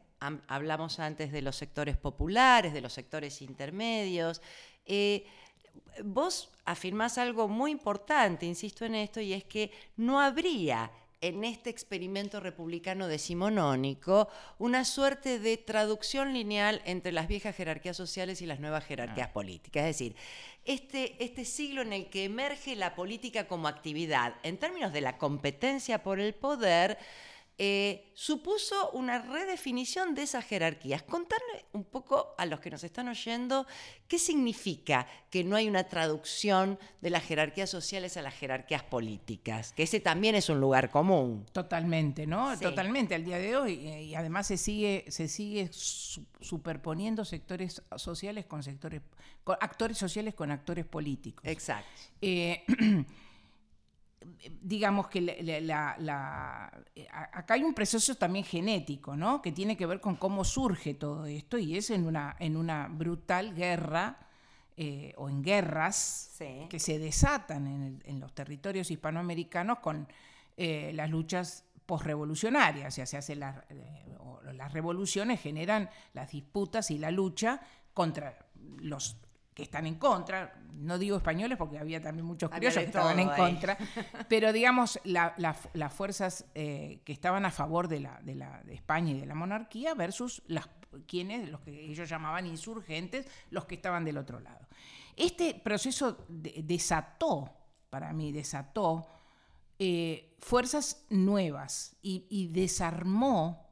hablamos 0.48 1.00
antes 1.00 1.32
de 1.32 1.42
los 1.42 1.56
sectores 1.56 1.96
populares, 1.96 2.74
de 2.74 2.82
los 2.82 2.92
sectores 2.92 3.42
intermedios. 3.42 4.42
Eh, 4.86 5.26
vos 6.04 6.52
afirmás 6.66 7.18
algo 7.18 7.48
muy 7.48 7.72
importante, 7.72 8.46
insisto 8.46 8.86
en 8.86 8.96
esto, 8.96 9.22
y 9.22 9.32
es 9.32 9.46
que 9.46 9.72
no 9.96 10.20
habría 10.20 10.92
en 11.22 11.44
este 11.44 11.70
experimento 11.70 12.40
republicano 12.40 13.08
decimonónico 13.08 14.30
una 14.58 14.86
suerte 14.86 15.40
de 15.40 15.58
traducción 15.58 16.34
lineal 16.34 16.82
entre 16.86 17.12
las 17.12 17.28
viejas 17.28 17.56
jerarquías 17.56 17.98
sociales 17.98 18.42
y 18.42 18.46
las 18.46 18.60
nuevas 18.60 18.86
jerarquías 18.86 19.30
ah. 19.30 19.34
políticas. 19.34 19.84
Es 19.84 19.98
decir, 19.98 20.16
este, 20.66 21.24
este 21.24 21.46
siglo 21.46 21.82
en 21.82 21.94
el 21.94 22.10
que 22.10 22.26
emerge 22.26 22.76
la 22.76 22.96
política 22.96 23.48
como 23.48 23.68
actividad, 23.68 24.36
en 24.44 24.58
términos 24.58 24.94
de 24.94 25.02
la 25.02 25.18
competencia 25.18 26.04
por 26.04 26.20
el 26.20 26.34
poder, 26.34 26.98
eh, 27.62 28.10
supuso 28.14 28.90
una 28.92 29.20
redefinición 29.20 30.16
de 30.16 30.24
esas 30.24 30.46
jerarquías. 30.46 31.04
Contarle 31.04 31.66
un 31.74 31.84
poco 31.84 32.34
a 32.38 32.46
los 32.46 32.62
que 32.62 32.70
nos 32.70 32.86
están 32.86 33.10
oyendo 33.10 33.68
qué 34.08 34.18
significa 34.18 35.06
que 35.30 35.44
no 35.44 35.58
hay 35.58 35.68
una 35.68 35.84
traducción 35.84 36.80
de 37.02 37.10
las 37.10 37.26
jerarquías 37.26 37.70
sociales 37.70 38.16
a 38.16 38.22
las 38.22 38.34
jerarquías 38.34 38.84
políticas, 38.84 39.74
que 39.74 39.84
ese 39.84 40.00
también 40.00 40.36
es 40.36 40.48
un 40.48 40.62
lugar 40.62 40.90
común. 40.90 41.46
Totalmente, 41.52 42.26
¿no? 42.26 42.58
Totalmente, 42.58 43.14
al 43.14 43.26
día 43.26 43.38
de 43.38 43.58
hoy. 43.58 43.74
Y 43.74 44.16
además 44.16 44.48
se 44.48 44.56
sigue, 44.56 45.04
se 45.10 45.28
sigue 45.28 45.70
superponiendo 45.74 47.26
sectores 47.26 47.84
sociales 47.98 48.46
con 48.46 48.64
sectores, 48.64 49.02
actores 49.46 49.98
sociales 49.98 50.34
con 50.34 50.50
actores 50.52 50.86
políticos. 50.86 51.46
Exacto. 51.46 51.90
Eh, 52.22 52.64
digamos 54.62 55.08
que 55.08 55.22
la, 55.22 56.72
eh, 56.96 57.08
acá 57.12 57.54
hay 57.54 57.64
un 57.64 57.74
proceso 57.74 58.16
también 58.16 58.46
genético, 58.46 59.16
¿no? 59.16 59.42
Que 59.42 59.52
tiene 59.52 59.78
que 59.78 59.86
ver 59.86 60.02
con 60.02 60.16
cómo 60.16 60.44
surge 60.44 60.94
todo 60.94 61.26
esto 61.26 61.58
y 61.58 61.78
es 61.78 61.90
en 61.90 62.06
una, 62.06 62.36
en 62.40 62.58
una 62.58 62.88
brutal 62.88 63.54
guerra 63.54 64.18
eh, 64.76 65.14
o 65.18 65.30
en 65.30 65.42
guerras 65.42 66.38
que 66.70 66.80
se 66.80 67.00
desatan 67.00 68.02
en, 68.04 68.20
los 68.20 68.34
territorios 68.34 68.92
hispanoamericanos 68.92 69.80
con 69.80 70.08
eh, 70.56 70.92
las 70.94 71.10
luchas 71.10 71.66
posrevolucionarias, 71.86 72.94
o 72.94 72.96
sea, 72.96 73.06
se 73.06 73.18
hace 73.18 73.36
las 73.36 74.74
revoluciones 74.74 75.42
generan 75.42 75.90
las 76.14 76.32
disputas 76.32 76.92
y 76.92 76.98
la 76.98 77.12
lucha 77.12 77.62
contra 77.94 78.38
los 78.78 79.18
que 79.60 79.64
están 79.64 79.86
en 79.86 79.96
contra, 79.96 80.54
no 80.74 80.98
digo 80.98 81.18
españoles 81.18 81.58
porque 81.58 81.78
había 81.78 82.02
también 82.02 82.26
muchos 82.26 82.50
criollos 82.50 82.76
que 82.76 82.86
estaban 82.86 83.20
en 83.20 83.28
contra, 83.28 83.78
pero 84.30 84.54
digamos 84.54 85.02
las 85.04 85.94
fuerzas 85.94 86.46
eh, 86.56 87.02
que 87.04 87.12
estaban 87.12 87.46
a 87.46 87.52
favor 87.52 87.90
de, 87.90 88.00
la, 88.00 88.22
de, 88.24 88.36
la, 88.36 88.62
de 88.64 88.74
España 88.74 89.12
y 89.12 89.20
de 89.20 89.26
la 89.26 89.36
monarquía 89.36 89.96
versus 89.96 90.42
las 90.48 90.70
quienes, 91.08 91.50
los 91.50 91.60
que 91.60 91.92
ellos 91.92 92.08
llamaban 92.08 92.48
insurgentes, 92.48 93.28
los 93.50 93.66
que 93.66 93.76
estaban 93.76 94.06
del 94.06 94.18
otro 94.18 94.40
lado. 94.40 94.66
Este 95.18 95.54
proceso 95.54 96.26
desató 96.30 97.54
para 97.90 98.14
mí, 98.14 98.32
desató 98.32 99.08
eh, 99.78 100.38
fuerzas 100.40 101.06
nuevas 101.10 101.98
y, 102.02 102.26
y 102.30 102.48
desarmó 102.48 103.69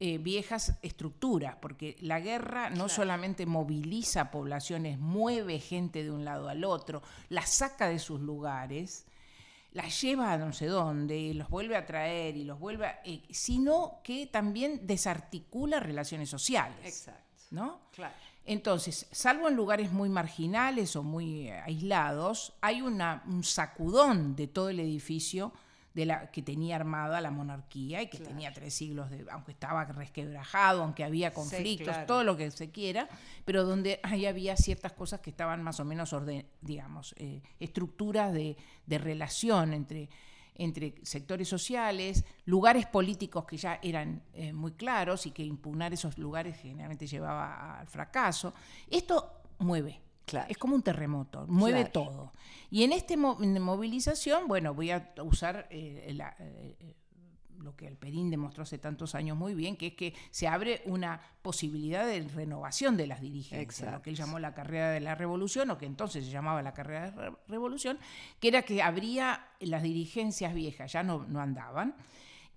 eh, 0.00 0.18
viejas 0.18 0.74
estructuras, 0.82 1.56
porque 1.60 1.96
la 2.00 2.20
guerra 2.20 2.70
no 2.70 2.88
solamente 2.88 3.46
moviliza 3.46 4.30
poblaciones, 4.30 4.98
mueve 4.98 5.60
gente 5.60 6.02
de 6.02 6.10
un 6.10 6.24
lado 6.24 6.48
al 6.48 6.64
otro, 6.64 7.02
las 7.28 7.50
saca 7.50 7.88
de 7.88 7.98
sus 7.98 8.20
lugares, 8.20 9.06
las 9.72 10.00
lleva 10.00 10.32
a 10.32 10.38
no 10.38 10.52
sé 10.52 10.66
dónde, 10.66 11.32
los 11.34 11.48
vuelve 11.48 11.76
a 11.76 11.86
traer 11.86 12.36
y 12.36 12.44
los 12.44 12.58
vuelve 12.58 12.86
a, 12.86 13.00
eh, 13.04 13.22
sino 13.30 14.00
que 14.02 14.26
también 14.26 14.86
desarticula 14.86 15.80
relaciones 15.80 16.28
sociales. 16.28 16.78
Exacto. 16.84 17.22
¿no? 17.50 17.80
Claro. 17.92 18.14
Entonces, 18.46 19.06
salvo 19.10 19.48
en 19.48 19.56
lugares 19.56 19.90
muy 19.90 20.08
marginales 20.08 20.96
o 20.96 21.02
muy 21.02 21.48
eh, 21.48 21.60
aislados, 21.60 22.52
hay 22.60 22.82
una, 22.82 23.22
un 23.26 23.42
sacudón 23.42 24.36
de 24.36 24.48
todo 24.48 24.68
el 24.68 24.80
edificio 24.80 25.52
de 25.94 26.06
la, 26.06 26.30
que 26.32 26.42
tenía 26.42 26.76
armada 26.76 27.20
la 27.20 27.30
monarquía 27.30 28.02
y 28.02 28.08
que 28.08 28.18
Claro. 28.18 28.32
tenía 28.32 28.52
tres 28.52 28.74
siglos, 28.74 29.10
de, 29.10 29.24
aunque 29.30 29.52
estaba 29.52 29.84
resquebrajado, 29.84 30.82
aunque 30.82 31.04
había 31.04 31.32
conflictos, 31.32 31.88
claro. 31.88 32.06
todo 32.06 32.24
lo 32.24 32.36
que 32.36 32.50
se 32.50 32.70
quiera, 32.70 33.08
pero 33.44 33.64
donde 33.64 34.00
ahí 34.02 34.26
había 34.26 34.56
ciertas 34.56 34.92
cosas 34.92 35.20
que 35.20 35.30
estaban 35.30 35.62
más 35.62 35.78
o 35.80 35.84
menos, 35.84 36.12
orden, 36.12 36.46
digamos, 36.60 37.14
eh, 37.16 37.42
estructuras 37.60 38.32
de, 38.32 38.56
de 38.86 38.98
relación 38.98 39.72
entre, 39.72 40.08
entre 40.56 40.94
sectores 41.04 41.48
sociales, 41.48 42.24
lugares 42.44 42.86
políticos 42.86 43.44
que 43.44 43.56
ya 43.56 43.78
eran 43.82 44.20
eh, 44.32 44.52
muy 44.52 44.72
claros 44.72 45.26
y 45.26 45.30
que 45.30 45.44
impugnar 45.44 45.92
esos 45.92 46.18
lugares 46.18 46.56
generalmente 46.60 47.06
llevaba 47.06 47.78
al 47.78 47.86
fracaso. 47.86 48.52
Esto 48.90 49.32
mueve. 49.58 50.00
Claro. 50.26 50.46
Es 50.48 50.56
como 50.58 50.74
un 50.74 50.82
terremoto, 50.82 51.46
mueve 51.48 51.90
Claro. 51.90 51.92
todo. 52.10 52.32
Y 52.70 52.82
en 52.84 52.92
esta 52.92 53.14
movilización, 53.16 54.48
bueno, 54.48 54.74
voy 54.74 54.90
a 54.90 55.12
usar 55.22 55.66
eh, 55.70 56.12
la- 56.14 56.34
eh, 56.38 56.96
lo 57.58 57.74
que 57.76 57.86
el 57.86 57.96
Perín 57.96 58.30
demostró 58.30 58.62
hace 58.64 58.76
tantos 58.78 59.14
años 59.14 59.38
muy 59.38 59.54
bien, 59.54 59.76
que 59.76 59.86
es 59.88 59.94
que 59.94 60.14
se 60.30 60.46
abre 60.46 60.82
una 60.84 61.18
posibilidad 61.40 62.04
de 62.06 62.20
renovación 62.28 62.96
de 62.96 63.06
las 63.06 63.20
dirigencias, 63.22 63.90
lo 63.92 64.02
que 64.02 64.10
él 64.10 64.16
llamó 64.16 64.38
la 64.38 64.52
carrera 64.52 64.90
de 64.90 65.00
la 65.00 65.14
revolución, 65.14 65.70
o 65.70 65.78
que 65.78 65.86
entonces 65.86 66.24
se 66.26 66.30
llamaba 66.30 66.60
la 66.62 66.74
carrera 66.74 67.10
de 67.10 67.16
la 67.16 67.38
revolución, 67.48 67.98
que 68.38 68.48
era 68.48 68.62
que 68.62 68.82
habría 68.82 69.46
las 69.60 69.82
dirigencias 69.82 70.52
viejas, 70.52 70.92
ya 70.92 71.02
no, 71.02 71.24
no 71.26 71.40
andaban, 71.40 71.94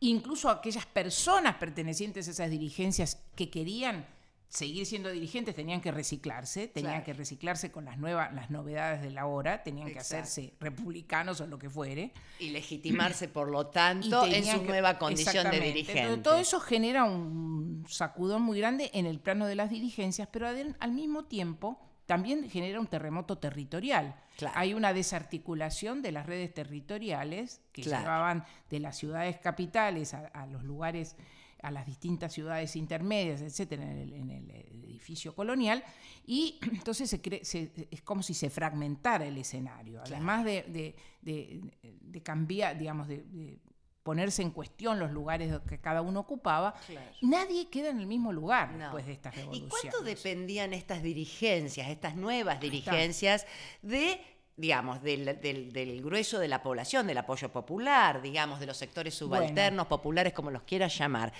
incluso 0.01 0.49
aquellas 0.49 0.85
personas 0.85 1.55
pertenecientes 1.55 2.27
a 2.27 2.31
esas 2.31 2.49
dirigencias 2.51 3.23
que 3.35 3.49
querían 3.49 4.05
seguir 4.49 4.85
siendo 4.85 5.09
dirigentes 5.11 5.53
tenían 5.55 5.81
que 5.81 5.91
reciclarse, 5.91 6.67
tenían 6.67 6.93
Claro. 6.93 7.05
que 7.05 7.13
reciclarse 7.13 7.71
con 7.71 7.83
las 7.85 7.97
nuevas 7.97 8.33
las 8.33 8.49
novedades 8.49 9.01
de 9.01 9.11
la 9.11 9.25
hora, 9.25 9.61
tenían 9.63 9.91
que 9.91 9.99
hacerse 9.99 10.53
republicanos 10.59 11.41
o 11.41 11.47
lo 11.47 11.59
que 11.59 11.69
fuere. 11.69 12.13
Y 12.39 12.49
legitimarse, 12.51 13.27
por 13.27 13.49
lo 13.49 13.67
tanto, 13.67 14.25
en 14.25 14.45
su 14.45 14.61
que- 14.61 14.67
nueva 14.67 14.97
condición 14.97 15.51
de 15.51 15.59
dirigente. 15.59 16.01
Entonces, 16.01 16.23
todo 16.23 16.37
eso 16.39 16.59
genera 16.61 17.03
un 17.03 17.85
sacudón 17.89 18.41
muy 18.41 18.59
grande 18.59 18.89
en 18.93 19.05
el 19.05 19.19
plano 19.19 19.47
de 19.47 19.55
las 19.55 19.69
dirigencias, 19.69 20.29
pero 20.31 20.47
al 20.47 20.91
mismo 20.93 21.25
tiempo 21.25 21.79
también 22.05 22.49
genera 22.49 22.79
un 22.79 22.87
terremoto 22.87 23.37
territorial. 23.37 24.15
Claro. 24.37 24.53
Hay 24.57 24.73
una 24.73 24.93
desarticulación 24.93 26.01
de 26.01 26.13
las 26.13 26.25
redes 26.25 26.53
territoriales 26.53 27.59
que 27.73 27.81
Claro. 27.81 28.03
llevaban 28.03 28.45
de 28.69 28.79
las 28.79 28.97
ciudades 28.97 29.37
capitales 29.39 30.13
a, 30.13 30.27
a 30.27 30.45
los 30.47 30.63
lugares, 30.63 31.17
a 31.63 31.71
las 31.71 31.85
distintas 31.85 32.33
ciudades 32.33 32.75
intermedias, 32.75 33.41
etcétera, 33.41 33.83
en 33.83 33.97
el, 33.97 34.13
en 34.13 34.29
el 34.29 34.83
edificio 34.85 35.35
colonial, 35.35 35.83
y 36.25 36.59
entonces 36.71 37.09
se 37.09 37.21
cre- 37.21 37.43
se- 37.43 37.71
es 37.91 38.01
como 38.01 38.21
si 38.23 38.33
se 38.33 38.49
fragmentara 38.49 39.25
el 39.25 39.37
escenario. 39.37 40.01
Además 40.01 40.45
de, 40.45 40.63
de- 40.63 40.95
de- 41.21 41.61
de 42.01 42.21
cambiar, 42.23 42.77
digamos, 42.77 43.07
de, 43.07 43.57
ponerse 44.03 44.41
en 44.41 44.51
cuestión 44.51 44.99
los 44.99 45.11
lugares 45.11 45.53
que 45.67 45.79
cada 45.79 46.01
uno 46.01 46.21
ocupaba, 46.21 46.73
Claro. 46.87 47.11
nadie 47.23 47.67
queda 47.69 47.89
en 47.89 47.99
el 47.99 48.07
mismo 48.07 48.31
lugar 48.31 48.71
No. 48.71 48.85
después 48.85 49.05
de 49.05 49.11
estas 49.11 49.35
¿Y 49.35 49.39
revoluciones. 49.39 49.69
cuánto 49.81 50.01
dependían 50.01 50.73
estas 50.73 51.03
dirigencias, 51.03 51.89
estas 51.89 52.15
nuevas 52.15 52.61
dirigencias, 52.61 53.45
de, 53.81 54.17
digamos, 54.57 55.01
del, 55.03 55.39
del- 55.39 55.71
del 55.71 56.01
grueso 56.01 56.39
de 56.39 56.47
la 56.47 56.61
población, 56.63 57.05
del 57.07 57.19
apoyo 57.19 57.49
popular, 57.49 58.21
digamos, 58.21 58.59
de 58.59 58.65
los 58.65 58.75
sectores 58.75 59.13
subalternos, 59.13 59.85
populares, 59.87 60.33
como 60.33 60.49
los 60.51 60.63
quieras 60.63 60.97
llamar? 60.97 61.31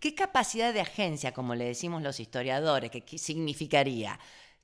¿Qué 0.00 0.14
capacidad 0.14 0.72
de 0.72 0.80
agencia, 0.80 1.32
como 1.32 1.54
le 1.54 1.66
decimos 1.66 2.02
los 2.02 2.18
historiadores, 2.18 2.90
que 2.90 3.02
qué 3.02 3.18
significaría? 3.18 4.18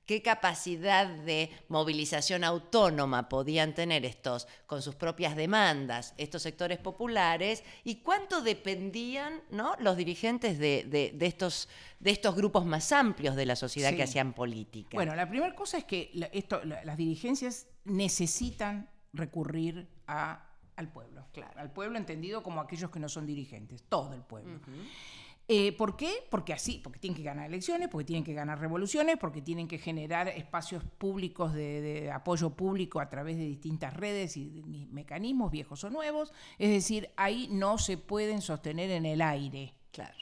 ¿Qué 0.05 0.21
capacidad 0.21 1.07
de 1.07 1.49
movilización 1.69 2.43
autónoma 2.43 3.29
podían 3.29 3.73
tener 3.73 4.03
estos 4.05 4.47
con 4.65 4.81
sus 4.81 4.95
propias 4.95 5.35
demandas, 5.37 6.13
estos 6.17 6.41
sectores 6.41 6.77
populares? 6.77 7.63
¿Y 7.85 7.95
cuánto 8.01 8.41
dependían 8.41 9.41
¿no? 9.49 9.75
los 9.79 9.95
dirigentes 9.95 10.59
de, 10.59 10.83
de- 10.89 11.13
de 11.15 11.25
estos, 11.25 11.69
de 12.01 12.11
estos 12.11 12.35
grupos 12.35 12.65
más 12.65 12.91
amplios 12.91 13.37
de 13.37 13.45
la 13.45 13.55
sociedad 13.55 13.91
Sí. 13.91 13.95
que 13.95 14.03
hacían 14.03 14.33
política? 14.33 14.89
Bueno, 14.93 15.15
la 15.15 15.29
primera 15.29 15.55
cosa 15.55 15.77
es 15.77 15.85
que 15.85 16.11
la- 16.15 16.25
esto, 16.27 16.61
la- 16.65 16.83
las 16.83 16.97
dirigencias 16.97 17.67
necesitan 17.85 18.89
recurrir 19.13 19.87
a- 20.07 20.49
al 20.75 20.91
pueblo. 20.91 21.27
Claro. 21.31 21.61
Al 21.61 21.71
pueblo 21.71 21.97
entendido 21.97 22.43
como 22.43 22.59
aquellos 22.59 22.89
que 22.91 22.99
no 22.99 23.07
son 23.07 23.25
dirigentes, 23.25 23.83
todo 23.87 24.13
el 24.13 24.21
pueblo. 24.21 24.59
Eh, 25.47 25.73
¿Por 25.73 25.97
qué? 25.97 26.11
Porque 26.29 26.53
así, 26.53 26.79
porque 26.81 26.99
tienen 26.99 27.17
que 27.17 27.23
ganar 27.23 27.47
elecciones, 27.47 27.89
porque 27.89 28.05
tienen 28.05 28.23
que 28.23 28.33
ganar 28.33 28.59
revoluciones, 28.59 29.17
porque 29.17 29.41
tienen 29.41 29.67
que 29.67 29.77
generar 29.77 30.29
espacios 30.29 30.83
públicos 30.97 31.53
de, 31.53 31.81
de 31.81 32.11
apoyo 32.11 32.51
público 32.51 33.01
a 33.01 33.09
través 33.09 33.37
de 33.37 33.43
distintas 33.43 33.93
redes 33.93 34.37
y 34.37 34.87
mecanismos, 34.91 35.51
viejos 35.51 35.83
o 35.83 35.89
nuevos. 35.89 36.31
Es 36.57 36.69
decir, 36.69 37.09
ahí 37.17 37.49
no 37.51 37.77
se 37.77 37.97
pueden 37.97 38.41
sostener 38.41 38.89
en 38.91 39.05
el 39.05 39.21
aire. 39.21 39.73
Claro. 39.91 40.15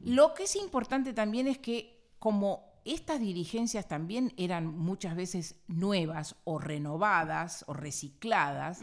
Lo 0.00 0.34
que 0.34 0.44
es 0.44 0.56
importante 0.56 1.12
también 1.12 1.48
es 1.48 1.58
que 1.58 2.12
como 2.18 2.72
estas 2.84 3.20
dirigencias 3.20 3.86
también 3.86 4.32
eran 4.36 4.66
muchas 4.66 5.14
veces 5.14 5.56
nuevas 5.68 6.36
o 6.44 6.58
renovadas 6.58 7.64
o 7.68 7.74
recicladas, 7.74 8.82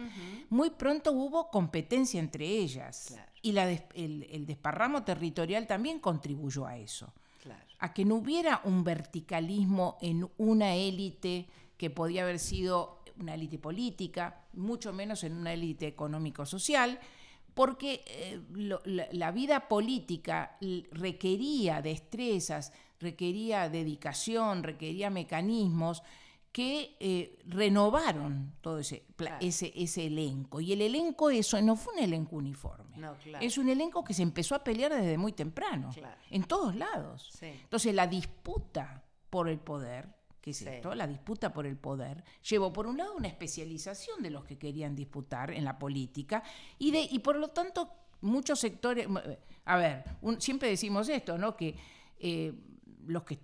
muy 0.50 0.70
pronto 0.70 1.12
hubo 1.12 1.50
competencia 1.50 2.20
entre 2.20 2.46
ellas. 2.46 3.06
Claro. 3.08 3.29
Y 3.42 3.52
la 3.54 3.66
des- 3.66 3.84
el, 3.96 4.24
el 4.32 4.46
desparramo 4.46 5.04
territorial 5.04 5.66
también 5.68 6.00
contribuyó 6.00 6.66
a 6.66 6.78
eso, 6.78 7.14
Claro. 7.42 7.64
a 7.80 7.94
que 7.94 8.04
no 8.06 8.16
hubiera 8.16 8.62
un 8.66 8.84
verticalismo 8.84 9.98
en 10.02 10.30
una 10.38 10.76
élite 10.76 11.48
que 11.78 11.90
podía 11.90 12.24
haber 12.24 12.40
sido 12.40 13.00
una 13.20 13.36
élite 13.36 13.58
política, 13.58 14.42
mucho 14.54 14.92
menos 14.94 15.24
en 15.24 15.34
una 15.34 15.54
élite 15.54 15.88
económico-social, 15.88 17.00
porque 17.54 18.04
eh, 18.08 18.42
lo- 18.52 18.82
la, 18.86 19.08
la 19.12 19.32
vida 19.32 19.68
política 19.68 20.58
requería 20.92 21.82
destrezas, 21.82 22.72
requería 23.00 23.70
dedicación, 23.70 24.64
requería 24.64 25.10
mecanismos 25.10 26.04
que 26.52 26.96
eh, 27.00 27.38
renovaron 27.46 28.54
todo 28.62 28.80
ese, 28.80 29.06
Claro. 29.16 29.38
ese, 29.40 29.72
ese 29.76 30.08
elenco. 30.08 30.60
Y 30.62 30.74
el 30.74 30.82
elenco, 30.82 31.30
eso 31.30 31.62
no 31.62 31.76
fue 31.76 31.94
un 31.94 32.00
elenco 32.00 32.36
uniforme. 32.38 32.98
No, 32.98 33.16
claro. 33.18 33.46
Es 33.46 33.58
un 33.58 33.70
elenco 33.70 34.04
que 34.04 34.14
se 34.14 34.24
empezó 34.24 34.56
a 34.56 34.64
pelear 34.64 34.92
desde 34.94 35.18
muy 35.18 35.34
temprano, 35.34 35.92
Claro. 35.94 36.16
en 36.32 36.44
todos 36.44 36.76
lados. 36.76 37.30
Sí. 37.40 37.46
Entonces 37.48 37.94
la 37.94 38.08
disputa 38.08 39.04
por 39.30 39.48
el 39.48 39.60
poder, 39.60 40.10
¿qué 40.42 40.50
es 40.52 40.58
Sí. 40.58 40.68
esto? 40.68 40.96
La 40.96 41.06
disputa 41.06 41.54
por 41.54 41.68
el 41.68 41.78
poder 41.78 42.24
llevó 42.50 42.74
por 42.74 42.88
un 42.88 42.98
lado 42.98 43.16
una 43.16 43.28
especialización 43.28 44.24
de 44.24 44.32
los 44.32 44.44
que 44.44 44.58
querían 44.58 44.96
disputar 44.96 45.52
en 45.52 45.64
la 45.64 45.78
política 45.78 46.44
y, 46.80 46.90
de, 46.92 47.02
y 47.02 47.20
por 47.20 47.36
lo 47.36 47.50
tanto 47.50 47.92
muchos 48.22 48.60
sectores, 48.60 49.08
a 49.66 49.78
ver, 49.78 50.04
un- 50.22 50.42
siempre 50.42 50.68
decimos 50.70 51.08
esto, 51.10 51.38
¿no? 51.38 51.56
Que 51.56 51.76
eh, 52.20 52.54
los 53.06 53.24
que 53.24 53.40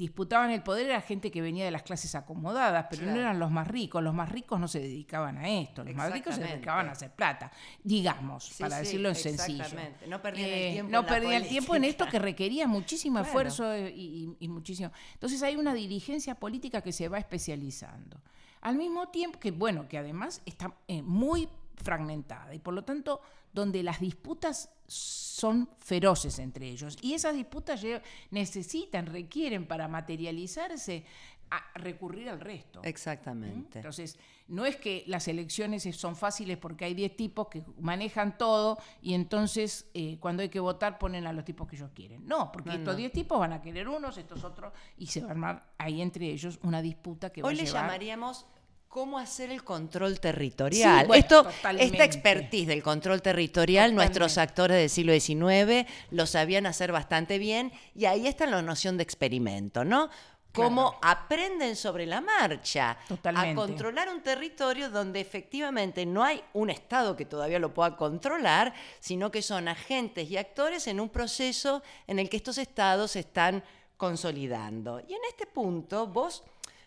disputaban 0.00 0.50
el 0.50 0.62
poder 0.62 0.86
era 0.86 1.00
gente 1.02 1.30
que 1.30 1.42
venía 1.42 1.64
de 1.64 1.70
las 1.70 1.82
clases 1.82 2.14
acomodadas, 2.14 2.86
pero 2.90 3.04
no 3.06 3.14
eran 3.16 3.38
los 3.38 3.50
más 3.50 3.68
ricos. 3.68 4.02
Los 4.02 4.14
más 4.14 4.28
ricos 4.30 4.58
no 4.58 4.66
se 4.66 4.80
dedicaban 4.80 5.36
a 5.38 5.48
esto, 5.48 5.84
los 5.84 5.94
más 5.94 6.10
ricos 6.12 6.34
se 6.34 6.42
dedicaban 6.42 6.88
a 6.88 6.92
hacer 6.92 7.10
plata, 7.12 7.52
digamos, 7.84 8.44
Sí, 8.44 8.62
para 8.62 8.76
sí, 8.78 8.84
decirlo 8.84 9.10
en 9.10 9.14
sencillo. 9.14 9.62
exactamente. 9.62 10.06
No 10.06 10.22
perdían 10.22 10.48
el 10.48 10.54
Eh, 10.54 10.72
tiempo 10.72 10.90
no 10.92 10.98
en 11.00 11.04
la 11.06 11.12
perdían 11.12 11.42
el 11.42 11.48
tiempo 11.48 11.74
en 11.76 11.84
esto 11.84 12.06
que 12.08 12.18
requería 12.18 12.66
muchísimo 12.66 13.16
Claro. 13.16 13.26
esfuerzo 13.28 13.76
y, 13.76 13.82
y- 13.90 14.36
y 14.40 14.48
muchísimo. 14.48 14.90
Entonces 15.12 15.42
hay 15.42 15.56
una 15.56 15.74
dirigencia 15.74 16.34
política 16.34 16.80
que 16.80 16.92
se 16.92 17.08
va 17.08 17.18
especializando. 17.18 18.20
Al 18.62 18.76
mismo 18.76 19.08
tiempo 19.08 19.38
que, 19.38 19.50
bueno, 19.50 19.86
que 19.88 19.98
además 19.98 20.40
está 20.46 20.74
eh, 20.88 21.02
muy 21.02 21.48
fragmentada 21.82 22.54
y 22.54 22.58
por 22.58 22.74
lo 22.74 22.84
tanto 22.84 23.20
donde 23.52 23.82
las 23.82 24.00
disputas 24.00 24.70
son 24.86 25.68
feroces 25.78 26.38
entre 26.38 26.68
ellos 26.68 26.96
y 27.00 27.14
esas 27.14 27.34
disputas 27.34 27.82
necesitan, 28.30 29.06
requieren 29.06 29.66
para 29.66 29.88
materializarse 29.88 31.04
a 31.52 31.78
recurrir 31.80 32.28
al 32.28 32.38
resto. 32.38 32.80
Exactamente. 32.84 33.80
Entonces, 33.80 34.16
no 34.46 34.66
es 34.66 34.76
que 34.76 35.02
las 35.08 35.26
elecciones 35.26 35.82
son 35.96 36.14
fáciles 36.14 36.56
porque 36.58 36.84
hay 36.84 36.94
10 36.94 37.16
tipos 37.16 37.48
que 37.48 37.64
manejan 37.80 38.38
todo 38.38 38.78
y 39.02 39.14
entonces 39.14 39.90
eh, 39.94 40.16
cuando 40.20 40.42
hay 40.42 40.48
que 40.48 40.60
votar 40.60 40.98
ponen 40.98 41.26
a 41.26 41.32
los 41.32 41.44
tipos 41.44 41.66
que 41.66 41.74
ellos 41.74 41.90
quieren. 41.92 42.24
No, 42.24 42.52
porque 42.52 42.68
No, 42.70 42.76
estos 42.76 42.94
no. 42.94 42.98
10 42.98 43.12
tipos 43.12 43.38
van 43.40 43.52
a 43.52 43.60
querer 43.60 43.88
unos, 43.88 44.16
estos 44.16 44.44
otros, 44.44 44.72
y 44.96 45.06
se 45.06 45.22
va 45.22 45.28
a 45.28 45.30
armar 45.32 45.72
ahí 45.78 46.00
entre 46.00 46.30
ellos 46.30 46.60
una 46.62 46.80
disputa 46.82 47.30
que 47.30 47.40
Hoy 47.42 47.46
va 47.46 47.50
a 47.50 47.54
le 47.54 47.64
llevar... 47.64 47.82
llamaríamos 47.82 48.46
cómo 48.90 49.20
hacer 49.20 49.52
el 49.52 49.62
control 49.62 50.18
territorial. 50.18 51.02
Sí, 51.02 51.06
bueno, 51.06 51.22
Esto, 51.22 51.44
totalmente. 51.44 51.92
esta 51.94 52.04
expertise 52.04 52.66
del 52.66 52.82
control 52.82 53.22
territorial, 53.22 53.94
nuestros 53.94 54.36
actores 54.36 54.76
del 54.78 54.90
siglo 54.90 55.12
XIX 55.12 55.88
lo 56.10 56.26
sabían 56.26 56.66
hacer 56.66 56.90
bastante 56.90 57.38
bien 57.38 57.72
y 57.94 58.06
ahí 58.06 58.26
está 58.26 58.46
la 58.46 58.60
noción 58.62 58.96
de 58.96 59.04
experimento, 59.04 59.84
¿no? 59.84 60.10
Cómo 60.52 60.98
aprenden 61.02 61.76
sobre 61.76 62.04
la 62.04 62.20
marcha 62.20 62.98
Totalmente. 63.06 63.50
a 63.50 63.54
controlar 63.54 64.08
un 64.08 64.24
territorio 64.24 64.90
donde 64.90 65.20
efectivamente 65.20 66.04
no 66.04 66.24
hay 66.24 66.42
un 66.54 66.70
Estado 66.70 67.14
que 67.14 67.24
todavía 67.24 67.60
lo 67.60 67.72
pueda 67.72 67.96
controlar, 67.96 68.74
sino 68.98 69.30
que 69.30 69.42
son 69.42 69.68
agentes 69.68 70.28
y 70.28 70.36
actores 70.36 70.88
en 70.88 70.98
un 70.98 71.10
proceso 71.10 71.84
en 72.08 72.18
el 72.18 72.28
que 72.28 72.38
estos 72.38 72.58
estados 72.58 73.12
se 73.12 73.20
están 73.20 73.62
consolidando. 73.96 74.98
Y 75.06 75.12
en 75.12 75.20
este 75.28 75.46
punto 75.46 76.08
vos 76.08 76.42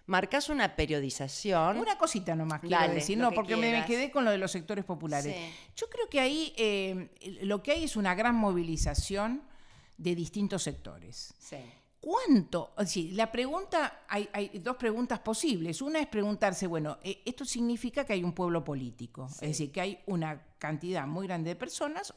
marcas 0.05 0.49
una 0.49 0.75
periodización. 0.75 1.77
Una 1.77 1.97
cosita 1.97 2.35
nomás 2.35 2.59
quiero 2.59 2.77
Dale, 2.77 2.95
decir, 2.95 3.17
no, 3.17 3.29
que 3.29 3.35
porque 3.35 3.55
me, 3.55 3.85
quedé 3.85 4.11
con 4.11 4.25
lo 4.25 4.31
de 4.31 4.37
los 4.37 4.51
sectores 4.51 4.85
populares. 4.85 5.35
Sí. 5.35 5.53
Yo 5.75 5.89
creo 5.89 6.09
que 6.09 6.19
ahí 6.19 6.53
eh, 6.57 7.09
lo 7.43 7.63
que 7.63 7.71
hay 7.71 7.83
es 7.83 7.95
una 7.95 8.15
gran 8.15 8.35
movilización 8.35 9.43
de 9.97 10.15
distintos 10.15 10.63
sectores. 10.63 11.33
Sí. 11.39 11.57
¿Cuánto? 12.03 12.73
Sí, 12.85 13.11
la 13.11 13.31
pregunta, 13.31 14.03
hay, 14.09 14.27
hay 14.33 14.49
dos 14.59 14.75
preguntas 14.75 15.19
posibles. 15.19 15.81
Una 15.81 16.01
es 16.01 16.07
preguntarse, 16.07 16.67
bueno, 16.67 16.97
eh, 17.01 17.21
esto 17.23 17.45
significa 17.45 18.03
que 18.03 18.11
hay 18.11 18.25
un 18.25 18.33
pueblo 18.33 18.61
político, 18.61 19.29
es 19.35 19.39
decir, 19.39 19.71
que 19.71 19.79
hay 19.79 19.99
una 20.07 20.41
cantidad 20.57 21.07
muy 21.07 21.27
grande 21.27 21.51
de 21.51 21.55
personas, 21.55 22.13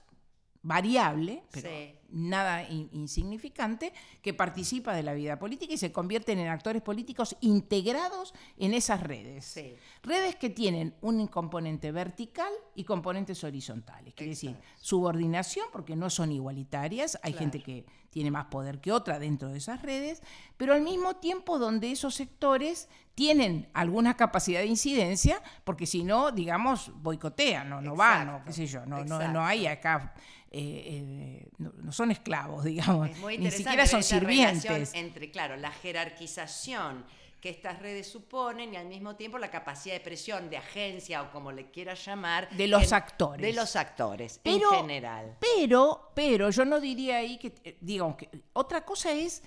variable, 0.67 1.43
pero 1.53 1.69
Sí. 1.69 1.95
nada 2.11 2.69
in- 2.69 2.89
insignificante, 2.93 3.93
que 4.23 4.35
participa 4.35 4.95
de 4.95 5.03
la 5.03 5.15
vida 5.15 5.39
política 5.39 5.75
y 5.75 5.79
se 5.79 5.93
convierten 5.93 6.39
en 6.39 6.49
actores 6.49 6.83
políticos 6.83 7.37
integrados 7.41 8.35
en 8.59 8.75
esas 8.75 9.01
redes. 9.03 9.45
Sí. 9.45 9.75
Redes 10.03 10.35
que 10.37 10.51
tienen 10.51 10.95
un 11.03 11.27
componente 11.29 11.93
vertical 11.93 12.53
y 12.75 12.85
componentes 12.85 13.45
horizontales. 13.45 14.15
Quiere 14.15 14.31
decir, 14.31 14.57
subordinación, 14.81 15.67
porque 15.73 15.95
no 15.97 16.11
son 16.11 16.33
igualitarias, 16.33 17.19
hay 17.23 17.33
gente 17.33 17.61
que 17.63 17.85
tiene 18.17 18.31
más 18.31 18.47
poder 18.47 18.81
que 18.81 18.93
otra 18.93 19.19
dentro 19.19 19.51
de 19.51 19.59
esas 19.59 19.83
redes, 19.83 20.23
pero 20.57 20.73
al 20.73 20.81
mismo 20.81 21.17
tiempo 21.17 21.59
donde 21.59 21.93
esos 21.93 22.15
sectores 22.15 22.89
tienen 23.15 23.69
alguna 23.75 24.17
capacidad 24.17 24.61
de 24.61 24.69
incidencia, 24.69 25.43
porque 25.65 25.85
si 25.85 26.03
no, 26.03 26.33
digamos, 26.33 26.93
boicotean, 27.03 27.69
no, 27.69 27.83
no 27.83 27.95
van, 27.95 28.31
o 28.31 28.43
qué 28.43 28.55
sé 28.55 28.67
yo, 28.67 28.87
no, 28.87 28.97
no, 28.97 29.03
exacto. 29.03 29.33
no 29.35 29.45
hay 29.45 29.67
acá, 29.67 30.15
eh, 30.51 31.43
eh, 31.43 31.49
no, 31.59 31.75
no 31.77 31.93
son 31.93 32.11
esclavos, 32.11 32.65
digamos, 32.73 33.11
Es 33.11 33.19
muy 33.19 33.37
ni 33.37 33.45
interesante 33.45 33.65
siquiera 33.65 33.87
son 33.87 34.01
esa 34.01 34.19
sirvientes. 34.19 34.95
entre, 34.95 35.31
claro, 35.31 35.59
la 35.59 35.71
jerarquización 35.71 37.05
que 37.41 37.51
estas 37.51 37.79
redes 37.81 38.09
suponen 38.11 38.73
y 38.75 38.77
al 38.77 38.87
mismo 38.87 39.15
tiempo 39.17 39.39
la 39.39 39.51
capacidad 39.51 39.95
de 39.95 40.01
presión, 40.01 40.49
de 40.51 40.57
agencia 40.57 41.23
o 41.23 41.31
como 41.31 41.53
le 41.53 41.71
quieras 41.71 42.05
llamar. 42.05 42.49
De 42.51 42.67
los 42.67 42.89
en- 42.89 42.95
actores. 42.95 43.43
De 43.47 43.53
los 43.53 43.77
actores, 43.77 44.41
Pero- 44.43 44.73
en 44.73 44.81
general. 44.81 45.37
Pero, 45.41 46.13
pero 46.15 46.51
yo 46.51 46.65
no 46.65 46.81
diría 46.81 47.17
ahí 47.19 47.39
que, 47.39 47.55
eh, 47.65 47.77
digamos, 47.81 48.17
que 48.17 48.29
otra 48.55 48.85
cosa 48.85 49.13
es 49.13 49.43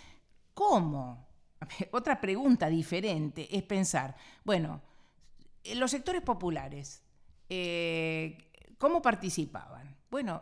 cómo. 0.53 1.27
Otra 1.91 2.21
pregunta 2.21 2.69
diferente 2.69 3.45
es 3.55 3.63
pensar, 3.63 4.15
bueno, 4.45 4.81
eh, 5.63 5.75
los 5.75 5.91
sectores 5.91 6.21
populares, 6.21 7.03
eh, 7.49 8.37
¿cómo 8.77 9.01
participaban? 9.01 9.97
Bueno, 10.09 10.41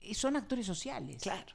eh, 0.00 0.14
son 0.14 0.36
actores 0.36 0.64
sociales. 0.64 1.20
Claro. 1.20 1.52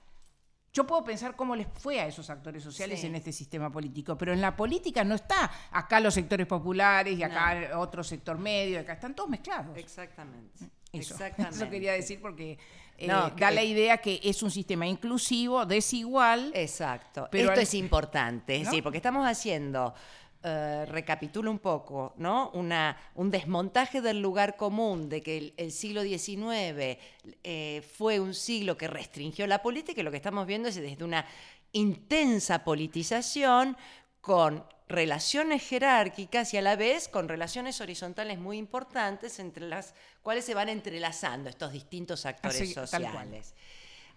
Yo 0.78 0.86
puedo 0.86 1.04
pensar 1.04 1.36
cómo 1.36 1.56
les 1.56 1.66
fue 1.74 2.00
a 2.00 2.06
esos 2.06 2.30
actores 2.30 2.62
sociales 2.62 3.02
Sí. 3.02 3.08
en 3.08 3.16
este 3.16 3.32
sistema 3.32 3.72
político, 3.72 4.16
pero 4.16 4.32
en 4.32 4.42
la 4.42 4.56
política 4.56 5.04
no 5.04 5.16
está 5.16 5.50
acá 5.72 6.00
los 6.00 6.14
sectores 6.14 6.46
populares 6.46 7.18
y 7.18 7.24
acá 7.24 7.72
otro 7.80 8.04
sector 8.04 8.38
medio, 8.38 8.80
acá 8.80 8.94
están 8.94 9.16
todos 9.16 9.28
mezclados. 9.28 9.76
Exactamente. 9.76 10.66
Eso, 10.94 11.16
Exactamente. 11.16 11.56
eso 11.56 11.68
quería 11.72 11.94
decir 11.94 12.22
porque 12.22 12.60
eh, 12.96 13.08
No, 13.08 13.30
da 13.32 13.36
que- 13.50 13.56
la 13.56 13.64
idea 13.64 13.98
que 13.98 14.20
es 14.24 14.44
un 14.44 14.52
sistema 14.52 14.86
inclusivo, 14.86 15.66
desigual. 15.66 16.52
Exacto. 16.54 17.28
Pero 17.32 17.46
Esto 17.50 17.54
al- 17.60 17.64
es 17.64 17.74
importante, 17.74 18.56
es 18.58 18.60
¿No? 18.66 18.70
decir, 18.70 18.84
porque 18.84 18.98
estamos 18.98 19.26
haciendo, 19.28 19.96
eh, 20.44 20.86
recapitulo 20.88 21.50
un 21.50 21.60
poco, 21.60 22.14
¿no? 22.18 22.52
Una, 22.54 22.96
un 23.16 23.32
desmontaje 23.32 24.02
del 24.02 24.22
lugar 24.22 24.56
común 24.56 25.10
de 25.10 25.22
que 25.22 25.38
el, 25.38 25.54
el 25.58 25.72
siglo 25.72 26.04
XIX 26.04 26.98
eh, 27.44 27.90
fue 27.98 28.20
un 28.20 28.34
siglo 28.34 28.78
que 28.78 28.88
restringió 28.88 29.48
la 29.48 29.62
política 29.62 30.02
y 30.02 30.04
lo 30.04 30.12
que 30.12 30.18
estamos 30.18 30.46
viendo 30.46 30.70
es 30.70 30.76
desde 30.76 31.04
una 31.04 31.26
intensa 31.72 32.64
politización 32.64 33.78
con 34.22 34.64
relaciones 34.88 35.68
jerárquicas 35.68 36.54
y 36.54 36.58
a 36.58 36.62
la 36.62 36.76
vez 36.76 37.08
con 37.08 37.28
relaciones 37.28 37.82
horizontales 37.82 38.40
muy 38.40 38.58
importantes 38.58 39.40
entre 39.40 39.68
las 39.68 39.94
cuales 40.22 40.46
se 40.46 40.54
van 40.54 40.70
entrelazando 40.70 41.50
estos 41.50 41.74
distintos 41.74 42.26
actores 42.26 42.62
Así, 42.62 42.74
sociales. 42.74 43.54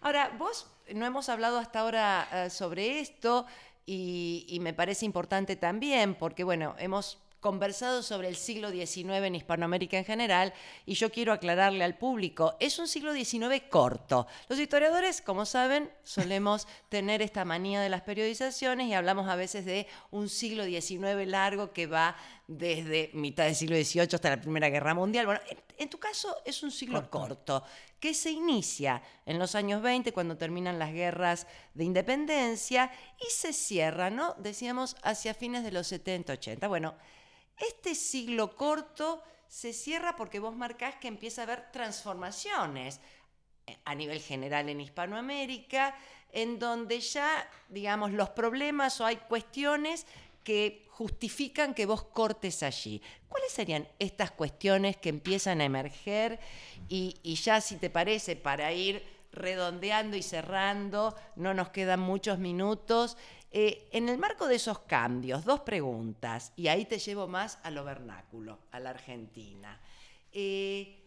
Ahora, 0.01 0.35
vos 0.39 0.67
no 0.95 1.05
hemos 1.07 1.29
hablado 1.29 1.59
hasta 1.59 1.81
ahora 1.81 2.29
eh, 2.33 2.51
sobre 2.51 3.01
esto 3.01 3.47
y, 3.87 4.47
y 4.49 4.61
me 4.61 4.75
parece 4.75 5.05
importante 5.07 5.57
también 5.57 6.15
porque, 6.15 6.45
bueno, 6.45 6.75
hemos 6.79 7.19
conversado 7.41 8.03
sobre 8.03 8.29
el 8.29 8.37
siglo 8.37 8.71
XIX 8.71 9.25
en 9.25 9.35
Hispanoamérica 9.35 9.99
en 9.99 10.05
general 10.05 10.53
y 10.85 10.95
yo 10.95 11.11
quiero 11.11 11.33
aclararle 11.33 11.83
al 11.83 11.97
público, 11.97 12.55
es 12.61 12.79
un 12.79 12.87
siglo 12.87 13.15
XIX 13.15 13.63
corto. 13.71 14.27
Los 14.49 14.59
historiadores, 14.59 15.23
como 15.23 15.47
saben, 15.47 15.91
solemos 16.05 16.69
tener 16.91 17.23
esta 17.23 17.45
manía 17.45 17.81
de 17.81 17.89
las 17.89 18.03
periodizaciones 18.03 18.89
y 18.89 18.95
hablamos 18.95 19.29
a 19.29 19.37
veces 19.37 19.65
de 19.65 19.87
un 20.11 20.29
siglo 20.29 20.65
XIX 20.65 21.27
largo 21.27 21.73
que 21.73 21.87
va 21.87 22.17
desde 22.51 23.11
mitad 23.15 23.45
del 23.45 23.55
siglo 23.55 23.77
XVIII 23.77 24.09
hasta 24.13 24.31
la 24.31 24.41
Primera 24.41 24.69
Guerra 24.69 24.93
Mundial. 24.93 25.25
Bueno, 25.25 25.41
en, 25.49 25.59
en 25.79 25.89
tu 25.89 26.01
caso 26.01 26.37
es 26.45 26.65
un 26.65 26.73
siglo 26.73 27.09
corto, 27.09 27.63
que 28.01 28.13
se 28.13 28.33
inicia 28.33 29.01
en 29.25 29.39
los 29.39 29.55
años 29.55 29.81
20 29.83 30.13
cuando 30.13 30.37
terminan 30.37 30.77
las 30.77 30.93
guerras 30.93 31.47
de 31.75 31.85
independencia 31.85 32.91
y 33.21 33.31
se 33.31 33.53
cierra, 33.53 34.11
¿no? 34.11 34.35
Decíamos 34.35 34.97
hacia 35.05 35.33
fines 35.33 35.63
de 35.63 35.71
los 35.71 35.87
70, 35.87 36.33
80. 36.33 36.67
Bueno, 36.67 36.97
este 37.57 37.95
siglo 37.95 38.57
corto 38.57 39.23
se 39.47 39.73
cierra 39.73 40.17
porque 40.17 40.41
vos 40.41 40.57
marcás 40.57 40.97
que 40.97 41.07
empieza 41.07 41.43
a 41.43 41.45
haber 41.45 41.71
transformaciones 41.71 43.01
eh, 43.69 43.79
a 43.85 43.95
nivel 43.95 44.21
general 44.21 44.69
en 44.69 44.81
Hispanoamérica, 44.81 45.95
en 46.33 46.59
donde 46.59 46.99
ya, 46.99 47.49
digamos, 47.69 48.11
los 48.11 48.31
problemas 48.31 49.01
o 49.01 49.07
hay 49.07 49.17
cuestiones 49.17 50.05
que 50.45 50.87
justifican 50.89 51.75
que 51.75 51.87
vos 51.87 52.03
cortes 52.03 52.63
allí. 52.63 53.01
¿Cuáles 53.29 53.53
serían 53.53 53.89
estas 53.99 54.31
cuestiones 54.31 54.97
que 54.97 55.09
empiezan 55.09 55.61
a 55.61 55.65
emerger? 55.65 56.39
Y, 56.89 57.15
ya, 57.37 57.61
si 57.61 57.77
te 57.77 57.89
parece, 57.89 58.37
para 58.37 58.73
ir 58.73 59.03
redondeando 59.33 60.17
y 60.17 60.23
cerrando, 60.23 61.17
no 61.37 61.55
nos 61.55 61.71
quedan 61.71 62.01
muchos 62.01 62.39
minutos. 62.39 63.17
Eh, 63.53 63.89
en 63.93 64.09
el 64.09 64.19
marco 64.19 64.47
de 64.47 64.57
esos 64.57 64.81
cambios, 64.81 65.45
dos 65.45 65.61
preguntas, 65.61 66.53
y 66.57 66.69
ahí 66.69 66.85
te 66.85 66.99
llevo 66.99 67.27
más 67.27 67.59
a 67.63 67.71
lo 67.71 67.85
vernáculo, 67.85 68.59
a 68.71 68.79
la 68.79 68.91
Argentina. 68.91 69.81
Eh, 70.33 71.01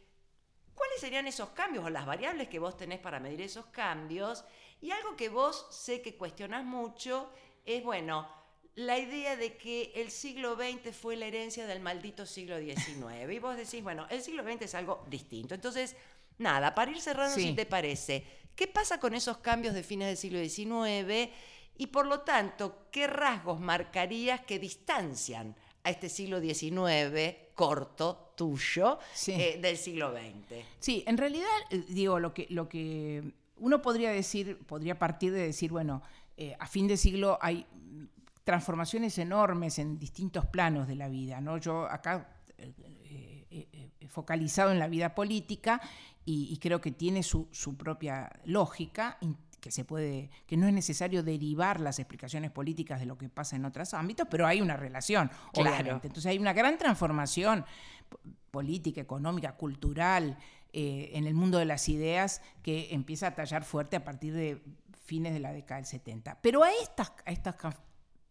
¿Cuáles 0.73 0.99
serían 0.99 1.27
esos 1.27 1.49
cambios 1.49 1.85
o 1.85 1.89
las 1.89 2.05
variables 2.05 2.47
que 2.47 2.59
vos 2.59 2.75
tenés 2.75 2.99
para 2.99 3.19
medir 3.19 3.41
esos 3.41 3.67
cambios? 3.67 4.43
Y 4.81 4.91
algo 4.91 5.15
que 5.15 5.29
vos 5.29 5.67
sé 5.69 6.01
que 6.01 6.17
cuestionás 6.17 6.65
mucho 6.65 7.29
es, 7.63 7.83
bueno, 7.83 8.27
la 8.75 8.97
idea 8.97 9.35
de 9.35 9.55
que 9.55 9.91
el 9.95 10.09
siglo 10.09 10.55
XX 10.55 10.95
fue 10.95 11.15
la 11.15 11.27
herencia 11.27 11.67
del 11.67 11.79
maldito 11.79 12.25
siglo 12.25 12.57
XIX. 12.59 13.31
Y 13.31 13.39
vos 13.39 13.55
decís, 13.55 13.83
bueno, 13.83 14.07
el 14.09 14.21
siglo 14.21 14.43
XX 14.43 14.63
es 14.63 14.75
algo 14.75 15.05
distinto. 15.09 15.53
Entonces, 15.53 15.95
nada, 16.39 16.73
para 16.73 16.91
ir 16.91 16.99
cerrando, 16.99 17.35
Sí. 17.35 17.43
si 17.49 17.53
te 17.53 17.65
parece, 17.67 18.23
¿qué 18.55 18.67
pasa 18.67 18.99
con 18.99 19.13
esos 19.13 19.37
cambios 19.37 19.73
de 19.75 19.83
fines 19.83 20.07
del 20.07 20.17
siglo 20.17 20.39
XIX? 20.39 21.29
Y 21.77 21.87
por 21.87 22.07
lo 22.07 22.21
tanto, 22.21 22.87
¿qué 22.91 23.07
rasgos 23.07 23.59
marcarías 23.59 24.41
que 24.41 24.57
distancian 24.59 25.55
a 25.83 25.89
este 25.91 26.09
siglo 26.09 26.39
XIX 26.39 27.35
corto, 27.55 28.33
tuyo, 28.35 28.97
Sí. 29.13 29.33
eh, 29.33 29.59
del 29.61 29.77
siglo 29.77 30.11
XX? 30.11 30.63
Sí, 30.79 31.03
en 31.05 31.17
realidad, 31.17 31.47
eh, 31.69 31.83
digo, 31.89 32.19
lo 32.19 32.33
que, 32.33 32.47
lo 32.49 32.67
que 32.69 33.23
uno 33.57 33.81
podría 33.83 34.11
decir, 34.11 34.57
podría 34.65 34.97
partir 34.97 35.31
de 35.31 35.41
decir, 35.43 35.71
bueno, 35.71 36.01
eh, 36.37 36.55
a 36.59 36.65
fin 36.67 36.87
de 36.87 36.97
siglo 36.97 37.37
hay 37.41 37.65
transformaciones 38.43 39.17
enormes 39.17 39.79
en 39.79 39.97
distintos 39.99 40.45
planos 40.45 40.87
de 40.87 40.95
la 40.95 41.07
vida, 41.07 41.39
¿no? 41.41 41.57
Yo 41.57 41.85
acá 41.89 42.27
eh, 42.57 42.73
eh, 43.49 43.67
eh, 43.71 43.89
he 43.99 44.07
focalizado 44.07 44.71
en 44.71 44.79
la 44.79 44.87
vida 44.87 45.15
política 45.15 45.79
y, 46.25 46.49
y 46.51 46.57
creo 46.57 46.81
que 46.81 46.91
tiene 46.91 47.23
su, 47.23 47.47
su 47.51 47.75
propia 47.77 48.31
lógica 48.45 49.17
que 49.59 49.71
se 49.71 49.85
puede 49.85 50.29
que 50.45 50.57
no 50.57 50.67
es 50.67 50.73
necesario 50.73 51.23
derivar 51.23 51.79
las 51.79 51.97
explicaciones 51.99 52.51
políticas 52.51 52.99
de 52.99 53.05
lo 53.05 53.17
que 53.17 53.29
pasa 53.29 53.55
en 53.55 53.63
otros 53.63 53.93
ámbitos 53.93 54.27
pero 54.29 54.45
hay 54.45 54.59
una 54.59 54.75
relación 54.75 55.29
Claro. 55.53 55.69
obviamente 55.71 56.07
entonces 56.07 56.25
hay 56.29 56.37
una 56.37 56.51
gran 56.51 56.77
transformación 56.77 57.63
po- 58.09 58.19
política, 58.51 58.99
económica, 58.99 59.55
cultural, 59.55 60.37
eh, 60.73 61.11
en 61.13 61.27
el 61.27 61.33
mundo 61.33 61.59
de 61.59 61.65
las 61.65 61.87
ideas 61.87 62.41
que 62.61 62.93
empieza 62.93 63.27
a 63.27 63.35
tallar 63.35 63.63
fuerte 63.63 63.95
a 63.95 64.03
partir 64.03 64.33
de 64.33 64.61
fines 65.05 65.31
de 65.33 65.39
la 65.39 65.53
década 65.53 65.77
del 65.77 65.85
70. 65.85 66.39
Pero 66.41 66.63
a 66.63 66.69
estas, 66.81 67.13
a 67.25 67.31
estas 67.31 67.55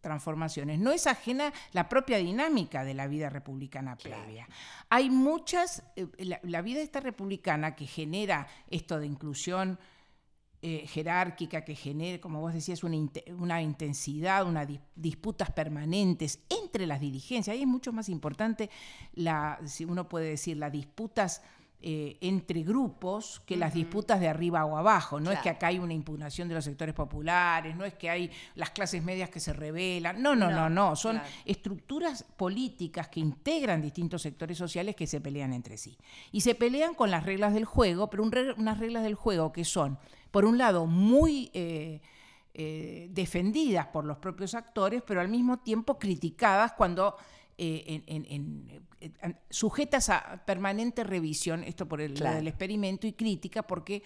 transformaciones, 0.03 0.78
no 0.78 0.92
es 0.92 1.07
ajena 1.07 1.53
la 1.72 1.88
propia 1.88 2.18
dinámica 2.18 2.84
de 2.84 2.92
la 2.92 3.07
vida 3.07 3.30
republicana 3.30 3.96
previa. 3.96 4.46
Hay 4.90 5.09
muchas, 5.09 5.82
eh, 5.96 6.07
la, 6.18 6.38
la 6.42 6.61
vida 6.61 6.82
esta 6.82 7.00
republicana 7.00 7.74
que 7.74 7.86
genera 7.86 8.46
esto 8.68 8.98
de 8.98 9.07
inclusión 9.07 9.78
eh, 10.64 10.86
jerárquica 10.86 11.64
que 11.64 11.74
genere, 11.74 12.20
como 12.20 12.40
vos 12.40 12.55
decías, 12.55 12.84
una, 12.84 12.96
una 13.36 13.61
intensidad, 13.61 14.46
unas 14.46 14.68
disputas 14.94 15.50
permanentes 15.50 16.38
entre 16.48 16.86
las 16.86 17.00
dirigencias. 17.00 17.53
Ahí 17.53 17.62
es 17.62 17.66
mucho 17.66 17.92
más 17.92 18.09
importante, 18.09 18.70
la, 19.14 19.59
si 19.64 19.84
uno 19.84 20.09
puede 20.09 20.28
decir, 20.28 20.57
las 20.59 20.70
disputas 20.70 21.42
eh, 21.83 22.16
entre 22.20 22.62
grupos 22.62 23.43
que 23.45 23.57
las 23.57 23.74
disputas 23.74 24.20
de 24.20 24.28
arriba 24.28 24.64
o 24.64 24.76
abajo. 24.76 25.20
No 25.20 25.30
es 25.30 25.41
que 25.41 25.51
acá 25.51 25.66
hay 25.68 25.78
una 25.78 25.95
impugnación 25.95 26.49
de 26.49 26.55
los 26.55 26.64
sectores 26.64 26.95
populares, 26.95 27.76
no 27.76 27.85
es 27.85 27.95
que 27.95 28.09
hay 28.09 28.30
las 28.55 28.70
clases 28.70 29.03
medias 29.03 29.30
que 29.30 29.41
se 29.41 29.53
rebelan. 29.53 30.22
No, 30.22 30.35
no, 30.35 30.51
no, 30.51 30.70
no. 30.70 30.97
Son 30.97 31.20
estructuras 31.45 32.22
políticas 32.22 33.09
que 33.09 33.20
integran 33.20 33.83
distintos 33.83 34.22
sectores 34.22 34.57
sociales 34.57 34.97
que 34.97 35.07
se 35.07 35.20
pelean 35.20 35.53
entre 35.53 35.76
sí. 35.76 35.99
Y 36.30 36.41
se 36.41 36.55
pelean 36.55 36.95
con 36.95 37.11
las 37.11 37.24
reglas 37.24 37.53
del 37.53 37.64
juego, 37.64 38.09
pero 38.09 38.22
unas 38.22 38.78
reglas 38.78 39.03
del 39.03 39.14
juego 39.14 39.53
que 39.53 39.64
son 39.64 39.99
por 40.33 40.47
un 40.47 40.59
lado, 40.59 40.87
muy 40.87 41.51
eh, 41.53 42.01
eh, 42.55 43.09
defendidas 43.12 43.87
por 43.89 44.05
los 44.05 44.16
propios 44.16 44.55
actores, 44.55 45.03
pero 45.07 45.20
al 45.20 45.28
mismo 45.28 45.59
tiempo 45.59 45.99
criticadas 45.99 46.72
cuando 46.72 47.16
eh, 47.59 48.80
sujetas 49.50 50.09
a 50.09 50.44
permanente 50.44 51.05
revisión, 51.05 51.64
esto 51.64 51.86
por 51.86 52.00
el 52.00 52.14
del 52.14 52.48
experimento 52.48 53.07
y 53.07 53.12
crítica, 53.12 53.62
porque, 53.62 54.03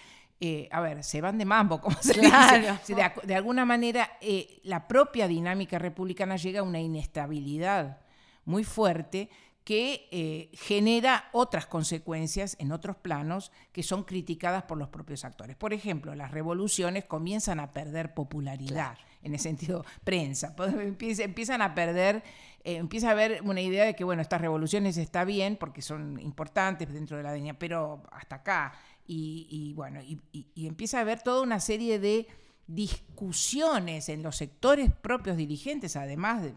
a 0.70 0.80
ver, 0.80 1.04
se 1.04 1.20
van 1.20 1.38
de 1.38 1.44
mambo, 1.44 1.80
como 1.80 1.96
se 2.00 2.20
dice. 2.20 2.94
De, 2.94 3.10
de, 3.24 3.34
alguna 3.34 3.64
manera, 3.64 4.18
la 4.62 4.86
propia 4.86 5.28
dinámica 5.28 5.78
republicana 5.78 6.36
llega 6.36 6.60
a 6.60 6.62
una 6.62 6.80
inestabilidad 6.80 8.00
muy 8.44 8.64
fuerte 8.64 9.28
que 9.66 10.06
eh, 10.12 10.48
genera 10.52 11.28
otras 11.32 11.66
consecuencias 11.66 12.56
en 12.60 12.70
otros 12.70 12.94
planos 12.94 13.50
que 13.72 13.82
son 13.82 14.04
criticadas 14.04 14.62
por 14.62 14.78
los 14.78 14.90
propios 14.90 15.24
actores. 15.24 15.56
Por 15.56 15.72
ejemplo, 15.72 16.14
las 16.14 16.30
revoluciones 16.30 17.04
comienzan 17.04 17.58
a 17.58 17.72
perder 17.72 18.14
popularidad, 18.14 18.96
en 19.24 19.34
el 19.34 19.40
sentido 19.40 19.84
prensa, 20.04 20.54
empiezan 20.78 21.62
a 21.62 21.74
perder, 21.74 22.22
eh, 22.66 22.76
empieza 22.76 23.08
a 23.08 23.12
haber 23.12 23.42
una 23.42 23.60
idea 23.60 23.84
de 23.84 23.94
que, 23.94 24.04
bueno, 24.04 24.22
estas 24.22 24.40
revoluciones 24.40 24.96
está 24.96 25.24
bien 25.24 25.56
porque 25.56 25.82
son 25.82 26.18
importantes 26.20 26.92
dentro 26.92 27.16
de 27.16 27.22
la 27.22 27.32
dignidad, 27.32 27.56
pero 27.58 28.02
hasta 28.12 28.36
acá. 28.36 28.72
Y, 29.08 29.72
bueno, 29.74 30.02
y, 30.02 30.20
y 30.32 30.66
empieza 30.66 30.98
a 30.98 31.02
haber 31.02 31.22
toda 31.22 31.40
una 31.40 31.60
serie 31.60 32.00
de 32.00 32.26
discusiones 32.66 34.08
en 34.08 34.24
los 34.24 34.34
sectores 34.34 34.90
propios 34.90 35.36
dirigentes, 35.36 35.94
además 35.94 36.42
de 36.42 36.54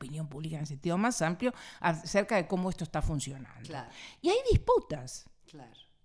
opinión 0.00 0.28
pública 0.28 0.58
en 0.58 0.66
sentido 0.66 0.96
más 0.96 1.20
amplio, 1.20 1.52
acerca 1.80 2.36
de 2.36 2.46
cómo 2.46 2.70
esto 2.70 2.84
está 2.84 3.02
funcionando. 3.02 3.68
Y 4.22 4.28
hay 4.28 4.38
disputas. 4.50 5.26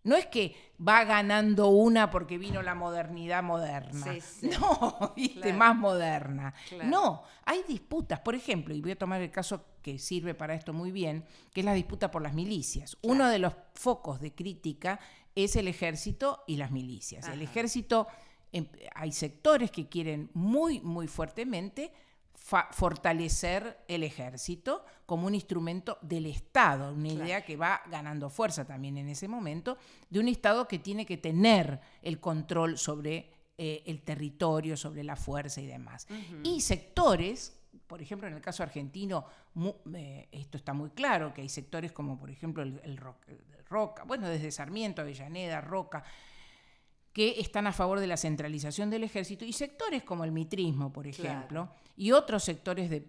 No 0.05 0.15
es 0.15 0.27
que 0.27 0.55
va 0.79 1.03
ganando 1.03 1.69
una 1.69 2.11
porque 2.11 2.37
vino 2.37 2.61
la 2.61 2.75
modernidad 2.75 3.41
moderna. 3.41 4.15
No, 4.43 5.13
viste, 5.15 5.51
más 5.51 5.75
moderna. 5.75 6.53
No, 6.83 7.23
hay 7.43 7.63
disputas. 7.67 8.19
Por 8.19 8.35
ejemplo, 8.35 8.75
y 8.75 8.81
voy 8.81 8.91
a 8.91 8.97
tomar 8.97 9.21
el 9.21 9.31
caso 9.31 9.65
que 9.81 9.97
sirve 9.97 10.35
para 10.35 10.53
esto 10.53 10.73
muy 10.73 10.91
bien, 10.91 11.25
que 11.51 11.61
es 11.61 11.65
la 11.65 11.73
disputa 11.73 12.11
por 12.11 12.21
las 12.21 12.35
milicias. 12.35 12.97
Uno 13.01 13.27
de 13.27 13.39
los 13.39 13.53
focos 13.73 14.21
de 14.21 14.33
crítica 14.33 14.99
es 15.33 15.55
el 15.55 15.67
ejército 15.67 16.43
y 16.45 16.57
las 16.57 16.69
milicias. 16.69 17.27
El 17.27 17.41
ejército, 17.41 18.07
em, 18.51 18.67
hay 18.93 19.11
sectores 19.11 19.71
que 19.71 19.89
quieren 19.89 20.29
muy, 20.35 20.81
muy 20.81 21.07
fuertemente 21.07 21.91
fortalecer 22.45 23.79
el 23.87 24.03
ejército 24.03 24.85
como 25.07 25.25
un 25.25 25.33
instrumento 25.33 25.97
del 26.01 26.27
Estado, 26.27 26.93
una 26.93 27.07
idea 27.07 27.43
que 27.43 27.57
va 27.57 27.81
ganando 27.89 28.29
fuerza 28.29 28.65
también 28.65 28.97
en 28.97 29.09
ese 29.09 29.27
momento, 29.27 29.77
de 30.09 30.19
un 30.19 30.27
Estado 30.27 30.67
que 30.67 30.77
tiene 30.77 31.07
que 31.07 31.17
tener 31.17 31.79
el 32.03 32.19
control 32.19 32.77
sobre 32.77 33.31
eh, 33.57 33.81
el 33.87 34.03
territorio, 34.03 34.77
sobre 34.77 35.03
la 35.03 35.15
fuerza 35.15 35.59
y 35.59 35.65
demás. 35.65 36.07
Y 36.43 36.61
sectores, 36.61 37.57
por 37.87 37.99
ejemplo, 37.99 38.27
en 38.27 38.35
el 38.35 38.41
caso 38.41 38.61
argentino, 38.61 39.25
eh, 39.95 40.27
esto 40.31 40.57
está 40.57 40.73
muy 40.73 40.91
claro, 40.91 41.33
que 41.33 41.41
hay 41.41 41.49
sectores 41.49 41.91
como, 41.91 42.19
por 42.19 42.29
ejemplo, 42.29 42.61
el 42.61 42.97
Roca, 43.67 44.03
bueno, 44.03 44.29
desde 44.29 44.51
Sarmiento, 44.51 45.01
Avellaneda, 45.01 45.61
Roca, 45.61 46.03
que 47.15 47.39
están 47.39 47.65
a 47.65 47.71
favor 47.71 48.01
de 48.01 48.07
la 48.07 48.17
centralización 48.17 48.89
del 48.89 49.05
ejército 49.05 49.45
y 49.45 49.53
sectores 49.53 50.03
como 50.03 50.25
el 50.25 50.33
mitrismo, 50.33 50.91
por 50.91 51.07
ejemplo, 51.07 51.69
y 51.95 52.11
otros 52.11 52.43
sectores 52.43 52.89
de, 52.89 53.07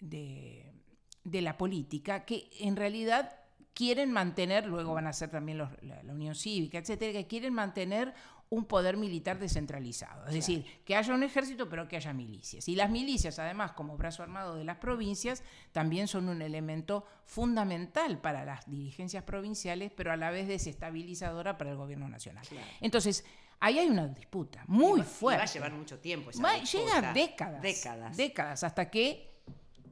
de, 0.00 1.40
la 1.40 1.56
política 1.56 2.24
que 2.24 2.50
en 2.58 2.74
realidad 2.74 3.32
quieren 3.74 4.10
mantener, 4.10 4.66
luego 4.66 4.92
van 4.92 5.06
a 5.06 5.12
ser 5.12 5.30
también 5.30 5.58
la, 5.58 5.70
la, 5.82 6.12
Unión 6.12 6.34
Cívica, 6.34 6.78
etcétera, 6.78 7.12
que 7.12 7.28
quieren 7.28 7.54
mantener 7.54 8.12
un 8.50 8.64
poder 8.64 8.96
militar 8.96 9.38
descentralizado. 9.38 10.26
Es 10.26 10.34
decir, 10.34 10.66
que 10.84 10.96
haya 10.96 11.14
un 11.14 11.22
ejército, 11.22 11.68
pero 11.68 11.86
que 11.86 11.96
haya 11.96 12.12
milicias. 12.12 12.66
Y 12.68 12.74
las 12.74 12.90
milicias, 12.90 13.38
además, 13.38 13.72
como 13.72 13.96
brazo 13.96 14.24
armado 14.24 14.56
de 14.56 14.64
las 14.64 14.78
provincias, 14.78 15.44
también 15.70 16.08
son 16.08 16.28
un 16.28 16.42
elemento 16.42 17.06
fundamental 17.24 18.20
para 18.20 18.44
las 18.44 18.68
dirigencias 18.68 19.22
provinciales, 19.22 19.92
pero 19.96 20.10
a 20.12 20.16
la 20.16 20.32
vez 20.32 20.48
desestabilizadora 20.48 21.56
para 21.56 21.70
el 21.70 21.76
gobierno 21.76 22.08
nacional. 22.08 22.44
Entonces, 22.80 23.24
ahí 23.60 23.78
hay 23.78 23.88
una 23.88 24.08
disputa 24.08 24.64
muy 24.66 25.02
fuerte. 25.02 25.38
va 25.38 25.44
a 25.44 25.52
llevar 25.52 25.72
mucho 25.72 26.00
tiempo. 26.00 26.30
Esa 26.30 26.58
llega 26.58 27.12
décadas. 27.12 27.62
Décadas. 27.62 28.16
Décadas, 28.16 28.64
hasta 28.64 28.90
que 28.90 29.30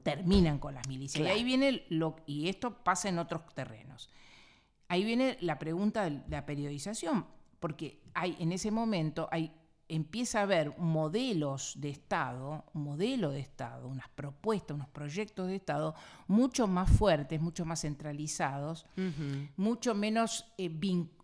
terminan 0.03 0.59
con 0.59 0.75
las 0.75 0.89
milicias. 0.89 1.25
Y 1.25 1.31
ahí 1.31 1.45
viene 1.45 1.87
lo, 1.91 2.17
y 2.27 2.49
esto 2.49 2.83
pasa 2.83 3.09
en 3.09 3.21
otros 3.21 3.43
terrenos. 3.55 4.11
Ahí 4.89 5.05
viene 5.05 5.37
la 5.43 5.61
pregunta 5.61 6.11
de 6.11 6.23
la 6.29 6.45
periodización 6.45 7.38
porque 7.61 8.01
hay, 8.15 8.37
en 8.39 8.53
ese 8.53 8.71
momento 8.71 9.29
hay, 9.31 9.53
empieza 9.89 10.41
a 10.41 10.43
haber 10.43 10.77
modelos 10.79 11.75
de 11.81 11.91
Estado, 11.91 12.65
un 12.75 12.83
modelo 12.83 13.31
de 13.31 13.41
Estado, 13.41 13.89
unas 13.89 14.09
propuestas, 14.11 14.75
unos 14.75 14.89
proyectos 14.89 15.49
de 15.49 15.57
Estado 15.57 15.95
mucho 16.27 16.67
más 16.67 16.91
fuertes, 16.91 17.41
mucho 17.41 17.65
más 17.65 17.81
centralizados, 17.81 18.87
mucho 19.57 19.95
menos 19.95 20.47
eh, 20.59 20.71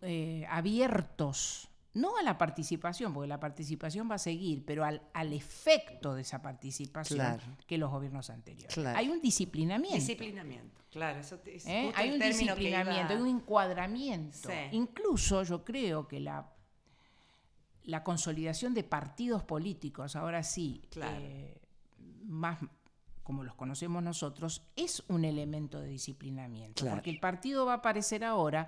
eh, 0.01 0.45
abiertos 0.49 1.69
no 1.95 2.17
a 2.17 2.23
la 2.23 2.37
participación, 2.37 3.13
porque 3.13 3.27
la 3.27 3.39
participación 3.39 4.09
va 4.11 4.15
a 4.15 4.19
seguir, 4.19 4.65
pero 4.65 4.83
al, 4.83 5.01
al 5.13 5.33
efecto 5.33 6.13
de 6.13 6.21
esa 6.21 6.41
participación 6.41 7.39
que 7.65 7.77
los 7.77 7.89
gobiernos 7.89 8.29
anteriores. 8.29 8.77
Hay 8.77 9.09
un 9.09 9.21
disciplinamiento. 9.21 9.95
Disciplinamiento, 9.95 10.81
claro. 10.91 11.19
Eso 11.19 11.39
es 11.45 11.65
¿Eh? 11.65 11.91
Hay 11.95 12.11
un 12.11 12.19
disciplinamiento, 12.19 13.13
hay 13.13 13.19
un 13.19 13.27
encuadramiento. 13.27 14.49
Incluso 14.73 15.43
yo 15.43 15.63
creo 15.63 16.05
que 16.05 16.19
la, 16.19 16.51
la 17.83 18.03
consolidación 18.03 18.73
de 18.73 18.83
partidos 18.83 19.43
políticos, 19.43 20.17
ahora 20.17 20.43
sí, 20.43 20.81
eh, 21.01 21.61
más 22.25 22.59
como 23.23 23.43
los 23.43 23.55
conocemos 23.55 24.03
nosotros, 24.03 24.63
es 24.75 25.01
un 25.07 25.23
elemento 25.23 25.79
de 25.79 25.87
disciplinamiento. 25.87 26.85
Porque 26.87 27.09
el 27.09 27.19
partido 27.19 27.65
va 27.65 27.71
a 27.71 27.77
aparecer 27.77 28.25
ahora 28.25 28.67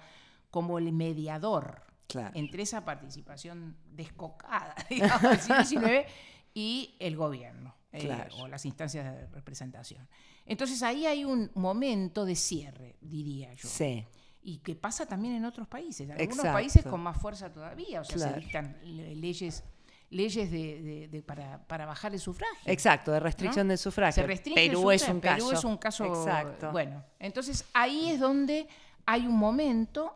como 0.50 0.80
el 0.80 0.94
mediador 0.94 1.87
entre 2.34 2.64
esa 2.64 2.86
participación 2.86 3.78
descocada, 3.86 4.76
digamos, 4.90 5.22
del 5.48 5.66
siglo 5.66 5.88
XIX 5.88 6.10
y 6.54 6.96
el 7.00 7.16
gobierno 7.16 7.76
eh, 7.92 8.28
o 8.40 8.48
las 8.48 8.66
instancias 8.66 9.06
de 9.06 9.28
representación. 9.28 10.08
Entonces 10.46 10.82
ahí 10.84 11.06
hay 11.06 11.26
un 11.26 11.52
momento 11.56 12.26
de 12.26 12.36
cierre, 12.36 12.96
diría 13.02 13.54
yo. 13.54 13.68
Sí. 13.68 14.06
Y 14.42 14.60
que 14.60 14.76
pasa 14.76 15.06
también 15.06 15.36
en 15.36 15.46
otros 15.46 15.68
países, 15.68 16.10
en 16.10 16.12
algunos 16.12 16.46
países 16.46 16.86
con 16.86 17.02
más 17.02 17.20
fuerza 17.20 17.52
todavía, 17.52 18.02
o 18.02 18.04
sea, 18.04 18.18
se 18.18 18.40
dictan 18.40 18.78
leyes 18.84 19.64
leyes 20.10 20.50
de, 20.50 21.24
para, 21.26 21.86
bajar 21.86 22.14
el 22.14 22.20
sufragio. 22.20 22.72
Exacto, 22.72 23.12
de 23.12 23.20
restricción 23.20 23.68
del 23.68 23.78
sufragio. 23.78 24.26
Perú 24.56 24.92
es 24.92 25.08
un 25.08 25.20
caso. 25.20 25.36
Perú 25.36 25.52
es 25.52 25.64
un 25.64 25.78
caso. 25.78 26.06
Exacto. 26.06 26.72
Bueno, 26.72 27.04
entonces 27.20 27.66
ahí 27.74 28.10
es 28.10 28.20
donde 28.20 28.68
hay 29.06 29.26
un 29.26 29.38
momento 29.38 30.16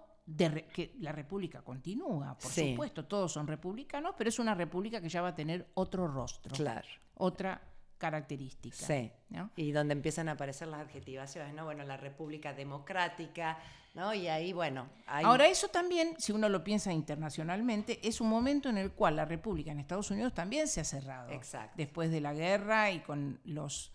que 0.74 0.96
la 1.00 1.12
república 1.12 1.62
continúa, 1.62 2.38
por 2.38 2.52
supuesto, 2.52 3.06
todos 3.06 3.32
son 3.32 3.48
republicanos, 3.48 4.16
pero 4.18 4.30
es 4.30 4.40
una 4.40 4.56
república 4.56 5.02
que 5.02 5.10
ya 5.10 5.22
va 5.22 5.30
a 5.30 5.36
tener 5.36 5.70
otro 5.74 6.08
rostro, 6.08 6.56
claro. 6.56 6.88
otra 7.16 7.62
característica. 7.98 8.76
Sí. 8.76 9.12
Y 9.56 9.72
donde 9.72 9.94
empiezan 9.94 10.28
a 10.30 10.34
aparecer 10.34 10.68
las 10.68 10.82
adjetivaciones, 10.82 11.54
¿no? 11.54 11.66
Bueno, 11.66 11.84
la 11.84 11.98
república 11.98 12.54
democrática, 12.54 13.60
¿no? 13.94 14.14
Y 14.14 14.28
ahí, 14.28 14.54
bueno. 14.54 14.90
Ahora, 15.06 15.48
eso 15.48 15.68
también, 15.68 16.16
si 16.18 16.32
uno 16.32 16.50
lo 16.50 16.64
piensa 16.64 16.92
internacionalmente, 16.92 18.00
es 18.08 18.20
un 18.20 18.30
momento 18.30 18.70
en 18.70 18.78
el 18.78 18.92
cual 18.92 19.18
la 19.18 19.26
república 19.26 19.72
en 19.72 19.80
Estados 19.80 20.10
Unidos 20.10 20.34
también 20.34 20.68
se 20.68 20.82
ha 20.82 20.84
cerrado. 20.84 21.32
Exacto. 21.32 21.76
Después 21.78 22.10
de 22.10 22.22
la 22.22 22.34
guerra 22.34 22.92
y 22.92 23.02
con 23.02 23.40
los 23.44 23.94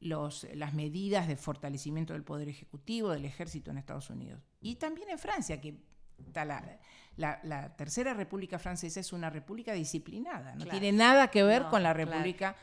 las 0.00 0.74
medidas 0.74 1.28
de 1.28 1.36
fortalecimiento 1.36 2.12
del 2.12 2.24
poder 2.24 2.48
ejecutivo, 2.48 3.10
del 3.10 3.24
ejército 3.24 3.70
en 3.70 3.78
Estados 3.78 4.10
Unidos. 4.10 4.42
Y 4.64 4.76
también 4.76 5.10
en 5.10 5.18
Francia, 5.18 5.60
que 5.60 5.76
la, 7.16 7.76
Tercera 7.76 8.14
República 8.14 8.58
Francesa 8.58 8.98
es 8.98 9.12
una 9.12 9.28
república 9.28 9.74
disciplinada, 9.74 10.54
no 10.54 10.64
tiene 10.64 10.90
nada 10.90 11.28
que 11.28 11.42
ver 11.42 11.64
con 11.66 11.82
la 11.82 11.92
República 11.92 12.56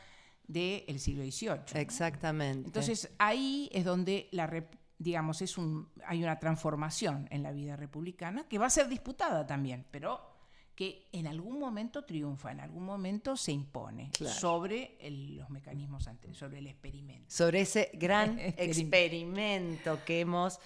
del 0.46 0.98
siglo 0.98 1.22
XVIII. 1.22 1.80
Exactamente. 1.80 2.66
Entonces 2.66 3.08
ahí 3.18 3.70
es 3.72 3.84
donde 3.84 4.28
la 4.32 4.50
digamos 4.98 5.42
es 5.42 5.56
un 5.58 5.88
hay 6.04 6.22
una 6.22 6.38
transformación 6.38 7.28
en 7.30 7.42
la 7.44 7.52
vida 7.52 7.76
republicana 7.76 8.46
que 8.48 8.58
va 8.58 8.66
a 8.66 8.70
ser 8.70 8.88
disputada 8.88 9.46
también, 9.46 9.86
pero 9.90 10.32
que 10.74 11.08
en 11.12 11.28
algún 11.28 11.60
momento 11.60 12.04
triunfa, 12.04 12.50
en 12.50 12.60
algún 12.60 12.84
momento 12.84 13.36
se 13.36 13.52
impone 13.52 14.10
sobre 14.26 14.96
los 15.08 15.50
mecanismos 15.50 16.08
anteriores, 16.08 16.38
sobre 16.38 16.58
el 16.58 16.66
experimento. 16.66 17.30
Sobre 17.30 17.60
ese 17.60 17.90
gran 17.94 18.38
experimento 18.56 20.04
que 20.04 20.20
hemos, 20.20 20.58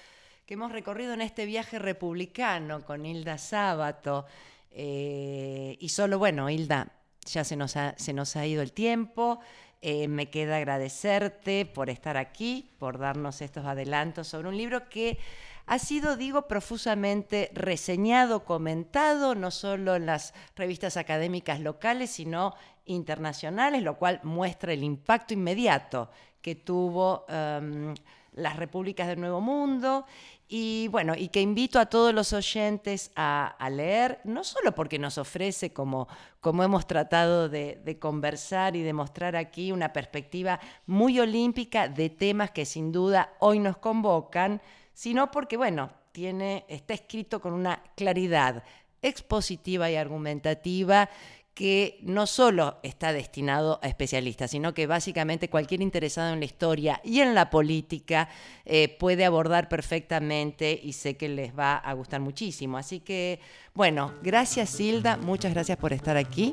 que 0.47 0.55
hemos 0.55 0.71
recorrido 0.71 1.13
en 1.13 1.23
este 1.23 1.45
viaje 1.45 1.81
republicano 1.81 2.85
con 2.85 3.05
Hilda 3.05 3.37
Sábato. 3.37 4.27
Eh, 4.71 5.77
y 5.81 5.89
solo, 5.89 6.21
bueno, 6.21 6.49
Hilda, 6.49 6.93
ya 7.25 7.43
se 7.43 7.57
nos 7.57 7.77
ha, 7.77 7.95
se 7.99 8.13
nos 8.13 8.37
ha 8.37 8.47
ido 8.47 8.63
el 8.63 8.73
tiempo. 8.73 9.41
Eh, 9.83 10.07
me 10.07 10.31
queda 10.31 10.59
agradecerte 10.59 11.67
por 11.67 11.91
estar 11.91 12.17
aquí, 12.17 12.71
por 12.79 12.99
darnos 12.99 13.43
estos 13.43 13.67
adelantos 13.67 14.29
sobre 14.29 14.49
un 14.49 14.57
libro 14.57 14.89
que 14.89 15.19
ha 15.67 15.81
sido, 15.81 16.17
digo, 16.17 16.47
profusamente 16.47 17.51
reseñado, 17.53 18.45
comentado, 18.45 19.35
no 19.35 19.51
solo 19.51 19.97
en 19.97 20.07
las 20.07 20.33
revistas 20.55 20.97
académicas 20.97 21.59
locales, 21.59 22.11
sino 22.11 22.55
internacionales, 22.85 23.83
lo 23.83 23.97
cual 23.99 24.21
muestra 24.23 24.73
el 24.73 24.85
impacto 24.85 25.35
inmediato 25.35 26.09
que 26.41 26.55
tuvo 26.55 27.27
em, 27.29 27.95
las 28.37 28.57
repúblicas 28.57 29.09
del 29.09 29.19
Nuevo 29.19 29.41
Mundo 29.41 30.07
y 30.49 30.87
bueno, 30.89 31.15
y 31.17 31.29
que 31.29 31.41
invito 31.41 31.81
a 31.81 31.87
todos 31.87 32.15
los 32.15 32.33
oyentes 32.33 33.11
a, 33.17 33.57
leer, 33.71 34.21
no 34.23 34.45
solo 34.45 34.73
porque 34.75 34.99
nos 34.99 35.19
ofrece, 35.19 35.73
como, 35.73 36.07
como 36.41 36.63
hemos 36.63 36.87
tratado 36.87 37.49
de, 37.49 37.99
conversar 38.01 38.77
y 38.77 38.83
de 38.83 38.93
mostrar 38.93 39.35
aquí, 39.35 39.73
una 39.73 39.93
perspectiva 39.93 40.61
muy 40.87 41.19
olímpica 41.19 41.89
de 41.89 42.11
temas 42.11 42.53
que 42.53 42.65
sin 42.65 42.93
duda 42.93 43.35
hoy 43.41 43.59
nos 43.59 43.79
convocan, 43.79 44.63
sino 44.95 45.33
porque, 45.33 45.57
bueno, 45.57 45.91
tiene, 46.13 46.65
está 46.69 46.95
escrito 46.95 47.41
con 47.41 47.53
una 47.53 47.83
claridad 47.97 48.63
expositiva 49.03 49.91
y 49.91 49.97
argumentativa 49.97 51.11
que 51.57 51.99
no 52.03 52.27
solo 52.27 52.77
está 52.83 53.15
destinado 53.15 53.81
a 53.83 53.89
especialistas, 53.89 54.51
sino 54.51 54.75
que 54.75 54.87
básicamente 54.87 55.49
cualquier 55.49 55.81
interesado 55.81 56.35
en 56.35 56.41
la 56.41 56.45
historia 56.45 57.01
y 57.03 57.21
en 57.21 57.35
la 57.35 57.49
política 57.49 58.29
eh, 58.67 58.95
puede 59.01 59.25
abordar 59.25 59.71
perfectamente 59.71 60.79
y 60.81 60.93
sé 60.93 61.17
que 61.17 61.31
les 61.31 61.59
va 61.59 61.77
a 61.79 61.95
gustar 61.95 62.21
muchísimo. 62.21 62.77
Así 62.77 63.01
que, 63.01 63.41
bueno, 63.73 64.13
gracias 64.23 64.69
Silda, 64.69 65.17
muchas 65.17 65.55
gracias 65.55 65.79
por 65.79 65.95
estar 65.95 66.19
aquí. 66.19 66.53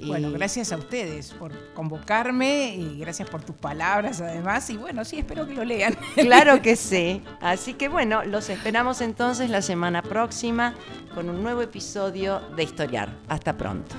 Bueno, 0.00 0.32
gracias 0.32 0.72
a 0.72 0.78
ustedes 0.78 1.32
por 1.32 1.52
convocarme 1.74 2.74
y 2.74 2.98
gracias 2.98 3.28
por 3.28 3.42
tus 3.42 3.54
palabras 3.54 4.22
además. 4.22 4.68
Y 4.70 4.78
bueno, 4.78 5.04
sí, 5.04 5.18
espero 5.18 5.46
que 5.46 5.54
lo 5.54 5.64
lean. 5.64 5.94
Claro 6.14 6.62
que 6.62 6.74
sí. 6.74 7.22
Así 7.40 7.74
que 7.74 7.88
bueno, 7.88 8.24
los 8.24 8.48
esperamos 8.48 9.02
entonces 9.02 9.50
la 9.50 9.60
semana 9.60 10.02
próxima 10.02 10.74
con 11.14 11.28
un 11.28 11.42
nuevo 11.42 11.60
episodio 11.60 12.40
de 12.56 12.62
Historiar. 12.62 13.14
Hasta 13.28 13.56
pronto. 13.56 13.94